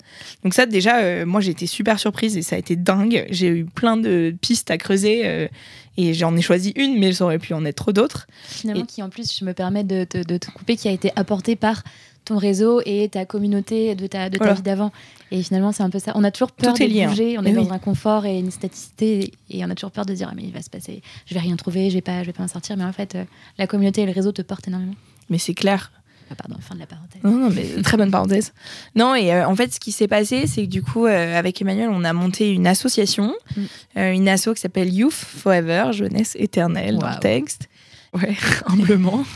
Donc 0.45 0.55
ça, 0.55 0.67
déjà, 0.67 1.25
moi 1.25 1.41
j'ai 1.41 1.51
été 1.51 1.67
super 1.67 1.99
surprise 1.99 2.37
et 2.37 2.43
ça 2.43 2.57
a 2.57 2.59
été 2.59 2.77
dingue. 2.77 3.27
J'ai 3.31 3.49
eu 3.49 3.65
plein 3.65 3.97
de 3.97 4.35
pistes 4.41 4.71
à 4.71 4.79
creuser 4.79 5.49
et 5.97 6.15
j'en 6.15 6.37
ai 6.37 6.43
choisi 6.43 6.73
une, 6.77 6.99
mais 6.99 7.13
ça 7.13 7.25
aurait 7.25 7.39
pu 7.39 7.55
en 7.55 7.65
être 7.65 7.77
trop 7.77 7.93
d'autres. 7.93 8.27
Finalement, 8.49 8.85
qui 8.85 9.03
en 9.03 9.09
plus, 9.09 9.37
je 9.37 9.45
me 9.45 9.53
permets 9.53 9.85
de, 9.85 10.05
te 10.05 10.51
couper, 10.51 10.77
qui 10.77 10.89
a 10.89 10.93
été 10.93 11.11
apporté 11.17 11.57
par 11.57 11.83
ton 12.27 12.37
réseau 12.37 12.83
et 12.85 13.09
ta 13.09 13.25
communauté 13.25 13.95
de 13.95 14.07
ta, 14.07 14.29
de 14.29 14.37
ta 14.37 14.53
vie 14.53 14.63
d'avant. 14.63 14.93
Et 15.31 15.43
finalement, 15.43 15.73
c'est 15.73 15.83
un 15.83 15.91
peu 15.91 15.99
ça. 15.99 16.13
On 16.15 16.25
a 16.25 16.31
toujours 16.31 16.53
peur 16.53 16.75
de 16.75 16.83
hein. 16.83 17.09
bouger, 17.09 17.39
on 17.39 17.45
est 17.45 17.53
dans 17.53 17.73
un 17.73 17.79
confort 17.79 18.27
et 18.27 18.39
une 18.39 18.51
staticité, 18.51 19.33
et 19.49 19.65
on 19.65 19.71
a 19.71 19.75
toujours 19.75 19.93
peur 19.93 20.05
de 20.05 20.13
dire 20.13 20.29
ah, 20.31 20.35
mais 20.37 20.43
il 20.43 20.53
va 20.53 20.61
se 20.61 20.71
passer, 20.71 21.03
je 21.27 21.35
vais 21.35 21.41
rien 21.41 21.57
trouver, 21.57 21.89
je 21.89 21.95
vais 21.95 22.03
pas, 22.03 22.21
je 22.21 22.27
vais 22.27 22.33
pas 22.33 22.43
m'en 22.43 22.49
sortir. 22.49 22.77
Mais 22.77 22.85
en 22.85 22.93
fait, 22.93 23.15
euh, 23.15 23.25
la 23.59 23.67
communauté 23.67 24.03
et 24.03 24.07
le 24.07 24.13
réseau 24.13 24.33
te 24.33 24.43
portent 24.43 24.69
énormément. 24.69 24.95
Mais 25.31 25.39
c'est 25.39 25.55
clair. 25.55 25.93
Ah, 26.29 26.35
pardon, 26.35 26.57
fin 26.61 26.75
de 26.75 26.81
la 26.81 26.87
parenthèse. 26.87 27.23
Non, 27.23 27.31
non, 27.31 27.51
mais 27.51 27.83
très 27.83 27.97
bonne 27.97 28.11
parenthèse. 28.11 28.53
Non, 28.97 29.15
et 29.15 29.33
euh, 29.33 29.47
en 29.47 29.55
fait, 29.55 29.73
ce 29.73 29.79
qui 29.79 29.93
s'est 29.93 30.09
passé, 30.09 30.49
c'est 30.49 30.63
que 30.63 30.71
du 30.71 30.83
coup, 30.83 31.07
euh, 31.07 31.39
avec 31.39 31.63
Emmanuel, 31.63 31.89
on 31.93 32.03
a 32.03 32.13
monté 32.13 32.53
une 32.53 32.67
association, 32.67 33.33
mm. 33.57 33.99
une 34.01 34.29
asso 34.29 34.49
qui 34.55 34.61
s'appelle 34.61 34.93
Youth 34.93 35.13
Forever, 35.13 35.93
jeunesse 35.93 36.37
éternelle 36.37 36.99
dans 36.99 37.11
le 37.11 37.21
texte. 37.21 37.69
Ouais, 38.17 38.37
humblement. 38.67 39.25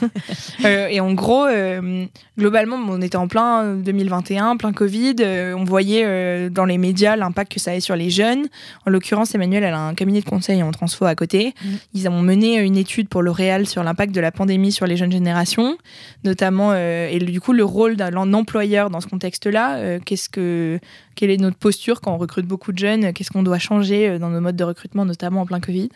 Euh, 0.64 0.88
et 0.88 1.00
en 1.00 1.14
gros, 1.14 1.46
euh, 1.46 2.04
globalement, 2.38 2.76
on 2.76 3.00
était 3.00 3.16
en 3.16 3.28
plein 3.28 3.76
2021, 3.76 4.58
plein 4.58 4.72
Covid. 4.72 5.16
Euh, 5.20 5.54
on 5.54 5.64
voyait 5.64 6.50
dans 6.50 6.66
les 6.66 6.76
médias 6.76 7.16
l'impact 7.16 7.52
que 7.52 7.60
ça 7.60 7.70
avait 7.70 7.80
sur 7.80 7.96
les 7.96 8.10
jeunes. 8.10 8.46
En 8.86 8.90
l'occurrence, 8.90 9.34
Emmanuel, 9.34 9.64
elle 9.64 9.72
a 9.72 9.80
un 9.80 9.94
cabinet 9.94 10.20
de 10.20 10.26
conseil 10.26 10.62
en 10.62 10.70
transfo 10.70 11.06
à 11.06 11.14
côté. 11.14 11.54
Mm. 11.64 11.68
Ils 11.94 12.08
ont 12.08 12.20
mené 12.20 12.58
une 12.58 12.76
étude 12.76 13.08
pour 13.08 13.22
L'Oréal 13.22 13.66
sur 13.66 13.82
l'impact 13.82 14.14
de 14.14 14.20
la 14.20 14.32
pandémie 14.32 14.70
sur 14.70 14.86
les 14.86 14.98
jeunes 14.98 15.12
générations, 15.12 15.78
notamment, 16.24 16.74
et 16.74 17.18
du 17.18 17.40
coup, 17.40 17.54
le 17.54 17.64
rôle 17.64 17.96
d'un 17.96 18.34
employeur 18.34 18.90
dans 18.90 19.00
ce 19.00 19.06
contexte-là. 19.06 19.98
Qu'est-ce 20.00 20.28
que 20.28 20.78
quelle 21.20 21.30
est 21.30 21.36
notre 21.36 21.58
posture 21.58 22.00
quand 22.00 22.14
on 22.14 22.16
recrute 22.16 22.46
beaucoup 22.46 22.72
de 22.72 22.78
jeunes, 22.78 23.12
qu'est-ce 23.12 23.30
qu'on 23.30 23.42
doit 23.42 23.58
changer 23.58 24.08
euh, 24.08 24.18
dans 24.18 24.30
nos 24.30 24.40
modes 24.40 24.56
de 24.56 24.64
recrutement, 24.64 25.04
notamment 25.04 25.42
en 25.42 25.46
plein 25.46 25.60
Covid. 25.60 25.90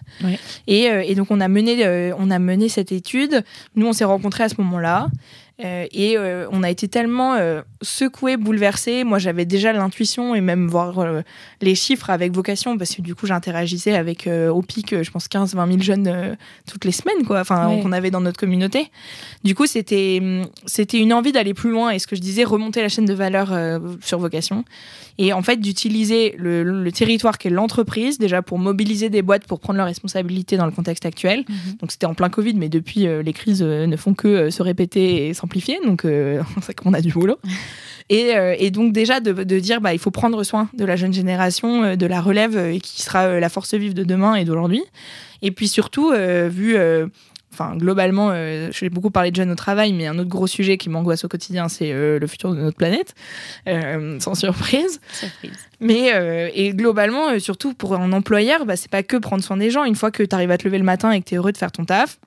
Et, 0.66 0.90
euh, 0.90 1.02
et, 1.02 1.14
donc 1.14 1.30
on 1.30 1.40
a 1.40 1.48
mené, 1.48 1.82
euh, 1.86 2.12
on 2.18 2.30
a 2.30 2.38
mené 2.38 2.68
cette 2.74 2.92
étude. 2.92 3.42
Nous, 3.76 3.86
on 3.86 3.92
s'est 3.92 4.04
rencontrés 4.04 4.44
à 4.44 4.48
ce 4.48 4.56
moment-là. 4.58 5.08
Euh, 5.62 5.86
et 5.92 6.18
euh, 6.18 6.48
on 6.50 6.64
a 6.64 6.70
été 6.70 6.88
tellement 6.88 7.34
euh, 7.34 7.62
secoués, 7.80 8.36
bouleversés. 8.36 9.04
Moi, 9.04 9.18
j'avais 9.18 9.44
déjà 9.44 9.72
l'intuition 9.72 10.34
et 10.34 10.40
même 10.40 10.66
voir 10.66 11.22
les 11.60 11.74
chiffres 11.74 12.10
avec 12.10 12.32
vocation, 12.32 12.76
parce 12.76 12.94
que 12.94 13.02
du 13.02 13.14
coup, 13.14 13.26
j'interagissais 13.26 13.94
avec 13.94 14.28
au 14.28 14.62
pic, 14.62 15.02
je 15.02 15.10
pense, 15.10 15.28
15-20 15.28 15.66
000 15.68 15.82
jeunes 15.82 16.36
toutes 16.68 16.84
les 16.84 16.92
semaines, 16.92 17.24
quoi, 17.26 17.40
enfin, 17.40 17.78
qu'on 17.82 17.92
avait 17.92 18.10
dans 18.10 18.20
notre 18.20 18.38
communauté. 18.38 18.90
Du 19.44 19.54
coup, 19.54 19.66
c'était, 19.66 20.20
c'était 20.66 20.98
une 20.98 21.12
envie 21.12 21.32
d'aller 21.32 21.54
plus 21.54 21.70
loin 21.70 21.90
et 21.90 21.98
ce 21.98 22.06
que 22.06 22.16
je 22.16 22.20
disais, 22.20 22.44
remonter 22.44 22.80
la 22.80 22.88
chaîne 22.88 23.04
de 23.04 23.14
valeur 23.14 23.52
sur 24.00 24.18
vocation. 24.18 24.64
Et 25.16 25.32
en 25.32 25.42
fait, 25.42 25.58
d'utiliser 25.58 26.34
le, 26.38 26.64
le 26.64 26.92
territoire 26.92 27.38
qu'est 27.38 27.50
l'entreprise, 27.50 28.18
déjà 28.18 28.42
pour 28.42 28.58
mobiliser 28.58 29.10
des 29.10 29.22
boîtes 29.22 29.46
pour 29.46 29.60
prendre 29.60 29.76
leurs 29.76 29.86
responsabilités 29.86 30.56
dans 30.56 30.66
le 30.66 30.72
contexte 30.72 31.06
actuel. 31.06 31.44
Mhm. 31.48 31.76
Donc, 31.80 31.92
c'était 31.92 32.06
en 32.06 32.14
plein 32.14 32.30
Covid, 32.30 32.54
mais 32.54 32.68
depuis, 32.68 33.06
les 33.06 33.32
crises 33.32 33.62
ne 33.62 33.96
font 33.96 34.14
que 34.14 34.50
se 34.50 34.62
répéter 34.62 35.28
et 35.28 35.34
donc 35.84 36.04
euh, 36.04 36.42
c'est 36.62 36.74
qu'on 36.74 36.92
a 36.92 37.00
du 37.00 37.12
boulot. 37.12 37.38
Et, 38.10 38.36
euh, 38.36 38.54
et 38.58 38.70
donc 38.70 38.92
déjà 38.92 39.20
de, 39.20 39.32
de, 39.32 39.58
dire 39.58 39.80
bah 39.80 39.94
il 39.94 39.98
faut 39.98 40.10
prendre 40.10 40.42
soin 40.44 40.68
de 40.74 40.84
la 40.84 40.96
jeune 40.96 41.14
génération, 41.14 41.84
euh, 41.84 41.96
de 41.96 42.06
la 42.06 42.20
relève 42.20 42.56
et 42.56 42.80
qui 42.80 43.02
sera 43.02 43.40
la 43.40 43.48
force 43.48 43.72
vive 43.74 43.94
de 43.94 44.04
demain 44.04 44.34
et 44.34 44.44
d'aujourd'hui. 44.44 44.82
Et 45.40 45.50
puis 45.50 45.68
surtout 45.68 46.12
vu 46.12 46.76
enfin 47.52 47.76
globalement, 47.76 48.30
euh, 48.32 48.68
j'ai 48.72 48.90
beaucoup 48.90 49.10
parlé 49.10 49.30
de 49.30 49.36
jeunes 49.36 49.52
au 49.52 49.54
travail, 49.54 49.92
mais 49.92 50.06
un 50.06 50.18
autre 50.18 50.28
gros 50.28 50.48
sujet 50.48 50.76
qui 50.76 50.88
m'angoisse 50.88 51.24
au 51.24 51.28
quotidien, 51.28 51.68
c'est 51.68 51.92
le 51.92 52.26
futur 52.26 52.52
de 52.52 52.60
notre 52.60 52.76
planète, 52.76 53.14
sans 54.20 54.34
surprise. 54.34 55.00
surprise. 55.12 55.52
Mais 55.80 56.10
et 56.54 56.70
globalement, 56.72 57.38
surtout 57.38 57.74
pour 57.74 57.94
un 57.94 58.12
employeur, 58.12 58.64
bah, 58.66 58.76
c'est 58.76 58.90
pas 58.90 59.02
que 59.02 59.16
prendre 59.16 59.44
soin 59.44 59.56
des 59.56 59.70
gens. 59.70 59.84
Une 59.84 59.96
fois 59.96 60.10
que 60.10 60.22
tu 60.22 60.34
arrives 60.34 60.50
à 60.50 60.58
te 60.58 60.64
lever 60.64 60.78
le 60.78 60.84
matin 60.84 61.10
et 61.12 61.20
que 61.20 61.28
tu 61.28 61.34
es 61.34 61.36
heureux 61.36 61.52
de 61.52 61.58
faire 61.58 61.72
ton 61.72 61.84
taf, 61.84 62.18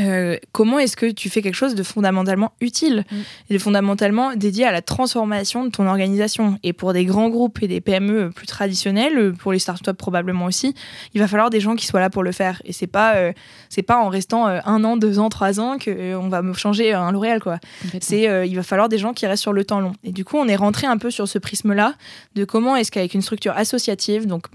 euh, 0.00 0.36
comment 0.52 0.78
est-ce 0.78 0.96
que 0.96 1.10
tu 1.10 1.30
fais 1.30 1.42
quelque 1.42 1.54
chose 1.54 1.74
de 1.74 1.82
fondamentalement 1.82 2.52
utile 2.60 3.04
mm. 3.10 3.16
et 3.50 3.54
de 3.54 3.58
fondamentalement 3.58 4.34
dédié 4.34 4.64
à 4.64 4.72
la 4.72 4.82
transformation 4.82 5.64
de 5.64 5.70
ton 5.70 5.86
organisation? 5.86 6.58
Et 6.62 6.72
pour 6.72 6.92
des 6.92 7.04
grands 7.04 7.28
groupes 7.28 7.62
et 7.62 7.68
des 7.68 7.80
PME 7.80 8.30
plus 8.30 8.46
traditionnels, 8.46 9.32
pour 9.38 9.52
les 9.52 9.58
startups 9.58 9.94
probablement 9.94 10.46
aussi, 10.46 10.74
il 11.14 11.20
va 11.20 11.28
falloir 11.28 11.50
des 11.50 11.60
gens 11.60 11.76
qui 11.76 11.86
soient 11.86 12.00
là 12.00 12.10
pour 12.10 12.22
le 12.22 12.32
faire. 12.32 12.60
Et 12.64 12.72
c'est 12.72 12.86
pas 12.86 13.16
euh, 13.16 13.32
c'est 13.68 13.82
pas 13.82 13.98
en 13.98 14.08
restant 14.08 14.48
euh, 14.48 14.60
un 14.64 14.84
an, 14.84 14.96
deux 14.96 15.18
ans, 15.18 15.28
trois 15.28 15.60
ans 15.60 15.78
que 15.78 16.14
on 16.14 16.28
va 16.28 16.42
changer 16.54 16.92
un 16.92 17.12
L'Oréal 17.12 17.40
quoi. 17.40 17.58
C'est 18.00 18.26
il 18.46 18.56
va 18.56 18.62
falloir 18.62 18.88
des 18.88 18.98
gens 18.98 19.12
qui 19.12 19.26
restent 19.26 19.42
sur 19.42 19.52
le 19.52 19.64
temps 19.64 19.80
long. 19.80 19.92
Et 20.04 20.12
du 20.12 20.24
coup, 20.24 20.36
on 20.36 20.48
est 20.48 20.56
rentré 20.56 20.86
un 20.86 20.98
peu 20.98 21.10
sur 21.10 21.28
ce 21.28 21.38
prisme 21.38 21.72
là 21.72 21.94
de 22.34 22.44
comment 22.44 22.76
est-ce 22.76 22.90
qu'avec 22.90 23.14
une 23.14 23.22
structure 23.22 23.52
associative, 23.56 24.26
donc 24.26 24.46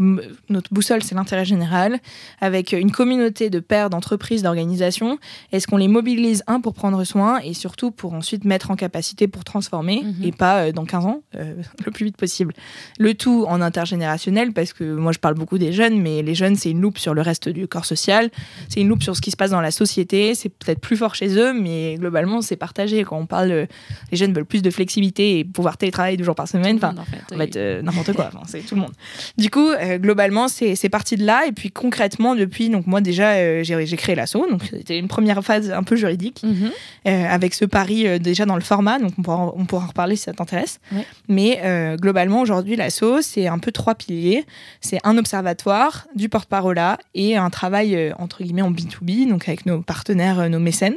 notre 0.49 0.73
boussole 0.73 1.03
c'est 1.03 1.15
l'intérêt 1.15 1.45
général, 1.45 1.99
avec 2.39 2.71
une 2.73 2.91
communauté 2.91 3.49
de 3.49 3.59
pairs 3.59 3.89
d'entreprises, 3.89 4.43
d'organisations 4.43 5.17
est-ce 5.51 5.67
qu'on 5.67 5.77
les 5.77 5.87
mobilise, 5.87 6.43
un, 6.47 6.61
pour 6.61 6.73
prendre 6.73 7.03
soin 7.03 7.39
et 7.39 7.53
surtout 7.53 7.91
pour 7.91 8.13
ensuite 8.13 8.45
mettre 8.45 8.71
en 8.71 8.75
capacité 8.75 9.27
pour 9.27 9.43
transformer 9.43 10.03
mhm. 10.03 10.23
et 10.23 10.31
pas 10.31 10.63
euh, 10.63 10.71
dans 10.71 10.85
15 10.85 11.05
ans, 11.05 11.21
euh, 11.35 11.55
le 11.85 11.91
plus 11.91 12.05
vite 12.05 12.17
possible. 12.17 12.53
Le 12.99 13.13
tout 13.13 13.45
en 13.47 13.61
intergénérationnel 13.61 14.53
parce 14.53 14.73
que 14.73 14.83
moi 14.83 15.11
je 15.11 15.19
parle 15.19 15.35
beaucoup 15.35 15.57
des 15.57 15.73
jeunes, 15.73 16.01
mais 16.01 16.21
les 16.21 16.35
jeunes 16.35 16.55
c'est 16.55 16.71
une 16.71 16.81
loupe 16.81 16.97
sur 16.97 17.13
le 17.13 17.21
reste 17.21 17.49
du 17.49 17.67
corps 17.67 17.85
social, 17.85 18.29
c'est 18.69 18.81
une 18.81 18.87
loupe 18.87 19.03
sur 19.03 19.15
ce 19.15 19.21
qui 19.21 19.31
se 19.31 19.37
passe 19.37 19.51
dans 19.51 19.61
la 19.61 19.71
société, 19.71 20.35
c'est 20.35 20.49
peut-être 20.49 20.79
plus 20.79 20.97
fort 20.97 21.15
chez 21.15 21.37
eux, 21.37 21.53
mais 21.53 21.95
globalement 21.95 22.41
c'est 22.41 22.55
partagé. 22.55 23.03
Quand 23.03 23.17
on 23.17 23.25
parle, 23.25 23.51
euh, 23.51 23.65
les 24.11 24.17
jeunes 24.17 24.33
veulent 24.33 24.45
plus 24.45 24.61
de 24.61 24.69
flexibilité 24.69 25.39
et 25.39 25.45
pouvoir 25.45 25.77
télétravailler 25.77 26.17
deux 26.17 26.23
jours 26.23 26.35
par 26.35 26.47
semaine, 26.47 26.77
enfin, 26.77 26.95
en 26.97 27.37
fait, 27.37 27.81
n'importe 27.81 28.13
quoi, 28.13 28.29
c'est 28.47 28.59
tout 28.59 28.75
le 28.75 28.81
monde. 28.81 28.93
Du 29.37 29.49
coup, 29.49 29.69
globalement 29.97 30.47
c'est 30.47 30.89
parti 30.89 31.15
de 31.15 31.25
là 31.25 31.45
et 31.47 31.51
puis 31.51 31.71
concrètement 31.71 32.35
depuis, 32.35 32.69
donc 32.69 32.87
moi 32.87 33.01
déjà 33.01 33.63
j'ai 33.63 33.97
créé 33.97 34.15
l'assaut, 34.15 34.47
donc 34.49 34.63
c'était 34.69 34.97
une 34.97 35.07
première 35.07 35.20
première 35.21 35.43
phase 35.43 35.69
un 35.69 35.83
peu 35.83 35.95
juridique, 35.95 36.41
mhm. 36.41 36.71
euh, 37.07 37.25
avec 37.29 37.53
ce 37.53 37.65
pari 37.65 38.07
euh, 38.07 38.17
déjà 38.17 38.47
dans 38.47 38.55
le 38.55 38.61
format, 38.61 38.97
donc 38.97 39.13
on 39.19 39.21
pourra, 39.21 39.53
on 39.55 39.65
pourra 39.65 39.83
en 39.83 39.87
reparler 39.87 40.15
si 40.15 40.23
ça 40.23 40.33
t'intéresse. 40.33 40.79
Mais 41.27 41.59
euh, 41.63 41.95
globalement, 41.95 42.41
aujourd'hui, 42.41 42.75
l'ASSO, 42.75 43.21
c'est 43.21 43.47
un 43.47 43.59
peu 43.59 43.71
trois 43.71 43.93
piliers. 43.93 44.45
C'est 44.79 44.97
un 45.03 45.17
observatoire, 45.19 46.07
du 46.15 46.27
porte-parole 46.27 46.79
et 47.13 47.37
un 47.37 47.49
travail, 47.51 48.13
entre 48.17 48.43
guillemets, 48.43 48.63
en 48.63 48.71
B2B, 48.71 49.29
donc 49.29 49.47
avec 49.47 49.65
nos 49.65 49.81
partenaires, 49.81 50.49
nos 50.49 50.59
mécènes. 50.59 50.95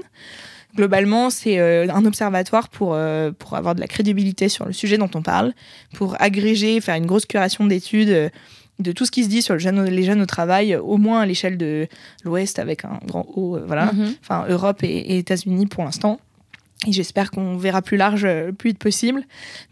Globalement, 0.77 1.29
c'est 1.31 1.59
un 1.59 2.05
observatoire 2.07 2.69
pour, 2.69 2.97
pour 3.39 3.57
avoir 3.57 3.75
de 3.75 3.81
la 3.81 3.87
crédibilité 3.87 4.49
sur 4.49 4.65
le 4.67 4.73
sujet 4.73 4.97
dont 4.99 5.11
on 5.15 5.23
parle, 5.23 5.53
pour 5.95 6.17
agréger, 6.21 6.81
faire 6.81 6.95
une 6.95 7.07
grosse 7.07 7.27
curation 7.27 7.67
d'études 7.67 8.31
de 8.79 8.93
tout 8.93 9.07
ce 9.07 9.11
qui 9.11 9.25
se 9.25 9.29
dit 9.29 9.43
sur 9.43 9.55
le 9.55 9.61
jeune, 9.61 9.85
les 9.85 10.03
jeunes 10.03 10.21
au 10.21 10.27
travail, 10.27 10.77
au 10.77 10.97
moins 10.97 11.21
à 11.21 11.27
l'échelle 11.27 11.57
de 11.57 11.87
l'Ouest 12.25 12.59
avec 12.59 12.85
un 12.85 12.99
grand 13.07 13.27
O, 13.35 13.57
euh, 13.57 13.65
voilà, 13.67 13.93
mhm. 13.93 14.15
enfin 14.21 14.47
Europe 14.49 14.83
et, 14.83 15.19
États-Unis 15.19 15.67
pour 15.67 15.85
l'instant. 15.85 16.21
Et 16.87 16.93
j'espère 16.93 17.31
qu'on 17.31 17.57
verra 17.57 17.81
plus 17.81 17.97
large 17.97 18.27
le 18.27 18.53
plus 18.53 18.71
vite 18.71 18.79
possible. 18.79 19.23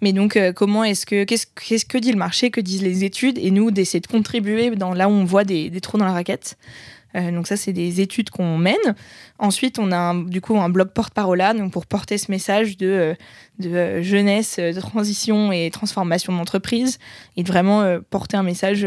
Mais 0.00 0.12
donc, 0.12 0.36
euh, 0.36 0.52
comment 0.52 0.82
est-ce 0.84 1.04
que, 1.04 1.24
qu'est-ce, 1.24 1.46
qu'est-ce 1.46 1.84
que 1.84 1.98
dit 1.98 2.12
le 2.12 2.18
marché, 2.18 2.50
que 2.50 2.60
disent 2.60 2.82
les 2.82 3.04
études, 3.04 3.38
et 3.38 3.50
nous 3.50 3.70
d'essayer 3.70 4.00
de 4.00 4.06
contribuer 4.06 4.70
dans 4.70 4.94
là 4.94 5.08
où 5.08 5.12
on 5.12 5.24
voit 5.24 5.44
des, 5.44 5.68
des 5.68 5.80
trous 5.80 5.98
dans 5.98 6.06
la 6.06 6.12
raquette. 6.12 6.56
Euh, 7.16 7.30
donc 7.30 7.46
ça, 7.46 7.56
c'est 7.56 7.72
des 7.72 8.00
études 8.00 8.30
qu'on 8.30 8.58
mène. 8.58 8.76
Ensuite, 9.38 9.78
on 9.78 9.92
a 9.92 10.14
du 10.14 10.40
coup 10.40 10.58
un 10.58 10.68
blog 10.68 10.88
porte-parole 10.88 11.42
pour 11.70 11.86
porter 11.86 12.18
ce 12.18 12.30
message 12.30 12.76
de, 12.76 12.86
euh, 12.86 13.14
de 13.58 13.70
euh, 13.70 14.02
jeunesse, 14.02 14.58
de 14.58 14.80
transition 14.80 15.52
et 15.52 15.70
transformation 15.70 16.32
d'entreprise, 16.32 16.98
et 17.36 17.42
de 17.42 17.48
vraiment 17.48 17.98
porter 18.10 18.36
un 18.36 18.42
message 18.42 18.86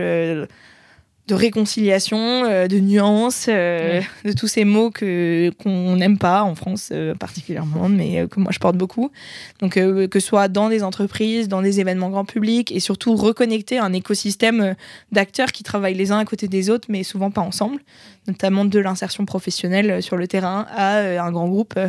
de 1.28 1.34
réconciliation, 1.34 2.46
euh, 2.46 2.68
de 2.68 2.80
nuance, 2.80 3.48
euh, 3.50 4.02
de 4.24 4.32
tous 4.32 4.48
ces 4.48 4.64
mots 4.64 4.92
que 4.92 5.52
qu'on 5.62 5.96
n'aime 5.96 6.20
pas 6.20 6.44
en 6.44 6.54
France 6.54 6.90
euh, 6.92 7.16
particulièrement, 7.16 7.90
mais 7.90 8.28
que 8.28 8.40
moi 8.40 8.52
je 8.52 8.60
porte 8.60 8.78
beaucoup. 8.78 9.12
Donc 9.60 9.74
que 9.74 10.20
ce 10.20 10.20
soit 10.20 10.48
dans 10.48 10.70
des 10.70 10.84
entreprises, 10.84 11.48
dans 11.48 11.62
des 11.62 11.80
événements 11.80 12.10
grand 12.10 12.26
public, 12.26 12.72
et 12.72 12.80
surtout 12.80 13.16
reconnecter 13.16 13.80
un 13.80 13.94
écosystème 13.94 14.76
d'acteurs 15.12 15.52
qui 15.52 15.64
travaillent 15.64 15.96
les 15.96 16.12
uns 16.12 16.20
à 16.20 16.26
côté 16.26 16.48
des 16.48 16.70
autres, 16.70 16.88
mais 16.90 17.04
souvent 17.04 17.32
pas 17.32 17.42
ensemble, 17.42 17.82
notamment 18.28 18.66
de 18.66 18.80
l'insertion 18.80 19.26
professionnelle 19.26 20.04
sur 20.04 20.18
le 20.18 20.28
terrain 20.28 20.68
à 20.76 21.00
un 21.00 21.32
grand 21.32 21.48
groupe 21.48 21.80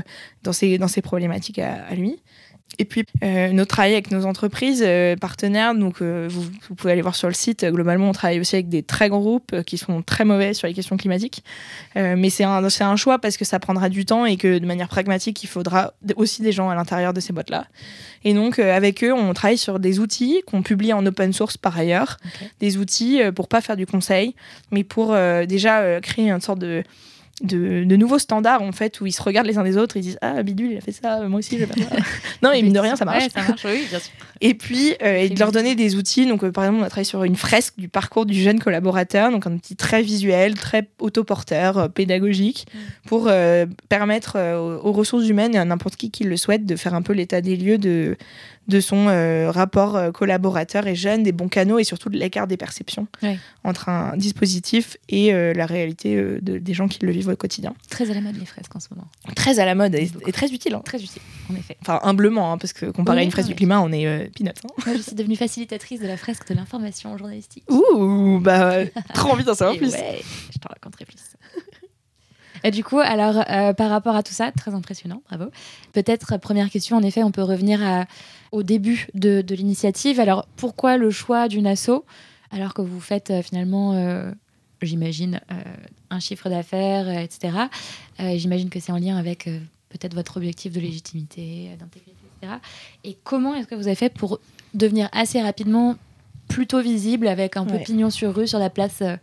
dans 0.43 0.53
ces 0.53 0.79
dans 0.79 0.89
ces 0.89 1.03
problématiques 1.03 1.59
à 1.59 1.95
lui. 1.95 2.21
Et 2.79 2.85
puis, 2.85 3.05
euh, 3.23 3.53
notre 3.53 3.71
travail 3.71 3.93
avec 3.93 4.11
nos 4.11 4.27
entreprises 4.27 4.83
euh, 4.85 5.17
partenaires, 5.17 5.75
donc 5.75 6.03
euh, 6.03 6.29
vous, 6.31 6.75
pouvez 6.75 6.93
aller 6.93 7.01
voir 7.01 7.15
sur 7.15 7.29
le 7.29 7.35
site, 7.35 7.65
globalement, 7.65 8.11
on 8.11 8.13
travaille 8.13 8.39
aussi 8.39 8.57
avec 8.57 8.69
des 8.69 8.83
très 8.83 9.09
grands 9.09 9.21
groupes 9.21 9.63
qui 9.63 9.79
sont 9.79 10.03
très 10.03 10.25
mauvais 10.25 10.53
sur 10.53 10.69
les 10.69 10.75
questions 10.75 10.97
climatiques. 10.97 11.43
mais 11.95 12.29
c'est 12.29 12.45
un, 12.45 12.63
un 12.63 12.97
choix 12.97 13.19
parce 13.19 13.37
que 13.37 13.45
ça 13.45 13.59
prendra 13.59 13.89
du 13.89 14.05
temps 14.05 14.27
et 14.27 14.37
que 14.37 14.59
de 14.59 14.67
manière 14.67 14.89
pragmatique, 14.89 15.43
il 15.43 15.47
faudra 15.47 15.95
aussi 16.17 16.43
des 16.43 16.53
gens 16.53 16.69
à 16.69 16.75
l'intérieur 16.75 17.15
de 17.15 17.21
ces 17.21 17.33
boîtes-là. 17.33 17.67
Et 18.25 18.35
donc, 18.35 18.59
avec 18.59 19.03
eux, 19.05 19.13
on 19.13 19.33
travaille 19.33 19.59
sur 19.59 19.79
des 19.79 19.99
outils 19.99 20.43
qu'on 20.47 20.63
publie 20.63 20.93
en 20.93 21.05
open 21.07 21.33
source 21.33 21.57
par 21.57 21.79
ailleurs. 21.79 22.19
Des 22.61 22.77
outils 22.77 23.21
pour 23.35 23.49
pas 23.49 23.61
faire 23.61 23.77
du 23.77 23.87
conseil, 23.87 24.35
mais 24.71 24.85
pour 24.85 25.15
déjà 25.47 26.01
créer 26.01 26.31
une 26.31 26.41
sorte 26.41 26.59
de 26.59 26.83
de, 27.43 27.85
de 27.85 27.97
nouveaux 27.97 28.19
standards 28.19 28.63
en 28.63 28.73
fait 28.73 28.99
où 29.03 29.07
ils 29.07 29.13
se 29.13 29.23
regardent 29.23 29.47
les 29.47 29.59
uns 29.59 29.63
des 29.63 29.77
autres 29.77 29.97
ils 29.99 30.03
disent 30.03 30.19
ah 30.23 30.43
bidule 30.43 30.73
il 30.73 30.79
a 30.79 30.81
fait 30.81 30.93
ça 30.93 31.21
moi 31.29 31.41
aussi 31.41 31.59
je 31.59 31.65
vais 31.65 31.73
faire 31.75 31.89
ça. 31.91 31.97
Non 32.43 32.53
et 32.53 32.63
mine 32.63 32.73
de 32.73 32.79
rien 32.79 32.97
ça 32.97 33.05
marche. 33.05 33.25
Ouais, 33.25 33.29
ça 33.29 33.43
marche, 33.43 33.65
oui, 33.67 33.87
bien 33.91 33.99
sûr. 33.99 34.11
et 34.41 34.55
puis 34.55 34.95
euh, 35.03 35.17
et 35.19 35.29
de 35.29 35.39
leur 35.39 35.53
donner 35.53 35.75
des 35.75 35.97
outils. 35.97 36.27
Donc 36.27 36.45
euh, 36.45 36.51
par 36.51 36.65
exemple 36.65 36.81
on 36.81 36.85
a 36.85 36.89
travaillé 36.89 37.05
sur 37.05 37.25
une 37.25 37.37
fresque 37.37 37.75
du 37.77 37.89
parcours 37.89 38.25
du 38.25 38.41
jeune 38.41 38.59
collaborateur 38.59 39.31
donc 39.31 39.47
un 39.47 39.53
outil 39.53 39.77
très 39.77 40.01
visuel 40.03 40.55
très 40.55 40.89
autoporteur 40.99 41.77
euh, 41.79 41.89
pédagogique 41.89 42.67
Mm. 42.75 42.79
pour 43.09 43.31
permettre 43.89 44.37
aux, 44.39 44.89
aux 44.89 44.93
ressources 44.93 45.29
humaines 45.29 45.55
et 45.55 45.59
à 45.59 45.65
n'importe 45.65 45.97
qui 45.97 46.11
qui 46.11 46.25
le 46.25 46.37
souhaite 46.37 46.65
de 46.67 46.77
faire 46.77 46.95
un 46.95 47.03
peu 47.03 47.13
l'état 47.13 47.41
des 47.41 47.57
lieux 47.57 47.79
de 47.79 48.17
de 48.69 48.81
son 48.81 49.07
rapport 49.53 50.11
collaborateur 50.13 50.89
et 50.89 50.97
jeune, 50.97 51.23
des 51.23 51.31
bons 51.31 51.47
canaux 51.47 51.79
et 51.79 51.85
surtout 51.85 52.09
de 52.09 52.17
l'écart 52.19 52.49
des 52.49 52.57
perceptions 52.57 53.07
entre 53.63 53.89
un 53.89 54.17
dispositif 54.17 54.97
et 55.09 55.31
la 55.55 55.67
réalité 55.67 56.17
de- 56.43 56.59
des 56.59 56.75
gens 56.75 56.89
qui 56.89 56.99
le 57.07 57.13
vivent 57.13 57.26
au 57.33 57.37
quotidien. 57.37 57.75
Très 57.91 58.11
à 58.11 58.15
la 58.15 58.21
mode 58.21 58.37
les 58.39 58.47
fresques 58.47 58.75
en 58.75 58.81
ce 58.81 58.89
moment. 58.91 59.07
Très 59.35 59.59
à 59.59 59.65
la 59.65 59.75
mode 59.75 59.95
et, 59.95 60.09
très 60.33 60.49
utile. 60.53 60.75
hein. 60.75 60.83
Très 60.85 61.03
utile, 61.03 61.23
en 61.51 61.55
effet. 61.57 61.77
Enfin, 61.83 62.01
humblement, 62.03 62.53
hein, 62.53 62.59
parce 62.59 62.73
que 62.73 62.87
comparé 62.87 63.17
Oui, 63.19 63.23
à 63.23 63.25
une 63.25 63.31
fresque 63.31 63.49
oui. 63.49 63.55
du 63.55 63.59
climat, 63.59 63.81
on 63.81 63.93
est 63.93 64.07
euh, 64.07 64.27
peanuts. 64.37 64.51
hein. 64.65 64.83
Moi, 64.87 64.97
je 64.97 65.03
suis 65.03 65.15
devenue 65.15 65.37
facilitatrice 65.37 66.01
de 66.01 66.07
la 66.07 66.17
fresque 66.17 66.49
de 66.49 66.55
l'information 66.55 67.17
journalistique. 67.19 67.65
Ouh, 67.71 68.39
bah, 68.41 68.85
trop 69.15 69.31
envie 69.33 69.45
d'en 69.45 69.55
savoir 69.55 69.77
plus. 69.77 69.93
ouais, 69.93 70.23
je 70.53 70.59
t'en 70.59 70.69
raconterai 70.69 71.05
plus. 71.05 71.17
Et 72.65 72.71
du 72.71 72.83
coup, 72.83 72.99
alors, 72.99 73.45
euh, 73.51 73.75
par 73.75 73.91
rapport 73.91 74.17
à 74.17 74.23
tout 74.23 74.33
ça, 74.33 74.51
très 74.51 74.75
impressionnant, 74.75 75.23
bravo. 75.29 75.51
Peut-être, 75.93 76.33
euh, 76.33 76.39
première 76.39 76.71
question, 76.71 76.97
en 76.97 77.03
effet, 77.03 77.23
on 77.23 77.31
peut 77.31 77.43
revenir 77.43 77.85
à- 77.87 78.07
au 78.51 78.63
début 78.63 79.07
de, 79.15 79.43
de 79.43 79.55
l'initiative. 79.55 80.19
Alors, 80.21 80.49
pourquoi 80.57 80.97
le 80.97 81.11
choix 81.11 81.49
d'une 81.49 81.67
asso 81.67 81.91
alors 82.53 82.75
que 82.75 82.81
vous 82.83 83.01
faites 83.01 83.31
euh, 83.31 83.43
finalement, 83.43 83.93
j'imagine, 84.83 85.41
euh, 85.51 85.55
un 86.11 86.21
chiffre 86.21 86.49
d'affaires, 86.51 87.09
euh, 87.09 87.21
etc. 87.23 87.57
Euh, 88.21 88.37
j'imagine 88.39 88.69
que 88.71 88.81
c'est 88.81 88.93
en 88.93 88.99
lien 88.99 89.17
avec 89.17 89.45
peut-être 89.89 90.15
votre 90.15 90.37
objectif 90.37 90.73
de 90.73 90.81
légitimité, 90.81 91.71
d'intégrité, 91.79 92.17
etc. 92.43 92.55
Et 93.05 93.17
comment 93.25 93.55
est-ce 93.55 93.67
que 93.67 93.75
vous 93.75 93.87
avez 93.87 93.95
fait 93.97 94.13
pour 94.13 94.41
devenir 94.75 95.09
assez 95.13 95.41
rapidement 95.41 95.97
plutôt 96.49 96.81
visible 96.83 97.27
avec 97.29 97.57
un 97.57 97.65
peu 97.65 97.75
Ouais. 97.77 97.83
pignon 97.83 98.11
sur 98.11 98.35
rue 98.35 98.47
sur 98.47 98.59
la 98.59 98.71
place 98.71 98.99
euh, 99.03 99.17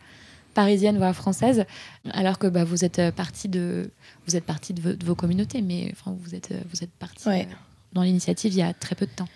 parisienne 0.53 0.97
voire 0.97 1.15
française 1.15 1.65
alors 2.11 2.37
que 2.37 2.47
bah, 2.47 2.63
vous 2.63 2.83
êtes 2.85 2.99
euh, 2.99 3.11
parti 3.11 3.47
de 3.49 3.89
vous 4.27 4.35
êtes 4.35 4.43
parti 4.45 4.73
de, 4.73 4.81
vo- 4.81 4.93
de 4.93 5.05
vos 5.05 5.15
communautés 5.15 5.61
mais 5.61 5.89
enfin 5.93 6.15
vous 6.19 6.35
êtes 6.35 6.53
vous 6.71 6.83
êtes 6.83 6.91
parti 6.91 7.27
Ouais. 7.27 7.47
euh, 7.49 7.55
dans 7.93 8.01
l'initiative 8.03 8.53
il 8.53 8.57
y 8.57 8.61
a 8.61 8.73
très 8.73 8.95
peu 8.95 9.05
de 9.05 9.11
temps 9.11 9.27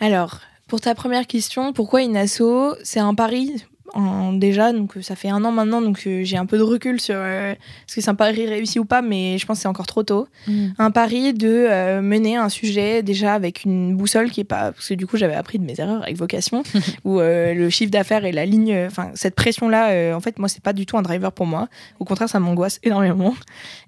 Alors, 0.00 0.40
pour 0.66 0.80
ta 0.80 0.94
première 0.94 1.26
question, 1.26 1.72
pourquoi 1.74 2.02
une 2.02 2.16
asso? 2.16 2.74
C'est 2.82 3.00
un 3.00 3.14
pari 3.14 3.52
en- 3.92 4.32
déjà, 4.32 4.72
donc 4.72 4.96
euh, 4.96 5.02
ça 5.02 5.14
fait 5.14 5.28
un 5.28 5.44
an 5.44 5.52
maintenant, 5.52 5.82
donc 5.82 6.02
euh, 6.06 6.22
j'ai 6.24 6.36
un 6.36 6.46
peu 6.46 6.56
de 6.58 6.62
recul 6.62 7.00
sur 7.00 7.14
euh, 7.16 7.52
est-ce 7.52 7.94
que 7.94 8.00
c'est 8.00 8.08
un 8.10 8.14
pari 8.14 8.46
réussi 8.46 8.78
ou 8.78 8.84
pas, 8.84 9.02
mais 9.02 9.36
je 9.38 9.44
pense 9.46 9.58
que 9.58 9.62
c'est 9.62 9.68
encore 9.68 9.86
trop 9.86 10.02
tôt. 10.02 10.26
Un 10.78 10.90
pari 10.90 11.34
de 11.34 11.48
euh, 11.48 12.00
mener 12.02 12.36
un 12.36 12.48
sujet 12.48 13.02
déjà 13.02 13.34
avec 13.34 13.64
une 13.64 13.94
boussole 13.96 14.30
qui 14.30 14.40
est 14.40 14.44
pas, 14.44 14.72
parce 14.72 14.88
que 14.88 14.94
du 14.94 15.06
coup 15.06 15.16
j'avais 15.16 15.34
appris 15.34 15.58
de 15.58 15.64
mes 15.64 15.78
erreurs 15.78 16.02
avec 16.02 16.16
vocation, 16.16 16.62
où 17.04 17.18
le 17.20 17.68
chiffre 17.70 17.90
d'affaires 17.90 18.24
et 18.24 18.32
la 18.32 18.46
ligne, 18.46 18.84
enfin 18.86 19.10
cette 19.14 19.34
pression 19.34 19.68
là, 19.68 20.14
en 20.16 20.20
fait 20.20 20.38
moi 20.38 20.48
c'est 20.48 20.62
pas 20.62 20.72
du 20.72 20.86
tout 20.86 20.96
un 20.96 21.02
driver 21.02 21.30
pour 21.32 21.46
moi. 21.46 21.68
Au 22.00 22.04
contraire, 22.04 22.28
ça 22.28 22.40
m'angoisse 22.40 22.80
énormément. 22.82 23.34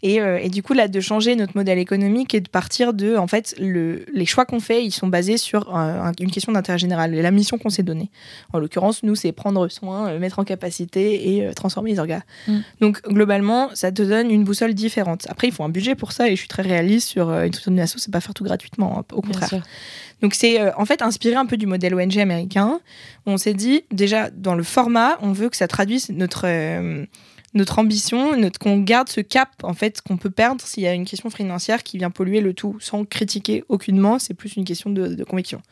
Et, 0.03 0.17
et 0.17 0.49
du 0.51 0.63
coup, 0.63 0.73
là, 0.75 0.89
de 0.89 1.01
changer 1.01 1.37
notre 1.37 1.57
modèle 1.57 1.79
économique 1.79 2.35
et 2.35 2.41
de 2.41 2.49
partir 2.49 2.93
de, 2.93 3.17
en 3.17 3.27
fait, 3.27 3.55
le, 3.59 4.05
les 4.13 4.27
choix 4.27 4.45
qu'on 4.45 4.61
fait, 4.61 4.85
ils 4.85 4.91
sont 4.91 5.09
basés 5.09 5.37
sur 5.39 5.75
un- 5.75 6.13
une 6.21 6.31
question 6.31 6.53
d'intérêt 6.53 6.79
général 6.79 7.15
et 7.15 7.23
la 7.23 7.31
mission 7.31 7.59
qu'on 7.59 7.71
s'est 7.71 7.83
donnée. 7.83 8.11
En 8.53 8.59
l'occurrence, 8.59 9.03
nous, 9.03 9.15
c'est 9.15 9.33
prendre 9.33 9.69
soin, 9.69 9.86
euh, 9.95 10.19
mettre 10.19 10.39
en 10.39 10.45
capacité 10.45 11.35
et 11.35 11.47
euh, 11.47 11.53
transformer 11.53 11.93
les 11.93 11.99
organes. 11.99 12.25
Mm. 12.49 12.59
Donc, 12.81 13.03
globalement, 13.09 13.71
ça 13.75 13.93
te 13.93 14.03
donne 14.03 14.31
une 14.31 14.45
boussole 14.45 14.75
différente. 14.75 15.27
Après, 15.29 15.49
il 15.49 15.53
faut 15.53 15.65
un 15.65 15.69
budget 15.69 15.95
pour 15.95 16.13
ça 16.13 16.29
et 16.29 16.33
je 16.33 16.41
suis 16.41 16.49
très 16.49 16.63
réaliste 16.63 17.09
sur 17.09 17.31
euh, 17.31 17.45
une 17.45 17.53
structure 17.53 17.83
asso, 17.83 17.95
c'est 17.99 18.13
pas 18.13 18.21
faire 18.21 18.35
tout 18.35 18.45
gratuitement, 18.45 18.99
hein, 18.99 19.05
au 19.13 19.23
contraire. 19.23 19.63
Donc 20.23 20.35
c'est 20.35 20.61
euh, 20.61 20.71
en 20.77 20.85
fait 20.85 21.03
inspiré 21.03 21.35
un 21.35 21.47
peu 21.47 21.57
du 21.57 21.67
modèle 21.67 21.95
ONG 21.95 22.19
américain. 22.19 22.81
On 23.27 23.37
s'est 23.37 23.55
dit 23.55 23.85
déjà 23.91 24.31
dans 24.31 24.55
le 24.55 24.63
format, 24.63 25.19
on 25.21 25.33
veut 25.33 25.49
que 25.49 25.57
ça 25.57 25.69
traduise 25.69 26.11
notre 26.11 26.47
euh, 26.47 27.05
notre 27.55 27.79
ambition, 27.79 28.37
notre 28.37 28.59
qu'on 28.59 28.79
garde 28.79 29.09
ce 29.09 29.21
cap 29.21 29.51
en 29.63 29.75
fait 29.75 30.03
qu'on 30.03 30.17
peut 30.17 30.31
perdre 30.31 30.61
s'il 30.63 30.83
y 30.83 30.87
a 30.87 30.93
une 30.93 31.07
question 31.07 31.31
financière 31.31 31.83
qui 31.83 31.99
vient 31.99 32.11
polluer 32.11 32.41
le 32.41 32.55
tout 32.55 32.77
sans 32.81 33.05
critiquer 33.05 33.65
aucunement. 33.69 34.19
C'est 34.19 34.35
plus 34.35 34.57
une 34.57 34.65
question 34.65 34.91
de, 34.91 35.09
de 35.09 35.25
conviction. 35.25 35.63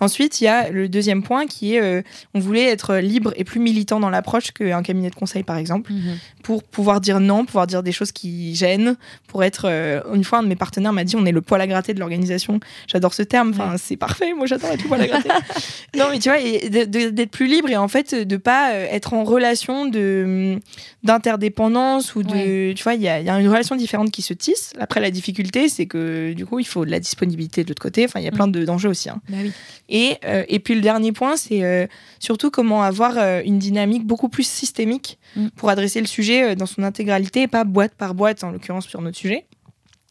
Ensuite, 0.00 0.40
il 0.40 0.44
y 0.44 0.48
a 0.48 0.68
le 0.70 0.88
deuxième 0.88 1.22
point 1.22 1.46
qui 1.46 1.74
est 1.74 1.80
euh, 1.82 2.02
on 2.34 2.40
voulait 2.40 2.64
être 2.64 2.96
libre 2.96 3.32
et 3.36 3.44
plus 3.44 3.60
militant 3.60 3.98
dans 4.00 4.10
l'approche 4.10 4.50
qu'un 4.52 4.82
cabinet 4.82 5.08
de 5.10 5.14
conseil 5.14 5.42
par 5.42 5.56
exemple 5.56 5.92
Mhm. 5.92 6.16
pour 6.42 6.62
pouvoir 6.62 7.00
dire 7.00 7.18
non, 7.20 7.44
pouvoir 7.44 7.66
dire 7.66 7.82
des 7.82 7.92
choses 7.92 8.12
qui 8.12 8.54
gênent, 8.54 8.96
pour 9.26 9.42
être. 9.44 9.66
euh, 9.68 10.00
une 10.14 10.24
fois, 10.24 10.38
un 10.40 10.42
de 10.42 10.48
mes 10.48 10.56
partenaires 10.56 10.92
m'a 10.92 11.04
dit 11.04 11.16
on 11.16 11.24
est 11.26 11.32
le 11.32 11.40
poil 11.42 11.60
à 11.60 11.66
gratter 11.66 11.94
de 11.94 12.00
l'organisation. 12.00 12.60
J'adore 12.86 13.14
ce 13.14 13.22
terme, 13.22 13.50
enfin, 13.50 13.76
c'est 13.78 13.96
parfait, 13.96 14.34
moi 14.34 14.46
j'adore 14.46 14.70
être 14.70 14.82
le 14.82 14.88
poil 14.88 15.00
à 15.00 15.06
gratter. 15.06 15.28
non, 15.96 16.06
mais 16.10 16.18
tu 16.18 16.28
vois, 16.28 16.38
de- 16.38 16.84
de- 16.84 17.10
d'être 17.10 17.30
plus 17.30 17.46
libre 17.46 17.70
et 17.70 17.76
en 17.76 17.88
fait 17.88 18.14
de 18.14 18.36
pas 18.36 18.72
euh, 18.74 18.86
être 18.90 19.14
en 19.14 19.24
relation 19.24 19.86
de 19.86 20.58
d'interdépendance 21.02 22.14
ou 22.14 22.22
de. 22.22 22.72
Tu 22.72 22.82
vois, 22.82 22.94
il 22.94 23.02
y 23.02 23.08
a, 23.08 23.20
il 23.20 23.26
y 23.26 23.30
a 23.30 23.38
une 23.40 23.48
relation 23.48 23.76
différente 23.76 24.10
qui 24.10 24.22
se 24.22 24.34
tisse. 24.34 24.72
Après, 24.78 25.00
la 25.00 25.10
difficulté, 25.10 25.68
c'est 25.68 25.86
que 25.86 26.32
du 26.32 26.44
coup, 26.46 26.58
il 26.58 26.66
faut 26.66 26.84
de 26.84 26.90
la 26.90 27.00
disponibilité 27.00 27.62
de 27.64 27.68
l'autre 27.68 27.82
côté. 27.82 28.04
Enfin, 28.04 28.20
il 28.20 28.24
y 28.24 28.28
a 28.28 28.30
Mm. 28.30 28.34
plein 28.34 28.48
de- 28.48 28.64
d'enjeux 28.64 28.90
aussi. 28.90 29.08
hein. 29.08 29.20
Bah 29.28 29.36
oui. 29.42 29.52
Et, 29.88 30.16
euh, 30.24 30.44
et 30.48 30.58
puis 30.58 30.74
le 30.74 30.80
dernier 30.80 31.12
point, 31.12 31.36
c'est 31.36 31.62
euh, 31.62 31.86
surtout 32.18 32.50
comment 32.50 32.82
avoir 32.82 33.18
euh, 33.18 33.40
une 33.44 33.58
dynamique 33.58 34.04
beaucoup 34.04 34.28
plus 34.28 34.46
systémique 34.46 35.18
Mm. 35.36 35.48
pour 35.54 35.68
adresser 35.68 36.00
le 36.00 36.06
sujet 36.06 36.56
dans 36.56 36.66
son 36.66 36.82
intégralité 36.82 37.42
et 37.42 37.48
pas 37.48 37.64
boîte 37.64 37.94
par 37.94 38.14
boîte, 38.14 38.42
en 38.42 38.50
l'occurrence 38.50 38.86
sur 38.86 39.00
notre 39.02 39.18
sujet. 39.18 39.46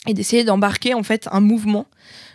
Et 0.07 0.13
d'essayer 0.13 0.43
d'embarquer 0.43 0.93
en 0.93 1.03
fait 1.03 1.27
un 1.31 1.39
mouvement, 1.39 1.87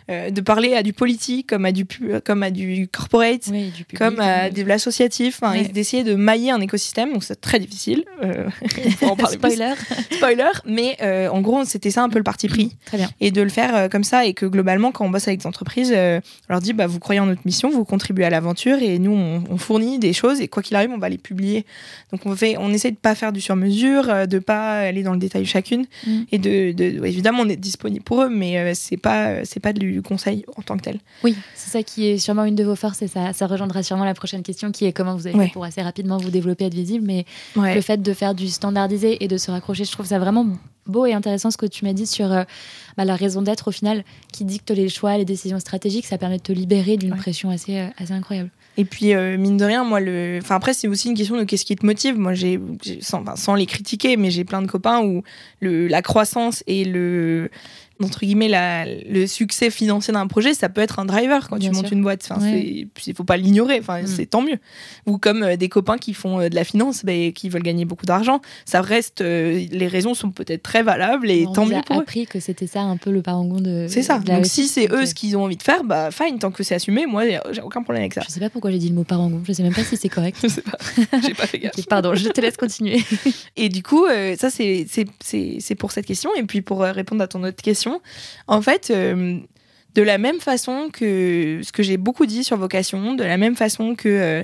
euh, 0.09 0.29
de 0.29 0.41
parler 0.41 0.73
à 0.73 0.83
du 0.83 0.93
politique 0.93 1.47
comme 1.47 1.65
à 1.65 1.71
du, 1.71 1.85
comme 2.25 2.43
à 2.43 2.49
du 2.51 2.87
corporate. 2.91 3.47
Oui, 3.51 3.69
du 3.69 3.85
public, 3.85 3.97
Comme 3.97 4.19
à 4.19 4.49
de 4.49 4.63
l'associatif, 4.63 5.39
Ouais. 5.41 5.61
et 5.61 5.67
d'essayer 5.67 6.03
de 6.03 6.15
mailler 6.15 6.51
un 6.51 6.59
écosystème, 6.61 7.13
donc 7.13 7.23
c'est 7.23 7.39
très 7.39 7.59
difficile. 7.59 8.03
euh, 8.23 8.49
on 9.01 9.07
en 9.09 9.15
plus. 9.15 9.33
Spoiler. 9.33 9.73
Spoiler, 10.11 10.51
mais 10.65 10.97
euh, 11.01 11.27
en 11.29 11.41
gros, 11.41 11.63
c'était 11.65 11.91
ça 11.91 12.03
un 12.03 12.09
peu 12.09 12.17
le 12.17 12.23
parti 12.23 12.47
pris 12.47 12.75
Très 12.85 12.97
bien. 12.97 13.09
et 13.19 13.31
de 13.31 13.41
le 13.41 13.49
faire 13.49 13.75
euh, 13.75 13.87
comme 13.89 14.03
ça 14.03 14.25
et 14.25 14.33
que 14.33 14.45
globalement 14.45 14.91
quand 14.91 15.05
on 15.05 15.09
bosse 15.09 15.27
avec 15.27 15.39
des 15.41 15.47
entreprises 15.47 15.91
on 15.93 16.21
leur 16.49 16.59
dit 16.61 16.73
bah 16.73 16.87
vous 16.87 16.99
croyez 16.99 17.19
en 17.19 17.25
notre 17.27 17.41
mission 17.45 17.69
vous 17.69 17.85
contribuez 17.85 18.25
à 18.25 18.29
l'aventure 18.29 18.77
et 18.81 18.99
nous 18.99 19.11
on, 19.13 19.43
on 19.49 19.57
fournit 19.57 19.99
des 19.99 20.13
choses 20.13 20.41
et 20.41 20.47
quoi 20.47 20.61
qu'il 20.63 20.75
arrive 20.75 20.89
on 20.91 20.97
va 20.97 21.09
les 21.09 21.17
publier 21.17 21.65
donc 22.11 22.25
on 22.25 22.35
fait 22.35 22.55
on 22.57 22.71
essaie 22.73 22.91
de 22.91 22.97
pas 22.97 23.15
faire 23.15 23.31
du 23.31 23.41
sur 23.41 23.55
mesure 23.55 24.27
de 24.27 24.39
pas 24.39 24.79
aller 24.79 25.03
dans 25.03 25.13
le 25.13 25.19
détail 25.19 25.45
chacune 25.45 25.85
Mm. 26.05 26.21
et 26.31 26.37
de, 26.39 27.05
évidemment 27.05 27.39
on 27.43 27.49
est 27.49 27.55
disponible 27.55 28.03
pour 28.03 28.23
eux 28.23 28.29
mais 28.29 28.73
c'est 28.73 28.97
pas 28.97 29.45
c'est 29.45 29.59
pas 29.61 29.71
du 29.73 30.01
conseil 30.01 30.45
en 30.57 30.61
tant 30.61 30.75
que 30.77 30.81
tel 30.81 30.99
Oui, 31.23 31.35
c'est 31.55 31.69
ça 31.69 31.83
qui 31.83 32.07
est 32.07 32.17
sûrement 32.17 32.43
une 32.45 32.55
de 32.55 32.63
vos 32.63 32.75
forces 32.75 33.01
et 33.01 33.07
ça, 33.07 33.31
ça 33.33 33.47
rejoindra 33.47 33.83
sûrement 33.83 34.03
la 34.05 34.13
prochaine 34.13 34.43
question 34.43 34.71
qui 34.71 34.85
est 34.85 34.91
comment 34.93 35.15
vous 35.15 35.27
avez 35.27 35.37
Ouais. 35.37 35.47
fait 35.47 35.53
pour 35.53 35.63
assez 35.63 35.81
rapidement 35.81 36.17
vous 36.17 36.31
développer, 36.31 36.65
être 36.65 36.73
visible. 36.73 37.05
Mais 37.05 37.25
ouais 37.55 37.75
le 37.75 37.81
fait 37.81 38.01
de 38.01 38.13
faire 38.13 38.35
du 38.35 38.47
standardisé 38.49 39.23
et 39.23 39.27
de 39.27 39.37
se 39.37 39.51
raccrocher, 39.51 39.85
je 39.85 39.91
trouve 39.91 40.05
ça 40.07 40.19
vraiment 40.19 40.45
beau 40.87 41.05
et 41.05 41.13
intéressant 41.13 41.51
ce 41.51 41.57
que 41.57 41.67
tu 41.67 41.85
m'as 41.85 41.93
dit 41.93 42.07
sur 42.07 42.31
euh, 42.31 42.43
bah, 42.97 43.05
la 43.05 43.15
raison 43.15 43.41
d'être 43.43 43.67
au 43.67 43.71
final 43.71 44.03
qui 44.33 44.43
dicte 44.45 44.71
les 44.71 44.89
choix, 44.89 45.15
les 45.17 45.25
décisions 45.25 45.59
stratégiques. 45.59 46.05
Ça 46.07 46.17
permet 46.17 46.37
de 46.37 46.43
te 46.43 46.51
libérer 46.51 46.97
d'une 46.97 47.11
Ouais. 47.13 47.17
pression 47.19 47.49
assez, 47.51 47.77
euh, 47.77 47.87
assez 47.97 48.13
incroyable. 48.13 48.49
Et 48.77 48.85
puis, 48.85 49.13
euh, 49.13 49.37
mine 49.37 49.57
de 49.57 49.65
rien, 49.65 49.83
moi, 49.83 49.99
le. 49.99 50.39
Enfin, 50.41 50.55
après, 50.55 50.73
c'est 50.73 50.87
aussi 50.87 51.09
une 51.09 51.13
question 51.13 51.35
de 51.37 51.43
qu'est-ce 51.43 51.65
qui 51.65 51.75
te 51.75 51.85
motive. 51.85 52.17
Moi, 52.17 52.33
j'ai- 52.33 52.57
Sans, 53.01 53.19
enfin, 53.21 53.35
sans 53.35 53.53
les 53.53 53.65
critiquer, 53.65 54.15
mais 54.15 54.31
j'ai 54.31 54.45
plein 54.45 54.61
de 54.61 54.67
copains 54.67 55.01
où 55.03 55.23
le, 55.59 55.87
la 55.87 56.01
croissance 56.01 56.63
et 56.67 56.85
le. 56.85 57.51
Entre 58.03 58.19
guillemets, 58.21 58.47
la, 58.47 58.85
le 58.85 59.27
succès 59.27 59.69
financier 59.69 60.13
d'un 60.13 60.27
projet, 60.27 60.53
ça 60.53 60.69
peut 60.69 60.81
être 60.81 60.99
un 60.99 61.05
driver 61.05 61.47
quand 61.49 61.57
Bien 61.57 61.69
tu 61.69 61.75
montes 61.75 61.87
sûr. 61.87 61.95
une 61.97 62.03
boîte. 62.03 62.27
Enfin, 62.29 62.41
Ouais. 62.41 62.87
c'est- 62.99 63.13
faut 63.13 63.23
pas 63.23 63.37
l'ignorer. 63.37 63.79
Enfin, 63.79 64.01
Mm. 64.03 64.07
c'est 64.07 64.25
tant 64.25 64.41
mieux. 64.41 64.57
Ou 65.05 65.17
comme 65.17 65.43
euh, 65.43 65.55
des 65.57 65.69
copains 65.69 65.97
qui 65.97 66.13
font 66.13 66.39
euh, 66.39 66.49
de 66.49 66.55
la 66.55 66.63
finance, 66.63 67.03
ben, 67.05 67.31
qui 67.33 67.49
veulent 67.49 67.63
gagner 67.63 67.85
beaucoup 67.85 68.05
d'argent. 68.05 68.41
Ça 68.65 68.81
reste. 68.81 69.21
euh, 69.21 69.65
les 69.71 69.87
raisons 69.87 70.13
sont 70.13 70.31
peut-être 70.31 70.63
très 70.63 70.83
valables 70.83 71.29
et 71.29 71.45
On 71.47 71.53
tant 71.53 71.63
a 71.63 71.75
mieux 71.75 71.81
pour 71.85 71.97
eux. 71.97 72.01
appris 72.01 72.25
que 72.25 72.39
c'était 72.39 72.67
ça 72.67 72.81
un 72.81 72.97
peu 72.97 73.11
le 73.11 73.21
parangon 73.21 73.59
de. 73.59 73.85
C'est 73.89 74.01
ça. 74.03 74.19
de 74.19 74.27
la 74.29 74.35
Donc, 74.37 74.45
si 74.45 74.67
c'est 74.67 74.91
eux 74.91 75.05
ce 75.05 75.13
qu'ils 75.13 75.35
ont 75.37 75.43
envie 75.43 75.57
de 75.57 75.63
faire, 75.63 75.83
bah, 75.83 76.09
fine, 76.11 76.39
tant 76.39 76.51
que 76.51 76.63
c'est 76.63 76.75
assumé, 76.75 77.05
moi, 77.05 77.23
j'ai 77.51 77.61
aucun 77.61 77.83
problème 77.83 78.01
avec 78.03 78.13
ça. 78.13 78.21
Je 78.27 78.31
sais 78.31 78.39
pas 78.39 78.49
pourquoi 78.49 78.71
j'ai 78.71 78.77
dit 78.77 78.89
le 78.89 78.95
mot 78.95 79.03
parangon. 79.03 79.41
Je 79.45 79.53
sais 79.53 79.63
même 79.63 79.73
pas 79.73 79.83
si 79.83 79.97
c'est 79.97 80.09
correct. 80.09 80.37
Je 80.43 80.47
sais 80.47 80.61
pas. 80.61 80.77
J'ai 81.25 81.33
pas 81.33 81.45
fait 81.47 81.59
gaffe. 81.59 81.85
Pardon, 81.87 82.15
je 82.15 82.29
te 82.29 82.39
laisse 82.41 82.57
continuer. 82.57 83.01
Et 83.57 83.69
du 83.69 83.83
coup, 83.83 84.05
ça, 84.37 84.49
c'est- 84.49 84.85
c'est 84.89 85.05
c'est- 85.23 85.57
c'est 85.59 85.75
pour 85.75 85.91
cette 85.91 86.05
question. 86.05 86.29
Et 86.37 86.43
puis, 86.43 86.61
pour 86.61 86.79
répondre 86.81 87.21
à 87.23 87.27
ton 87.27 87.43
autre 87.43 87.61
question, 87.61 87.90
en 88.47 88.61
fait, 88.61 88.89
euh, 88.91 89.39
de 89.95 90.01
la 90.01 90.17
même 90.17 90.39
façon 90.39 90.89
que 90.91 91.59
ce 91.63 91.71
que 91.71 91.83
j'ai 91.83 91.97
beaucoup 91.97 92.25
dit 92.25 92.43
sur 92.43 92.57
vocation, 92.57 93.13
de 93.13 93.23
la 93.23 93.37
même 93.37 93.55
façon 93.55 93.95
que, 93.95 94.09
euh, 94.09 94.43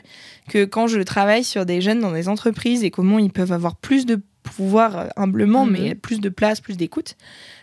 que 0.50 0.66
quand 0.66 0.88
je 0.88 1.00
travaille 1.02 1.44
sur 1.44 1.66
des 1.66 1.82
jeunes 1.82 2.02
dans 2.02 2.12
des 2.12 2.28
entreprises 2.28 2.84
et 2.84 2.92
comment 2.92 3.20
ils 3.20 3.32
peuvent 3.32 3.54
avoir 3.54 3.76
plus 3.76 4.06
de 4.06 4.20
pouvoir 4.56 5.08
humblement, 5.16 5.66
Mhm. 5.66 5.72
mais 5.72 5.96
plus 5.96 6.20
de 6.20 6.30
place, 6.30 6.62
plus 6.62 6.78
d'écoute. 6.78 7.16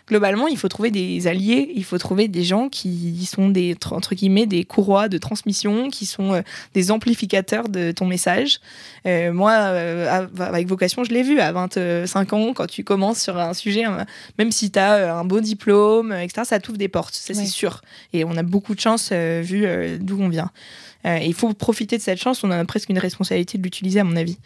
Globalement, 0.07 0.47
il 0.47 0.55
faut 0.57 0.67
trouver 0.67 0.91
des 0.91 1.25
alliés, 1.25 1.71
il 1.75 1.83
faut 1.83 1.97
trouver 1.97 2.27
des 2.27 2.43
gens 2.43 2.69
qui 2.69 3.25
sont 3.25 3.49
des 3.49 3.75
entre 3.89 4.13
guillemets 4.13 4.45
des 4.45 4.63
courroies 4.63 5.09
de 5.09 5.17
transmission, 5.17 5.89
qui 5.89 6.05
sont 6.05 6.33
euh, 6.33 6.41
des 6.75 6.91
amplificateurs 6.91 7.69
de 7.69 7.91
ton 7.91 8.05
message. 8.05 8.59
Euh, 9.07 9.33
moi, 9.33 9.51
euh, 9.53 10.27
avec 10.39 10.67
vocation, 10.67 11.03
je 11.03 11.09
l'ai 11.11 11.23
vu 11.23 11.39
à 11.39 11.51
25 11.51 12.33
ans, 12.33 12.53
quand 12.53 12.67
tu 12.67 12.83
commences 12.83 13.19
sur 13.19 13.37
un 13.37 13.55
sujet, 13.55 13.87
euh, 13.87 14.03
même 14.37 14.51
si 14.51 14.69
tu 14.69 14.77
as 14.77 15.17
un 15.17 15.25
beau 15.25 15.39
diplôme, 15.41 16.11
euh, 16.11 16.21
etc., 16.21 16.43
ça 16.45 16.59
t'ouvre 16.59 16.77
des 16.77 16.87
portes, 16.87 17.15
ça 17.15 17.33
Ouais. 17.33 17.39
c'est 17.39 17.47
sûr. 17.47 17.81
Et 18.13 18.23
on 18.25 18.37
a 18.37 18.43
beaucoup 18.43 18.75
de 18.75 18.79
chance 18.79 19.09
euh, 19.11 19.41
vu 19.43 19.65
euh, 19.65 19.97
d'où 19.99 20.21
on 20.21 20.29
vient. 20.29 20.51
Euh, 21.07 21.17
il 21.23 21.33
faut 21.33 21.51
profiter 21.53 21.97
de 21.97 22.01
cette 22.03 22.19
chance, 22.19 22.43
on 22.43 22.51
a 22.51 22.63
presque 22.65 22.89
une 22.89 22.97
responsabilité 22.99 23.57
de 23.57 23.63
l'utiliser 23.63 23.99
à 23.99 24.03
mon 24.03 24.15
avis. 24.15 24.37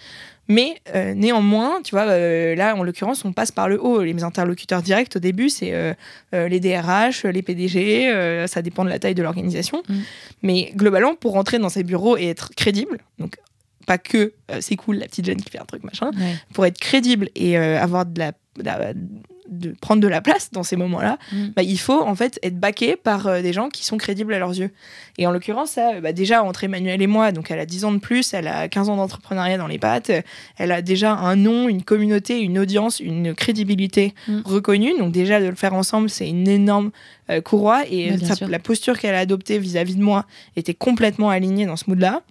Mais 0.50 0.82
euh, 0.96 1.14
néanmoins, 1.14 1.82
tu 1.84 1.92
vois, 1.96 2.08
euh, 2.08 2.56
là, 2.56 2.76
en 2.76 2.84
l'occurrence, 2.84 3.24
on 3.24 3.32
passe 3.34 3.52
par 3.52 3.70
le 3.70 3.80
haut. 3.82 4.02
Les 4.02 4.24
interlocuteurs 4.24 4.82
directs, 4.82 5.16
au 5.16 5.20
début, 5.20 5.48
c'est 5.50 5.72
euh, 5.74 5.94
les 6.34 6.60
DRH, 6.60 7.24
les 7.26 7.44
PDG, 7.44 8.46
ça 8.48 8.62
dépend 8.64 8.84
de 8.84 8.90
la 8.90 8.98
taille 8.98 9.14
de 9.16 9.22
l'organisation. 9.24 9.84
Mm. 9.88 9.94
Mais 10.42 10.72
globalement, 10.76 11.14
pour 11.16 11.34
rentrer 11.34 11.60
dans 11.60 11.70
ces 11.70 11.84
bureaux 11.84 12.18
et 12.18 12.26
être 12.30 12.50
crédible, 12.56 12.98
donc 13.20 13.38
pas 13.86 13.98
que 14.00 14.34
c'est 14.60 14.76
cool 14.76 14.98
la 14.98 15.06
petite 15.08 15.26
jeune 15.26 15.42
qui 15.42 15.50
fait 15.50 15.60
un 15.60 15.66
truc 15.66 15.84
machin, 15.84 16.12
Ouais. 16.18 16.36
pour 16.54 16.66
être 16.66 16.80
crédible 16.80 17.30
et 17.36 17.56
avoir 17.58 18.06
de 18.06 18.20
la, 18.20 18.32
de 18.58 18.64
la- 18.64 18.94
de 19.50 19.76
prendre 19.82 20.02
de 20.02 20.08
la 20.08 20.22
place 20.22 20.52
dans 20.52 20.64
ces 20.64 20.76
moments-là, 20.76 21.18
Mm. 21.32 21.48
bah, 21.56 21.64
il 21.64 21.80
faut 21.80 22.02
en 22.02 22.16
fait 22.16 22.40
être 22.44 22.60
baqué 22.60 22.96
par 22.96 23.28
euh, 23.28 23.42
des 23.42 23.52
gens 23.54 23.70
qui 23.70 23.86
sont 23.86 23.98
crédibles 23.98 24.34
à 24.34 24.40
leurs 24.40 24.58
yeux. 24.58 24.72
Et 25.18 25.28
en 25.28 25.32
l'occurrence, 25.32 25.72
ça, 25.72 26.00
bah, 26.02 26.14
déjà 26.14 26.44
entre 26.44 26.64
Emmanuel 26.64 27.02
et 27.02 27.08
moi, 27.08 27.32
donc 27.32 27.52
elle 27.52 27.60
a 27.60 27.66
10 27.66 27.86
ans 27.86 27.92
de 27.92 27.98
plus, 28.00 28.34
elle 28.34 28.48
a 28.48 28.68
15 28.68 28.90
ans 28.90 28.96
d'entrepreneuriat 28.96 29.58
dans 29.58 29.68
les 29.68 29.80
pattes, 29.80 30.12
elle 30.58 30.72
a 30.72 30.82
déjà 30.82 31.14
un 31.14 31.36
nom, 31.36 31.68
une 31.68 31.84
communauté, 31.84 32.40
une 32.40 32.58
audience, 32.60 33.00
une 33.00 33.34
crédibilité 33.34 34.14
Mm. 34.28 34.42
reconnue. 34.46 34.98
Donc 34.98 35.12
déjà 35.12 35.40
de 35.42 35.48
le 35.48 35.56
faire 35.56 35.74
ensemble, 35.74 36.10
c'est 36.10 36.28
une 36.30 36.48
énorme 36.48 36.92
euh, 37.30 37.42
courroie 37.42 37.84
et 37.90 38.18
sûr. 38.18 38.48
la 38.48 38.60
posture 38.60 38.98
qu'elle 38.98 39.16
a 39.16 39.20
adoptée 39.20 39.60
vis-à-vis 39.60 39.96
de 39.96 40.04
moi 40.04 40.26
était 40.56 40.74
complètement 40.74 41.30
alignée 41.30 41.66
dans 41.66 41.76
ce 41.76 41.86
mood-là. 41.88 42.22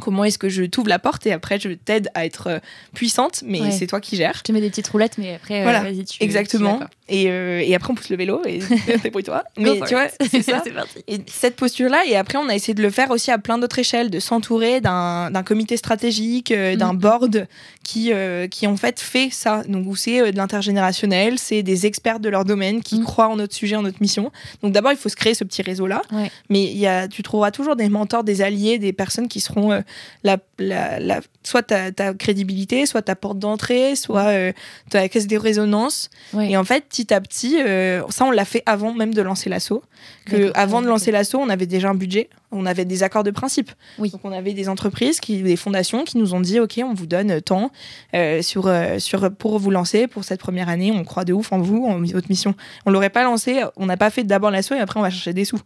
Comment 0.00 0.24
est-ce 0.24 0.38
que 0.38 0.48
je 0.48 0.64
t'ouvre 0.64 0.88
la 0.88 0.98
porte 0.98 1.24
et 1.26 1.32
après 1.32 1.60
je 1.60 1.68
t'aide 1.68 2.08
à 2.14 2.26
être 2.26 2.48
euh, 2.48 2.58
puissante, 2.94 3.42
mais 3.46 3.60
Ouais. 3.60 3.70
c'est 3.70 3.86
toi 3.86 4.00
qui 4.00 4.16
gères. 4.16 4.34
Je 4.38 4.42
te 4.42 4.50
mets 4.52 4.60
des 4.60 4.68
petites 4.70 4.88
roulettes, 4.88 5.18
mais 5.18 5.34
après, 5.34 5.60
euh, 5.60 5.62
Voilà, 5.62 5.82
vas-y, 5.82 6.04
tu 6.04 6.22
Exactement. 6.22 6.78
tu. 6.80 6.84
Et, 7.08 7.30
euh, 7.30 7.60
et 7.64 7.74
après, 7.74 7.92
on 7.92 7.94
pousse 7.94 8.08
le 8.10 8.16
vélo 8.16 8.40
et 8.46 8.60
débrouille-toi. 9.02 9.44
Mais 9.58 9.80
tu 9.86 9.94
vois, 9.94 10.08
c'est 10.30 10.42
ça. 10.42 10.62
c'est 10.64 10.70
parti. 10.72 10.98
Et 11.06 11.18
cette 11.26 11.56
posture-là, 11.56 12.02
et 12.06 12.16
après, 12.16 12.38
on 12.38 12.48
a 12.48 12.54
essayé 12.54 12.74
de 12.74 12.82
le 12.82 12.90
faire 12.90 13.10
aussi 13.10 13.30
à 13.30 13.38
plein 13.38 13.58
d'autres 13.58 13.78
échelles, 13.78 14.10
de 14.10 14.20
s'entourer 14.20 14.80
d'un 14.80 15.42
comité 15.44 15.76
stratégique, 15.76 16.50
euh, 16.50 16.76
d'un 16.76 16.92
Mhm. 16.94 16.98
board 16.98 17.46
qui, 17.82 18.12
euh, 18.12 18.46
qui 18.48 18.66
en 18.66 18.76
fait 18.76 19.00
fait 19.00 19.28
ça. 19.30 19.62
Donc, 19.68 19.86
où 19.86 19.96
c'est 19.96 20.32
de 20.32 20.36
l'intergénérationnel, 20.36 21.38
c'est 21.38 21.62
des 21.62 21.86
experts 21.86 22.20
de 22.20 22.28
leur 22.28 22.44
domaine 22.44 22.82
qui 22.82 22.98
Mhm. 22.98 23.04
croient 23.04 23.28
en 23.28 23.36
notre 23.36 23.54
sujet, 23.54 23.76
en 23.76 23.82
notre 23.82 24.00
mission. 24.00 24.32
Donc, 24.62 24.72
d'abord, 24.72 24.92
il 24.92 24.98
faut 24.98 25.08
se 25.08 25.16
créer 25.16 25.34
ce 25.34 25.44
petit 25.44 25.62
réseau-là. 25.62 26.02
Ouais. 26.12 26.30
Mais 26.48 26.64
y 26.64 26.86
a, 26.86 27.08
tu 27.08 27.22
trouveras 27.22 27.50
toujours 27.50 27.76
des 27.76 27.88
mentors, 27.88 28.24
des 28.24 28.40
alliés, 28.42 28.78
des 28.78 28.92
personnes 28.92 29.28
qui 29.28 29.40
seront 29.40 29.82
la, 30.22 30.36
la, 30.58 30.98
la- 31.00 31.20
soit 31.42 31.62
ta, 31.62 31.92
ta 31.92 32.14
crédibilité, 32.14 32.86
soit 32.86 33.02
ta 33.02 33.14
porte 33.16 33.38
d'entrée, 33.38 33.96
soit 33.96 34.28
euh, 34.28 34.52
ta 34.90 35.08
caisse 35.08 35.26
de 35.26 35.36
résonance. 35.36 36.08
Ouais. 36.32 36.50
Et 36.52 36.56
en 36.56 36.64
fait, 36.64 36.84
petit 36.94 37.12
à 37.12 37.20
petit, 37.20 37.60
euh, 37.60 38.02
ça, 38.10 38.24
on 38.24 38.30
l'a 38.30 38.44
fait 38.44 38.62
avant 38.66 38.94
même 38.94 39.12
de 39.12 39.20
lancer 39.20 39.50
l'assaut. 39.50 39.82
Que 40.26 40.52
avant 40.54 40.80
de 40.80 40.86
lancer 40.86 41.10
l'assaut, 41.10 41.38
on 41.38 41.48
avait 41.48 41.66
déjà 41.66 41.90
un 41.90 41.94
budget, 41.94 42.30
on 42.50 42.64
avait 42.66 42.84
des 42.84 43.02
accords 43.02 43.24
de 43.24 43.30
principe. 43.30 43.70
Oui. 43.98 44.10
Donc 44.10 44.20
on 44.24 44.32
avait 44.32 44.54
des 44.54 44.68
entreprises, 44.68 45.20
qui, 45.20 45.42
des 45.42 45.56
fondations 45.56 46.04
qui 46.04 46.18
nous 46.18 46.34
ont 46.34 46.40
dit, 46.40 46.60
ok, 46.60 46.80
on 46.82 46.94
vous 46.94 47.06
donne 47.06 47.42
tant 47.42 47.70
euh, 48.14 48.40
sur, 48.40 48.66
euh, 48.66 48.98
sur 48.98 49.30
pour 49.34 49.58
vous 49.58 49.70
lancer 49.70 50.06
pour 50.06 50.24
cette 50.24 50.40
première 50.40 50.68
année. 50.68 50.92
On 50.92 51.04
croit 51.04 51.24
de 51.24 51.32
ouf 51.32 51.52
en 51.52 51.58
vous, 51.58 51.84
en 51.84 52.00
votre 52.00 52.28
mission. 52.30 52.54
On 52.86 52.90
l'aurait 52.90 53.10
pas 53.10 53.24
lancé, 53.24 53.62
on 53.76 53.86
n'a 53.86 53.96
pas 53.96 54.10
fait 54.10 54.24
d'abord 54.24 54.50
l'assaut 54.50 54.74
et 54.74 54.80
après 54.80 54.98
on 54.98 55.02
va 55.02 55.10
chercher 55.10 55.34
des 55.34 55.44
sous. 55.44 55.60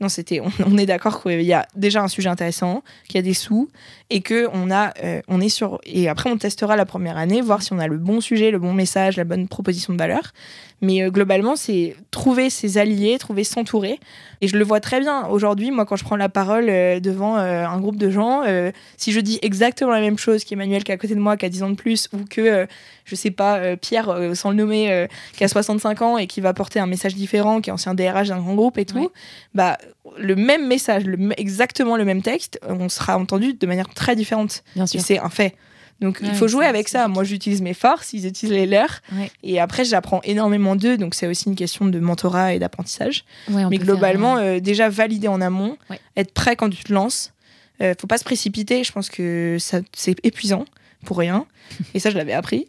Non, 0.00 0.08
c'était, 0.08 0.40
on, 0.40 0.50
on 0.66 0.78
est 0.78 0.86
d'accord 0.86 1.22
qu'il 1.22 1.42
y 1.42 1.52
a 1.52 1.66
déjà 1.76 2.02
un 2.02 2.08
sujet 2.08 2.28
intéressant, 2.28 2.82
qu'il 3.08 3.16
y 3.16 3.18
a 3.18 3.22
des 3.22 3.34
sous 3.34 3.68
et 4.10 4.20
que 4.20 4.48
on 4.54 4.70
a, 4.70 4.94
euh, 5.02 5.20
on 5.28 5.40
est 5.40 5.48
sur. 5.48 5.80
Et 5.84 6.08
après 6.08 6.30
on 6.30 6.38
testera 6.38 6.76
la 6.76 6.86
première 6.86 7.18
année, 7.18 7.40
voir 7.40 7.62
si 7.62 7.72
on 7.72 7.78
a 7.78 7.86
le 7.86 7.98
bon 7.98 8.20
sujet, 8.20 8.50
le 8.50 8.58
bon 8.58 8.72
message, 8.72 9.16
la 9.16 9.24
bonne 9.24 9.48
proposition 9.48 9.92
de 9.92 9.98
valeur. 9.98 10.32
Mais 10.80 11.02
euh, 11.02 11.10
globalement, 11.10 11.56
c'est 11.56 11.96
trouver 12.10 12.50
ses 12.50 12.78
alliés, 12.78 13.18
trouver 13.18 13.44
s'entourer. 13.44 13.97
Et 14.40 14.48
je 14.48 14.56
le 14.56 14.64
vois 14.64 14.80
très 14.80 15.00
bien 15.00 15.26
aujourd'hui, 15.26 15.70
moi, 15.70 15.84
quand 15.84 15.96
je 15.96 16.04
prends 16.04 16.16
la 16.16 16.28
parole 16.28 16.66
euh, 16.68 17.00
devant 17.00 17.38
euh, 17.38 17.66
un 17.66 17.80
groupe 17.80 17.96
de 17.96 18.10
gens, 18.10 18.42
euh, 18.46 18.70
si 18.96 19.12
je 19.12 19.20
dis 19.20 19.38
exactement 19.42 19.90
la 19.90 20.00
même 20.00 20.18
chose 20.18 20.44
qu'Emmanuel 20.44 20.84
qui 20.84 20.92
est 20.92 20.94
à 20.94 20.98
côté 20.98 21.14
de 21.14 21.20
moi, 21.20 21.36
qui 21.36 21.44
a 21.44 21.48
10 21.48 21.62
ans 21.64 21.70
de 21.70 21.74
plus, 21.74 22.08
ou 22.12 22.18
que, 22.28 22.66
je 23.04 23.14
sais 23.14 23.30
pas, 23.30 23.76
Pierre, 23.76 24.30
sans 24.34 24.50
le 24.50 24.56
nommer, 24.56 25.08
qui 25.36 25.44
a 25.44 25.48
65 25.48 26.02
ans 26.02 26.18
et 26.18 26.26
qui 26.26 26.40
va 26.40 26.52
porter 26.54 26.78
un 26.78 26.86
message 26.86 27.14
différent, 27.14 27.60
qui 27.60 27.70
est 27.70 27.72
ancien 27.72 27.94
DRH 27.94 28.28
d'un 28.28 28.38
grand 28.38 28.54
groupe 28.54 28.78
et 28.78 28.84
tout, 28.84 29.10
bah, 29.54 29.78
le 30.16 30.36
même 30.36 30.66
message, 30.66 31.04
le, 31.04 31.32
exactement 31.38 31.96
le 31.96 32.04
même 32.04 32.22
texte, 32.22 32.60
on 32.68 32.88
sera 32.88 33.18
entendu 33.18 33.54
de 33.54 33.66
manière 33.66 33.88
très 33.88 34.16
différente. 34.16 34.62
Bien 34.74 34.84
Et 34.84 34.88
sûr. 34.88 35.00
c'est 35.00 35.18
un 35.18 35.30
fait. 35.30 35.54
Donc 36.00 36.20
il 36.22 36.34
faut 36.34 36.46
jouer 36.46 36.64
avec 36.64 36.88
ça. 36.88 37.08
Moi, 37.08 37.24
j'utilise 37.24 37.60
mes 37.60 37.74
forces, 37.74 38.12
ils 38.12 38.26
utilisent 38.26 38.54
les 38.54 38.66
leurs. 38.66 39.00
Ouais. 39.12 39.30
Et 39.42 39.58
après, 39.58 39.84
j'apprends 39.84 40.20
énormément 40.22 40.76
d'eux. 40.76 40.96
Donc 40.96 41.14
c'est 41.14 41.26
aussi 41.26 41.48
une 41.48 41.56
question 41.56 41.86
de 41.86 41.98
mentorat 41.98 42.54
et 42.54 42.58
d'apprentissage. 42.58 43.24
Ouais, 43.48 43.64
Mais 43.68 43.76
faire, 43.76 43.86
globalement, 43.86 44.36
euh, 44.36 44.60
déjà 44.60 44.88
valider 44.88 45.28
en 45.28 45.40
amont, 45.40 45.76
être 46.16 46.32
prêt 46.32 46.56
quand 46.56 46.70
tu 46.70 46.84
te 46.84 46.92
lances. 46.92 47.32
Euh, 47.80 47.94
faut 47.98 48.06
pas 48.06 48.18
se 48.18 48.24
précipiter. 48.24 48.84
Je 48.84 48.92
pense 48.92 49.08
que 49.10 49.56
ça 49.58 49.80
c'est 49.92 50.16
épuisant 50.24 50.64
pour 51.04 51.18
rien. 51.18 51.46
Et 51.94 52.00
ça, 52.00 52.10
je 52.10 52.16
l'avais 52.16 52.32
appris. 52.32 52.68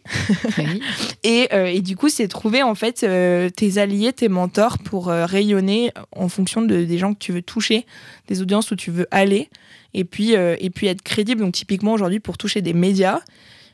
oui. 0.58 0.80
Et, 1.22 1.48
euh, 1.52 1.66
et 1.66 1.80
du 1.80 1.96
coup, 1.96 2.08
c'est 2.08 2.28
trouver 2.28 2.62
en 2.62 2.74
fait 2.74 3.02
euh, 3.02 3.50
tes 3.50 3.78
alliés, 3.78 4.12
tes 4.12 4.28
mentors 4.28 4.78
pour 4.78 5.08
euh, 5.08 5.26
rayonner 5.26 5.92
en 6.12 6.28
fonction 6.28 6.62
de, 6.62 6.84
des 6.84 6.98
gens 6.98 7.12
que 7.12 7.18
tu 7.18 7.32
veux 7.32 7.42
toucher, 7.42 7.86
des 8.28 8.40
audiences 8.40 8.70
où 8.70 8.76
tu 8.76 8.90
veux 8.90 9.06
aller, 9.10 9.50
et 9.94 10.04
puis, 10.04 10.36
euh, 10.36 10.56
et 10.60 10.70
puis 10.70 10.86
être 10.86 11.02
crédible. 11.02 11.40
Donc 11.40 11.54
typiquement 11.54 11.92
aujourd'hui, 11.92 12.20
pour 12.20 12.38
toucher 12.38 12.62
des 12.62 12.72
médias, 12.74 13.20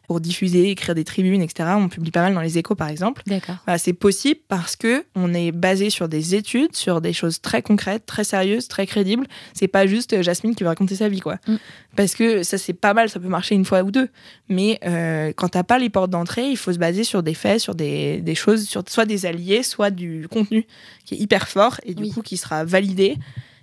pour 0.06 0.20
diffuser, 0.20 0.70
écrire 0.70 0.94
des 0.94 1.02
tribunes, 1.02 1.42
etc. 1.42 1.68
On 1.76 1.88
publie 1.88 2.12
pas 2.12 2.22
mal 2.22 2.32
dans 2.32 2.40
les 2.40 2.58
échos, 2.58 2.76
par 2.76 2.86
exemple. 2.88 3.22
D'accord. 3.26 3.56
Voilà, 3.64 3.76
c'est 3.76 3.92
possible 3.92 4.38
parce 4.46 4.76
que 4.76 5.04
on 5.16 5.34
est 5.34 5.50
basé 5.50 5.90
sur 5.90 6.08
des 6.08 6.36
études, 6.36 6.76
sur 6.76 7.00
des 7.00 7.12
choses 7.12 7.40
très 7.40 7.60
concrètes, 7.60 8.06
très 8.06 8.22
sérieuses, 8.22 8.68
très 8.68 8.86
crédibles. 8.86 9.26
C'est 9.52 9.66
pas 9.66 9.84
juste 9.88 10.12
euh, 10.12 10.22
Jasmine 10.22 10.54
qui 10.54 10.62
va 10.62 10.68
raconter 10.70 10.94
sa 10.94 11.08
vie, 11.08 11.18
quoi. 11.18 11.40
Mm. 11.48 11.56
Parce 11.96 12.14
que 12.14 12.44
ça, 12.44 12.56
c'est 12.56 12.72
pas 12.72 12.94
mal, 12.94 13.08
ça 13.10 13.18
peut 13.18 13.26
marcher 13.26 13.56
une 13.56 13.64
fois 13.64 13.82
ou 13.82 13.90
deux. 13.90 14.08
Mais 14.48 14.78
euh, 14.86 15.32
quand 15.34 15.48
t'as 15.48 15.64
pas 15.64 15.80
les 15.80 15.90
portes 15.90 16.10
d'entrée, 16.10 16.50
il 16.50 16.56
faut 16.56 16.72
se 16.72 16.78
baser 16.78 17.02
sur 17.02 17.24
des 17.24 17.34
faits, 17.34 17.58
sur 17.58 17.74
des, 17.74 18.18
des 18.20 18.34
choses, 18.36 18.68
sur 18.68 18.84
soit 18.86 19.06
des 19.06 19.26
alliés, 19.26 19.64
soit 19.64 19.90
du 19.90 20.28
contenu 20.30 20.66
qui 21.04 21.16
est 21.16 21.18
hyper 21.18 21.48
fort 21.48 21.80
et 21.84 21.94
du 21.94 22.04
Oui. 22.04 22.10
coup 22.12 22.22
qui 22.22 22.36
sera 22.36 22.64
validé. 22.64 23.16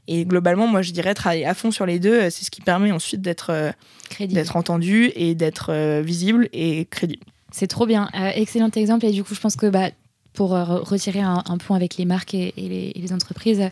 Et 0.08 0.26
globalement, 0.26 0.68
moi, 0.68 0.82
je 0.82 0.92
dirais 0.92 1.14
travailler 1.14 1.46
à 1.46 1.54
fond 1.54 1.72
sur 1.72 1.86
les 1.86 2.00
deux. 2.00 2.30
C'est 2.30 2.44
ce 2.46 2.52
qui 2.52 2.62
permet 2.62 2.92
ensuite 2.92 3.22
d'être 3.22 3.52
euh, 3.52 3.72
d'être 4.20 4.56
entendu 4.58 5.12
et 5.16 5.34
d'être 5.36 5.72
euh, 5.72 6.02
visible 6.02 6.50
et 6.54 6.86
crédible. 6.90 7.24
C'est 7.52 7.68
trop 7.68 7.86
bien. 7.86 8.10
Euh, 8.16 8.32
excellent 8.36 8.70
exemple. 8.76 9.06
Et 9.06 9.12
du 9.12 9.24
coup, 9.24 9.34
je 9.36 9.40
pense 9.40 9.56
que 9.56 9.68
bah, 9.68 9.90
pour 10.34 10.56
euh, 10.56 10.64
re- 10.66 10.84
retirer 10.84 11.22
un, 11.22 11.44
un 11.46 11.58
point 11.58 11.76
avec 11.78 11.98
les 11.98 12.06
marques 12.06 12.34
et, 12.34 12.54
et 12.58 12.68
les, 12.68 12.92
et 12.96 13.00
les 13.00 13.14
entreprises, 13.14 13.62
euh, 13.62 13.70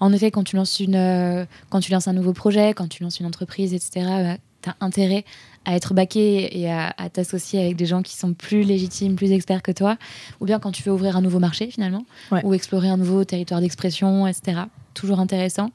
en 0.00 0.12
effet, 0.12 0.32
quand 0.32 0.42
tu, 0.42 0.56
lances 0.56 0.80
une, 0.80 1.46
quand 1.70 1.78
tu 1.80 1.92
lances 1.92 2.08
un 2.08 2.12
nouveau 2.12 2.32
projet, 2.32 2.72
quand 2.74 2.88
tu 2.88 3.04
lances 3.04 3.20
une 3.20 3.26
entreprise, 3.26 3.72
etc., 3.72 4.36
tu 4.62 4.68
as 4.68 4.76
intérêt 4.80 5.24
à 5.64 5.76
être 5.76 5.94
baqué 5.94 6.58
et 6.58 6.68
à, 6.72 6.92
à 6.96 7.08
t'associer 7.08 7.60
avec 7.60 7.76
des 7.76 7.86
gens 7.86 8.02
qui 8.02 8.16
sont 8.16 8.32
plus 8.34 8.62
légitimes, 8.62 9.14
plus 9.14 9.30
experts 9.30 9.62
que 9.62 9.70
toi. 9.70 9.96
Ou 10.40 10.46
bien 10.46 10.58
quand 10.58 10.72
tu 10.72 10.82
veux 10.82 10.90
ouvrir 10.92 11.16
un 11.16 11.20
nouveau 11.20 11.38
marché, 11.38 11.70
finalement, 11.70 12.04
Ouais. 12.32 12.40
ou 12.42 12.52
explorer 12.52 12.88
un 12.88 12.96
nouveau 12.96 13.24
territoire 13.24 13.60
d'expression, 13.60 14.26
etc. 14.26 14.62
Toujours 14.94 15.20
intéressant. 15.20 15.70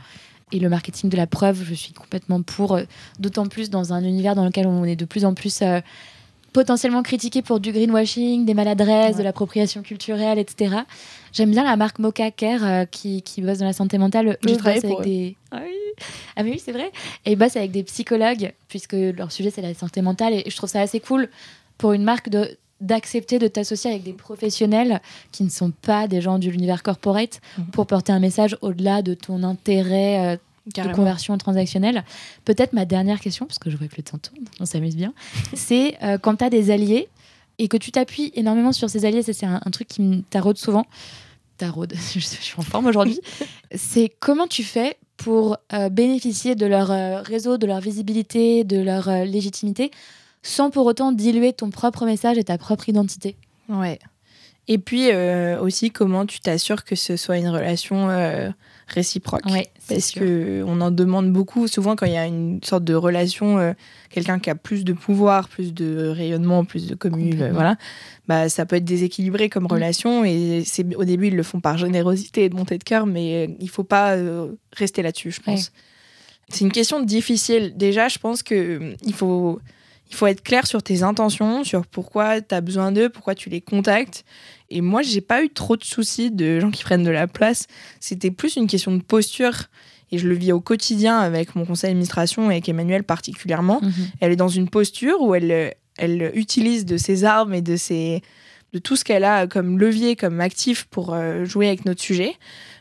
Et 0.52 0.60
le 0.60 0.70
marketing 0.70 1.10
de 1.10 1.18
la 1.18 1.28
preuve, 1.28 1.62
je 1.64 1.74
suis 1.74 1.92
complètement 1.94 2.42
pour, 2.42 2.76
euh, 2.76 2.84
d'autant 3.20 3.48
plus 3.48 3.70
dans 3.70 3.92
un 3.94 4.04
univers 4.04 4.34
dans 4.36 4.46
lequel 4.46 4.66
on 4.68 4.86
est 4.86 4.96
de 4.96 5.04
plus 5.06 5.26
en 5.26 5.34
plus 5.34 5.62
euh, 5.62 5.82
potentiellement 6.54 7.04
critiqué 7.04 7.42
pour 7.42 7.60
du 7.60 7.72
greenwashing, 7.74 8.46
des 8.46 8.54
maladresses, 8.54 9.12
Ouais. 9.14 9.18
de 9.20 9.24
l'appropriation 9.24 9.82
culturelle, 9.82 10.40
etc. 10.40 10.78
J'aime 11.34 11.52
bien 11.52 11.66
la 11.66 11.76
marque 11.76 12.00
Mocha 12.00 12.32
Care 12.32 12.64
euh, 12.64 12.86
qui, 12.86 13.22
qui 13.24 13.42
bosse 13.42 13.58
dans 13.58 13.66
la 13.66 13.74
santé 13.74 13.98
mentale. 13.98 14.38
Eux 14.48 14.54
bossent 14.54 14.66
avec 14.66 14.86
eux. 14.86 15.04
des... 15.04 15.36
Ah 15.52 15.60
oui, 15.64 16.06
ah 16.38 16.44
mais 16.44 16.52
oui 16.52 16.62
c'est 16.64 16.72
vrai. 16.72 16.92
Et 17.26 17.34
ils 17.34 17.36
bossent 17.36 17.58
avec 17.58 17.72
des 17.72 17.84
psychologues, 17.84 18.54
puisque 18.70 18.94
leur 18.94 19.32
sujet 19.34 19.50
c'est 19.52 19.62
la 19.62 19.74
santé 19.74 20.02
mentale. 20.02 20.34
Et 20.34 20.44
je 20.50 20.56
trouve 20.56 20.70
ça 20.70 20.80
assez 20.80 21.02
cool 21.02 21.30
pour 21.78 21.92
une 21.92 22.04
marque 22.04 22.30
de 22.30 22.58
d'accepter 22.82 23.40
de 23.40 23.48
t'associer 23.48 23.90
avec 23.90 24.04
des 24.04 24.14
professionnels 24.14 25.02
qui 25.32 25.44
ne 25.44 25.50
sont 25.50 25.72
pas 25.72 26.08
des 26.08 26.22
gens 26.22 26.38
de 26.40 26.48
l'univers 26.48 26.84
corporate 26.84 27.40
Mhm. 27.58 27.66
pour 27.72 27.88
porter 27.88 28.12
un 28.12 28.20
message 28.20 28.56
au-delà 28.62 29.02
de 29.02 29.14
ton 29.14 29.44
intérêt 29.44 30.36
euh, 30.36 30.38
de 30.84 30.94
conversion 30.94 31.38
transactionnelle. 31.38 32.04
Peut-être 32.46 32.74
ma 32.74 32.86
dernière 32.86 33.20
question, 33.20 33.46
parce 33.46 33.58
que 33.58 33.70
je 33.70 33.78
vois 33.78 33.88
que 33.88 33.96
le 33.98 34.04
temps 34.04 34.18
tourne, 34.18 34.44
on 34.60 34.66
s'amuse 34.66 34.96
bien, 34.96 35.14
c'est 35.54 35.98
euh, 36.04 36.18
quand 36.18 36.36
tu 36.36 36.44
as 36.44 36.50
des 36.50 36.72
alliés 36.72 37.08
et 37.58 37.68
que 37.68 37.78
tu 37.78 37.92
t'appuies 37.92 38.32
énormément 38.36 38.72
sur 38.74 38.90
ces 38.90 39.06
alliés, 39.06 39.24
c'est 39.24 39.46
un, 39.46 39.62
un 39.66 39.72
truc 39.72 39.88
qui 39.88 40.02
me 40.02 40.22
taraude 40.22 40.58
souvent. 40.58 40.86
Taraude, 41.58 41.94
je, 42.14 42.20
je 42.20 42.26
suis 42.26 42.56
en 42.60 42.62
forme 42.62 42.86
aujourd'hui. 42.86 43.20
c'est 43.76 44.12
comment 44.20 44.46
tu 44.48 44.64
fais 44.64 44.98
pour 45.16 45.58
euh, 45.74 45.90
bénéficier 45.90 46.54
de 46.54 46.68
leur 46.68 46.90
réseau, 47.26 47.58
de 47.58 47.66
leur 47.66 47.80
visibilité, 47.80 48.64
de 48.64 48.78
leur 48.80 49.10
légitimité 49.26 49.90
sans 50.44 50.70
pour 50.70 50.86
autant 50.86 51.12
diluer 51.12 51.54
ton 51.54 51.70
propre 51.70 52.06
message 52.06 52.38
et 52.38 52.44
ta 52.44 52.58
propre 52.58 52.90
identité. 52.90 53.36
Ouais. 53.70 54.00
Et 54.70 54.80
puis 54.80 55.12
euh, 55.12 55.62
aussi, 55.62 55.92
comment 55.92 56.26
tu 56.26 56.42
t'assures 56.42 56.84
que 56.84 56.96
ce 56.98 57.16
soit 57.16 57.38
une 57.38 57.48
relation 57.48 58.10
euh, 58.10 58.50
réciproque? 58.88 59.46
Ouais, 59.46 59.70
c'est 59.80 59.96
Parce 59.96 60.08
sûr. 60.08 60.22
que 60.22 60.64
on 60.68 60.82
en 60.82 60.92
demande 60.92 61.32
beaucoup. 61.32 61.70
Souvent, 61.70 61.96
quand 61.96 62.06
il 62.06 62.12
y 62.12 62.18
a 62.18 62.26
une 62.26 62.60
sorte 62.62 62.84
de 62.84 62.94
relation, 62.94 63.60
euh, 63.60 63.72
quelqu'un 64.10 64.40
qui 64.40 64.50
a 64.50 64.56
plus 64.56 64.84
de 64.84 64.92
pouvoir, 64.92 65.48
plus 65.48 65.74
de 65.74 66.10
rayonnement, 66.10 66.66
plus 66.66 66.86
de 66.88 66.96
commu, 66.96 67.30
Complètement. 67.30 67.46
euh, 67.46 67.52
voilà, 67.54 67.76
bah 68.28 68.50
ça 68.50 68.66
peut 68.66 68.76
être 68.76 68.84
déséquilibré 68.84 69.48
comme 69.48 69.64
Mm. 69.64 69.68
relation. 69.72 70.26
Et 70.26 70.64
c'est 70.66 70.94
au 70.96 71.06
début, 71.06 71.28
ils 71.28 71.36
le 71.38 71.44
font 71.44 71.62
par 71.62 71.78
générosité 71.78 72.44
et 72.44 72.50
de 72.50 72.56
montée 72.56 72.78
de 72.78 72.84
cœur, 72.84 73.06
mais 73.06 73.56
il 73.62 73.70
faut 73.70 73.86
pas 73.86 74.18
rester 74.74 75.02
là-dessus, 75.02 75.32
je 75.32 75.40
pense. 75.40 75.72
C'est 76.50 76.66
une 76.66 76.74
question 76.74 77.02
difficile. 77.02 77.74
Déjà, 77.78 78.10
je 78.10 78.20
pense 78.20 78.44
que 78.44 78.54
euh, 78.56 78.96
il 79.06 79.14
faut 79.14 79.60
il 80.10 80.16
faut 80.16 80.28
être 80.28 80.44
clair 80.44 80.66
sur 80.68 80.82
tes 80.82 81.04
intentions, 81.04 81.64
sur 81.64 81.86
pourquoi 81.86 82.42
tu 82.42 82.56
as 82.56 82.62
besoin 82.62 82.92
d'eux, 82.92 83.10
pourquoi 83.10 83.36
tu 83.36 83.50
les 83.50 83.62
contactes. 83.62 84.24
Et 84.70 84.82
moi, 84.82 85.02
j'ai 85.02 85.22
pas 85.22 85.44
eu 85.44 85.50
trop 85.50 85.78
de 85.78 85.84
soucis 85.84 86.32
de 86.32 86.60
gens 86.60 86.72
qui 86.72 86.84
prennent 86.84 87.04
de 87.04 87.12
la 87.12 87.28
place. 87.28 87.68
C'était 88.00 88.32
plus 88.32 88.56
une 88.56 88.68
question 88.68 88.96
de 88.96 89.02
posture. 89.02 89.54
Et 90.12 90.18
je 90.18 90.28
le 90.28 90.36
vis 90.36 90.54
au 90.54 90.62
quotidien 90.62 91.20
avec 91.20 91.56
mon 91.56 91.66
conseil 91.66 91.90
d'administration 91.90 92.50
et 92.50 92.56
avec 92.56 92.70
Emmanuel 92.70 93.04
particulièrement. 93.04 93.82
Mhm. 93.82 93.92
Elle 94.22 94.32
est 94.32 94.38
dans 94.38 94.48
une 94.48 94.70
posture 94.70 95.22
où 95.22 95.36
elle, 95.36 95.76
elle 95.98 96.32
utilise 96.34 96.86
de 96.86 96.96
ses 96.96 97.26
armes 97.26 97.54
et 97.54 97.62
de, 97.62 97.76
ses, 97.76 98.22
de 98.74 98.80
tout 98.80 98.96
ce 98.96 99.04
qu'elle 99.04 99.24
a 99.24 99.48
comme 99.48 99.80
levier, 99.80 100.16
comme 100.16 100.42
actif 100.42 100.86
pour 100.86 101.14
euh, 101.14 101.46
jouer 101.46 101.68
avec 101.68 101.86
notre 101.86 102.02
sujet. 102.02 102.36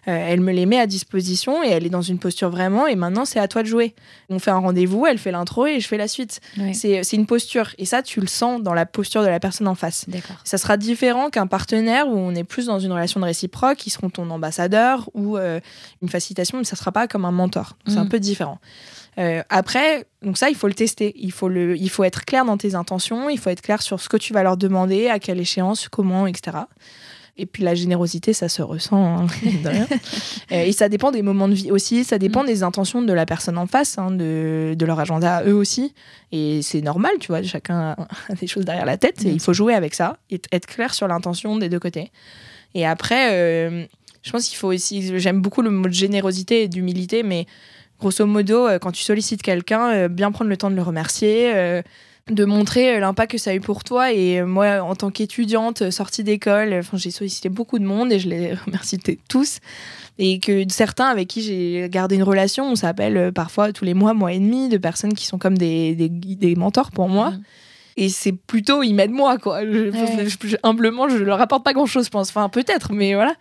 Euh, 0.09 0.16
elle 0.28 0.41
me 0.41 0.53
les 0.53 0.66
met 0.66 0.78
à 0.78 0.87
disposition 0.87 1.64
et 1.64 1.68
elle 1.68 1.84
est 1.84 1.91
dans 1.91 2.03
une 2.03 2.18
posture 2.20 2.49
vraiment. 2.49 2.87
Et 2.87 2.95
maintenant, 2.95 3.24
c'est 3.24 3.41
à 3.41 3.49
toi 3.49 3.62
de 3.64 3.68
jouer. 3.68 3.95
On 4.28 4.39
fait 4.39 4.53
un 4.53 4.59
rendez-vous, 4.59 5.05
elle 5.07 5.18
fait 5.18 5.32
l'intro 5.32 5.66
et 5.66 5.80
je 5.80 5.89
fais 5.89 5.97
la 5.97 6.07
suite. 6.07 6.41
C'est 6.74 7.12
une 7.12 7.26
posture. 7.26 7.70
Et 7.78 7.87
ça, 7.87 8.03
tu 8.03 8.20
le 8.20 8.28
sens 8.28 8.62
dans 8.62 8.74
la 8.74 8.87
posture 8.87 9.22
de 9.22 9.26
la 9.28 9.41
personne 9.41 9.66
en 9.66 9.74
face. 9.74 10.07
Ça 10.45 10.59
sera 10.59 10.76
différent 10.76 11.28
qu'un 11.30 11.49
partenaire 11.49 12.07
où 12.09 12.16
on 12.16 12.34
est 12.37 12.45
plus 12.45 12.66
dans 12.66 12.78
une 12.78 12.93
relation 12.93 13.18
de 13.18 13.24
réciproque, 13.24 13.78
qui 13.78 13.91
seront 13.91 14.11
ton 14.11 14.30
ambassadeur 14.30 15.11
ou 15.14 15.37
euh, 15.39 15.59
une 16.03 16.09
facilitation, 16.09 16.59
mais 16.59 16.64
ça 16.64 16.76
sera 16.76 16.93
pas 16.93 17.09
comme 17.09 17.24
un 17.24 17.32
mentor. 17.32 17.76
C'est 17.89 17.99
un 17.99 18.05
Mhm. 18.05 18.09
peu 18.11 18.20
différent. 18.20 18.61
Euh, 19.19 19.43
après, 19.49 20.07
donc 20.23 20.39
ça, 20.39 20.51
il 20.51 20.57
faut 20.57 20.69
le 20.69 20.75
tester. 20.75 21.14
Il 21.17 21.33
faut, 21.33 21.49
le, 21.49 21.77
il 21.77 21.91
faut 21.91 22.05
être 22.05 22.25
clair 22.25 22.45
dans 22.45 22.57
tes 22.57 22.75
intentions, 22.75 23.29
il 23.29 23.39
faut 23.39 23.51
être 23.51 23.62
clair 23.62 23.83
sur 23.83 24.01
ce 24.01 24.09
que 24.09 24.17
tu 24.17 24.33
vas 24.33 24.43
leur 24.43 24.57
demander, 24.57 25.09
à 25.09 25.19
quelle 25.19 25.41
échéance, 25.41 25.89
comment, 25.89 26.27
etc. 26.27 26.59
Et 27.39 27.45
puis 27.45 27.62
la 27.62 27.75
générosité, 27.75 28.33
ça 28.33 28.49
se 28.49 28.62
ressent. 28.62 28.97
hein, 28.97 29.27
mine 29.43 29.62
de 29.62 29.69
rien. 29.69 29.87
Euh, 30.53 30.62
et 30.62 30.73
ça 30.73 30.89
dépend 30.89 31.11
des 31.12 31.23
moments 31.23 31.49
de 31.49 31.55
vie 31.55 31.71
aussi, 31.71 32.05
ça 32.05 32.19
dépend 32.19 32.45
des 32.45 32.62
intentions 32.62 33.03
de 33.03 33.12
la 33.12 33.27
personne 33.27 33.59
en 33.59 33.67
face, 33.67 33.99
hein, 33.99 34.11
de, 34.11 34.75
de 34.77 34.87
leur 34.87 34.99
agenda 35.01 35.43
eux 35.45 35.55
aussi. 35.55 35.95
Et 36.33 36.62
c'est 36.62 36.81
normal, 36.81 37.12
tu 37.21 37.29
vois, 37.29 37.43
chacun 37.43 37.95
a 38.29 38.35
des 38.35 38.47
choses 38.47 38.64
derrière 38.64 38.87
la 38.87 38.97
tête. 38.97 39.25
Et 39.25 39.31
il 39.31 39.41
faut 39.41 39.53
jouer 39.53 39.75
avec 39.75 39.95
ça, 39.95 40.19
et 40.31 40.41
être 40.53 40.67
clair 40.67 40.95
sur 40.95 41.09
l'intention 41.09 41.57
des 41.59 41.69
deux 41.69 41.81
côtés. 41.81 42.11
Et 42.75 42.87
après, 42.87 43.33
euh, 43.33 43.87
je 44.23 44.31
pense 44.31 44.49
qu'il 44.49 44.57
faut 44.57 44.73
aussi. 44.73 45.19
J'aime 45.19 45.41
beaucoup 45.41 45.62
le 45.62 45.71
mot 45.71 45.89
de 45.89 45.95
générosité 45.95 46.62
et 46.62 46.69
d'humilité, 46.69 47.23
mais 47.23 47.47
grosso 48.01 48.27
modo, 48.27 48.67
euh, 48.67 48.79
quand 48.79 48.93
tu 48.93 49.03
sollicites 49.03 49.43
quelqu'un, 49.43 49.91
euh, 49.91 50.09
bien 50.09 50.31
prendre 50.33 50.51
le 50.51 50.57
temps 50.57 50.71
de 50.71 50.77
le 50.77 50.83
remercier. 50.83 51.53
euh, 51.55 51.83
de 52.29 52.45
montrer 52.45 52.99
l'impact 52.99 53.31
que 53.31 53.39
ça 53.39 53.51
a 53.51 53.55
eu 53.55 53.61
pour 53.61 53.85
toi 53.85 54.11
et 54.11 54.43
moi 54.43 54.81
en 54.83 54.97
tant 54.97 55.13
qu'étudiante 55.13 55.93
sortie 55.93 56.25
d'école 56.25 56.81
j'ai 56.95 57.13
sollicité 57.13 57.49
beaucoup 57.49 57.79
de 57.79 57.85
monde 57.85 58.11
et 58.11 58.19
je 58.19 58.29
les 58.29 58.53
remercie 58.67 58.99
tous 59.29 59.61
et 60.19 60.41
que 60.41 60.65
certains 60.69 61.05
avec 61.05 61.29
qui 61.29 61.41
j'ai 61.41 61.89
gardé 61.89 62.17
une 62.17 62.25
relation 62.25 62.69
on 62.69 62.75
s'appelle 62.75 63.31
parfois 63.33 63.73
tous 63.73 63.85
les 63.85 63.95
mois 63.95 64.13
mois 64.13 64.33
et 64.33 64.41
demi 64.41 64.69
de 64.69 64.77
personnes 64.77 65.15
qui 65.15 65.25
sont 65.25 65.39
comme 65.39 65.57
des, 65.57 65.95
des, 65.95 66.57
mentors 66.57 66.91
pour 66.91 67.09
moi 67.09 67.31
Mhm. 67.31 67.43
Et 67.99 68.09
c'est 68.09 68.33
plutôt 68.33 68.83
ils 68.83 68.93
m'aident 68.95 69.11
moi 69.13 69.39
quoi. 69.39 69.65
Je- 69.65 69.91
Ouais. 69.91 70.29
je- 70.29 70.49
je- 70.49 70.57
humblement 70.63 71.09
je 71.09 71.17
leur 71.19 71.41
apporte 71.41 71.65
pas 71.65 71.73
grand 71.73 71.87
chose 71.87 72.05
je 72.07 72.11
pense. 72.11 72.29
Enfin 72.29 72.49
peut-être 72.49 72.93
mais 72.93 73.15
voilà. 73.15 73.35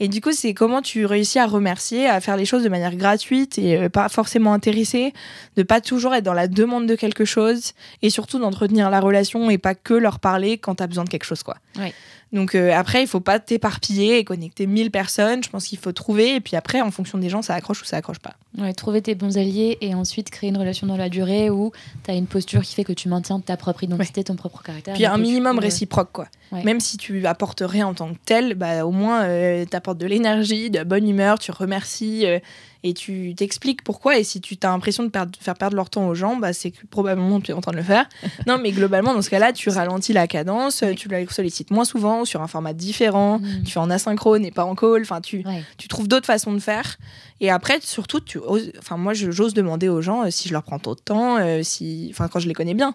Et 0.00 0.08
du 0.08 0.20
coup 0.20 0.32
c'est 0.32 0.52
comment 0.54 0.82
tu 0.82 1.06
réussis 1.06 1.38
à 1.38 1.46
remercier 1.46 2.08
à 2.08 2.20
faire 2.20 2.36
les 2.36 2.44
choses 2.44 2.62
de 2.64 2.68
manière 2.68 2.96
gratuite 2.96 3.58
et 3.58 3.76
euh, 3.76 3.88
pas 3.88 4.08
forcément 4.08 4.52
intéressée 4.52 5.12
de 5.56 5.62
pas 5.62 5.80
toujours 5.80 6.14
être 6.14 6.24
dans 6.24 6.34
la 6.34 6.48
demande 6.48 6.86
de 6.86 6.94
quelque 6.96 7.24
chose 7.24 7.72
et 8.02 8.10
surtout 8.10 8.38
d'entretenir 8.38 8.90
la 8.90 9.00
relation 9.00 9.48
et 9.50 9.58
pas 9.58 9.74
que 9.74 9.94
leur 9.94 10.18
parler 10.18 10.58
quand 10.58 10.76
tu 10.76 10.82
as 10.82 10.86
besoin 10.86 11.04
de 11.04 11.08
quelque 11.10 11.24
chose 11.24 11.42
quoi. 11.42 11.56
Ouais. 11.78 11.92
Donc 12.32 12.54
euh, 12.54 12.72
après 12.72 13.02
il 13.02 13.06
faut 13.08 13.20
pas 13.20 13.38
t'éparpiller 13.40 14.18
et 14.18 14.24
connecter 14.24 14.66
1000 14.66 14.90
personnes. 14.90 15.42
Je 15.42 15.50
pense 15.50 15.66
qu'il 15.66 15.78
faut 15.78 15.92
trouver. 15.92 16.36
Et 16.36 16.40
puis 16.40 16.56
après 16.56 16.80
en 16.80 16.90
fonction 16.90 17.18
des 17.18 17.28
gens 17.28 17.42
ça 17.42 17.54
accroche 17.54 17.82
ou 17.82 17.84
ça 17.84 17.96
accroche 17.96 18.18
pas. 18.20 18.34
Ouais, 18.58 18.72
trouver 18.72 19.02
tes 19.02 19.14
bons 19.14 19.36
alliés 19.38 19.78
et 19.80 19.94
ensuite 19.94 20.30
créer 20.30 20.50
une 20.50 20.56
relation 20.56 20.86
dans 20.86 20.96
la 20.96 21.08
durée 21.08 21.50
où 21.50 21.72
tu 22.04 22.10
as 22.10 22.14
une 22.14 22.26
posture 22.26 22.62
qui 22.62 22.74
fait 22.74 22.84
que 22.84 22.92
tu 22.92 23.08
maintiens 23.08 23.40
ta 23.40 23.56
propre 23.56 23.84
identité, 23.84 24.22
ton 24.24 24.36
propre 24.36 24.62
caractère. 24.62 24.94
puis 24.94 25.06
un 25.06 25.14
tu 25.16 25.20
minimum 25.22 25.56
peux- 25.56 25.62
réciproque 25.62 26.12
quoi. 26.12 26.26
Ouais. 26.52 26.62
même 26.64 26.80
si 26.80 26.96
tu 26.96 27.26
apportes 27.26 27.62
rien 27.64 27.86
en 27.86 27.94
tant 27.94 28.12
que 28.12 28.18
tel 28.24 28.54
bah 28.54 28.84
au 28.84 28.90
moins 28.90 29.22
euh, 29.24 29.64
t'apportes 29.64 29.98
de 29.98 30.06
l'énergie 30.06 30.68
de 30.70 30.78
la 30.78 30.84
bonne 30.84 31.08
humeur 31.08 31.38
tu 31.38 31.50
remercies 31.52 32.26
euh, 32.26 32.38
et 32.82 32.94
tu 32.94 33.34
t'expliques 33.36 33.82
pourquoi 33.84 34.18
et 34.18 34.24
si 34.24 34.40
tu 34.40 34.56
as 34.62 34.68
l'impression 34.68 35.02
de 35.02 35.08
perdre- 35.08 35.38
faire 35.38 35.54
perdre 35.54 35.76
leur 35.76 35.90
temps 35.90 36.06
aux 36.08 36.14
gens 36.14 36.36
bah 36.36 36.52
c'est 36.52 36.70
que 36.70 36.86
probablement 36.86 37.40
tu 37.40 37.50
es 37.50 37.54
en 37.54 37.60
train 37.60 37.72
de 37.72 37.76
le 37.76 37.82
faire 37.82 38.08
non 38.46 38.58
mais 38.58 38.72
globalement 38.72 39.12
dans 39.14 39.22
ce 39.22 39.28
cas-là 39.30 39.52
tu 39.52 39.68
ralentis 39.68 40.12
la 40.12 40.26
cadence 40.26 40.82
tu 40.96 41.08
la 41.08 41.26
sollicites 41.28 41.70
moins 41.70 41.84
souvent 41.84 42.24
sur 42.24 42.40
un 42.42 42.46
format 42.46 42.72
différent 42.72 43.38
Mhm. 43.40 43.64
tu 43.64 43.72
fais 43.72 43.80
en 43.80 43.90
asynchrone 43.90 44.44
et 44.44 44.50
pas 44.50 44.64
en 44.64 44.74
call 44.74 45.02
enfin 45.02 45.20
tu 45.20 45.42
Ouais. 45.46 45.62
tu 45.78 45.88
trouves 45.88 46.08
d'autres 46.08 46.26
façons 46.26 46.52
de 46.52 46.58
faire. 46.58 46.96
Et 47.42 47.48
après, 47.50 47.80
surtout, 47.80 48.20
tu 48.20 48.36
oses- 48.36 48.70
enfin, 48.78 48.98
moi, 48.98 49.14
j'ose 49.14 49.54
demander 49.54 49.88
aux 49.88 50.02
gens 50.02 50.24
euh, 50.26 50.30
si 50.30 50.46
je 50.48 50.52
leur 50.52 50.62
prends 50.62 50.78
trop 50.78 50.94
de 50.94 51.00
temps, 51.00 51.38
euh, 51.38 51.62
si, 51.62 52.08
enfin, 52.12 52.28
quand 52.28 52.38
je 52.38 52.46
les 52.46 52.52
connais 52.52 52.74
bien. 52.74 52.94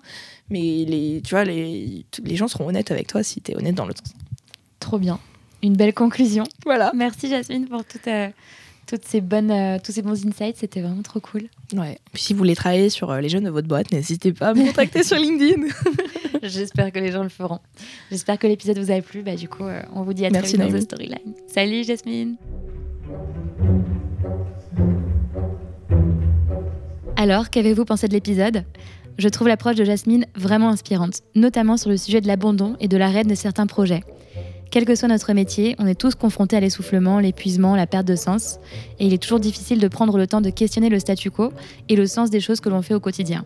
Mais 0.51 0.59
les, 0.87 1.21
tu 1.25 1.31
vois, 1.33 1.43
les, 1.45 2.05
les 2.23 2.35
gens 2.35 2.47
seront 2.47 2.67
honnêtes 2.67 2.91
avec 2.91 3.07
toi 3.07 3.23
si 3.23 3.41
tu 3.41 3.51
es 3.51 3.55
honnête 3.55 3.73
dans 3.73 3.87
l'autre 3.87 4.03
sens. 4.05 4.13
Trop 4.79 4.99
bien. 4.99 5.19
Une 5.63 5.75
belle 5.75 5.95
conclusion. 5.95 6.43
Voilà. 6.63 6.91
Merci 6.93 7.27
Jasmine 7.27 7.67
pour 7.67 7.83
toutes, 7.85 8.07
euh, 8.07 8.29
toutes 8.85 9.05
ces 9.05 9.21
bonnes, 9.21 9.51
euh, 9.51 9.77
tous 9.83 9.91
ces 9.91 10.01
bons 10.01 10.25
insights. 10.25 10.57
C'était 10.57 10.81
vraiment 10.81 11.01
trop 11.01 11.19
cool. 11.19 11.43
Ouais. 11.73 11.99
Puis 12.13 12.23
si 12.23 12.33
vous 12.33 12.39
voulez 12.39 12.55
travailler 12.55 12.89
sur 12.89 13.11
euh, 13.11 13.19
les 13.19 13.29
jeunes 13.29 13.43
de 13.43 13.49
votre 13.49 13.67
boîte, 13.67 13.91
n'hésitez 13.91 14.33
pas 14.33 14.49
à 14.49 14.53
me 14.53 14.65
contacter 14.65 15.03
sur 15.03 15.17
LinkedIn. 15.17 15.67
J'espère 16.43 16.91
que 16.91 16.99
les 16.99 17.11
gens 17.11 17.23
le 17.23 17.29
feront. 17.29 17.59
J'espère 18.11 18.37
que 18.37 18.47
l'épisode 18.47 18.77
vous 18.77 18.91
a 18.91 19.01
plu. 19.01 19.23
Bah, 19.23 19.35
du 19.35 19.49
coup, 19.49 19.63
euh, 19.63 19.81
on 19.93 20.03
vous 20.03 20.13
dit 20.13 20.25
à 20.25 20.29
Merci, 20.29 20.55
très 20.55 20.65
vite 20.65 20.73
dans. 20.73 20.79
The 20.79 20.83
Storyline. 20.83 21.33
Salut 21.47 21.83
Jasmine. 21.83 22.35
Alors, 27.15 27.49
qu'avez-vous 27.49 27.85
pensé 27.85 28.07
de 28.07 28.13
l'épisode? 28.13 28.65
Je 29.17 29.29
trouve 29.29 29.47
l'approche 29.47 29.77
de 29.77 29.85
Jasmine 29.85 30.25
vraiment 30.35 30.69
inspirante, 30.69 31.21
notamment 31.35 31.77
sur 31.77 31.89
le 31.89 31.97
sujet 31.97 32.19
de 32.19 32.27
l'abandon 32.27 32.75
et 32.81 32.89
de 32.89 32.97
l'arrêt 32.97 33.23
de 33.23 33.33
certains 33.33 33.65
projets. 33.65 34.03
Quel 34.71 34.85
que 34.85 34.95
soit 34.95 35.07
notre 35.07 35.31
métier, 35.33 35.75
on 35.79 35.87
est 35.87 35.99
tous 35.99 36.15
confrontés 36.15 36.57
à 36.57 36.59
l'essoufflement, 36.59 37.19
l'épuisement, 37.19 37.75
la 37.75 37.87
perte 37.87 38.05
de 38.05 38.15
sens, 38.15 38.59
et 38.99 39.07
il 39.07 39.13
est 39.13 39.21
toujours 39.21 39.39
difficile 39.39 39.79
de 39.79 39.87
prendre 39.87 40.17
le 40.17 40.27
temps 40.27 40.41
de 40.41 40.49
questionner 40.49 40.89
le 40.89 40.99
statu 40.99 41.31
quo 41.31 41.53
et 41.87 41.95
le 41.95 42.05
sens 42.07 42.29
des 42.29 42.39
choses 42.39 42.59
que 42.59 42.69
l'on 42.69 42.81
fait 42.81 42.93
au 42.93 42.99
quotidien. 42.99 43.45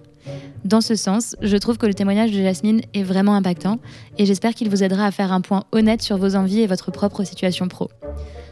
Dans 0.65 0.81
ce 0.81 0.95
sens, 0.95 1.35
je 1.41 1.57
trouve 1.57 1.77
que 1.77 1.85
le 1.85 1.93
témoignage 1.93 2.31
de 2.31 2.41
Jasmine 2.41 2.81
est 2.93 3.03
vraiment 3.03 3.35
impactant, 3.35 3.79
et 4.17 4.25
j'espère 4.25 4.53
qu'il 4.53 4.69
vous 4.69 4.83
aidera 4.83 5.05
à 5.05 5.11
faire 5.11 5.31
un 5.31 5.41
point 5.41 5.63
honnête 5.71 6.01
sur 6.01 6.17
vos 6.17 6.35
envies 6.35 6.61
et 6.61 6.67
votre 6.67 6.91
propre 6.91 7.23
situation 7.23 7.67
pro. 7.67 7.89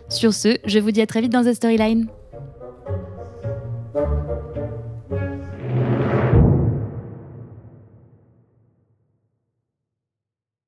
Sur 0.09 0.34
ce, 0.34 0.57
je 0.65 0.80
vous 0.80 0.91
dis 0.91 1.01
à 1.01 1.07
très 1.07 1.22
vite 1.22 1.32
dans 1.32 1.43
The 1.43 1.53
Storyline. 1.53 2.07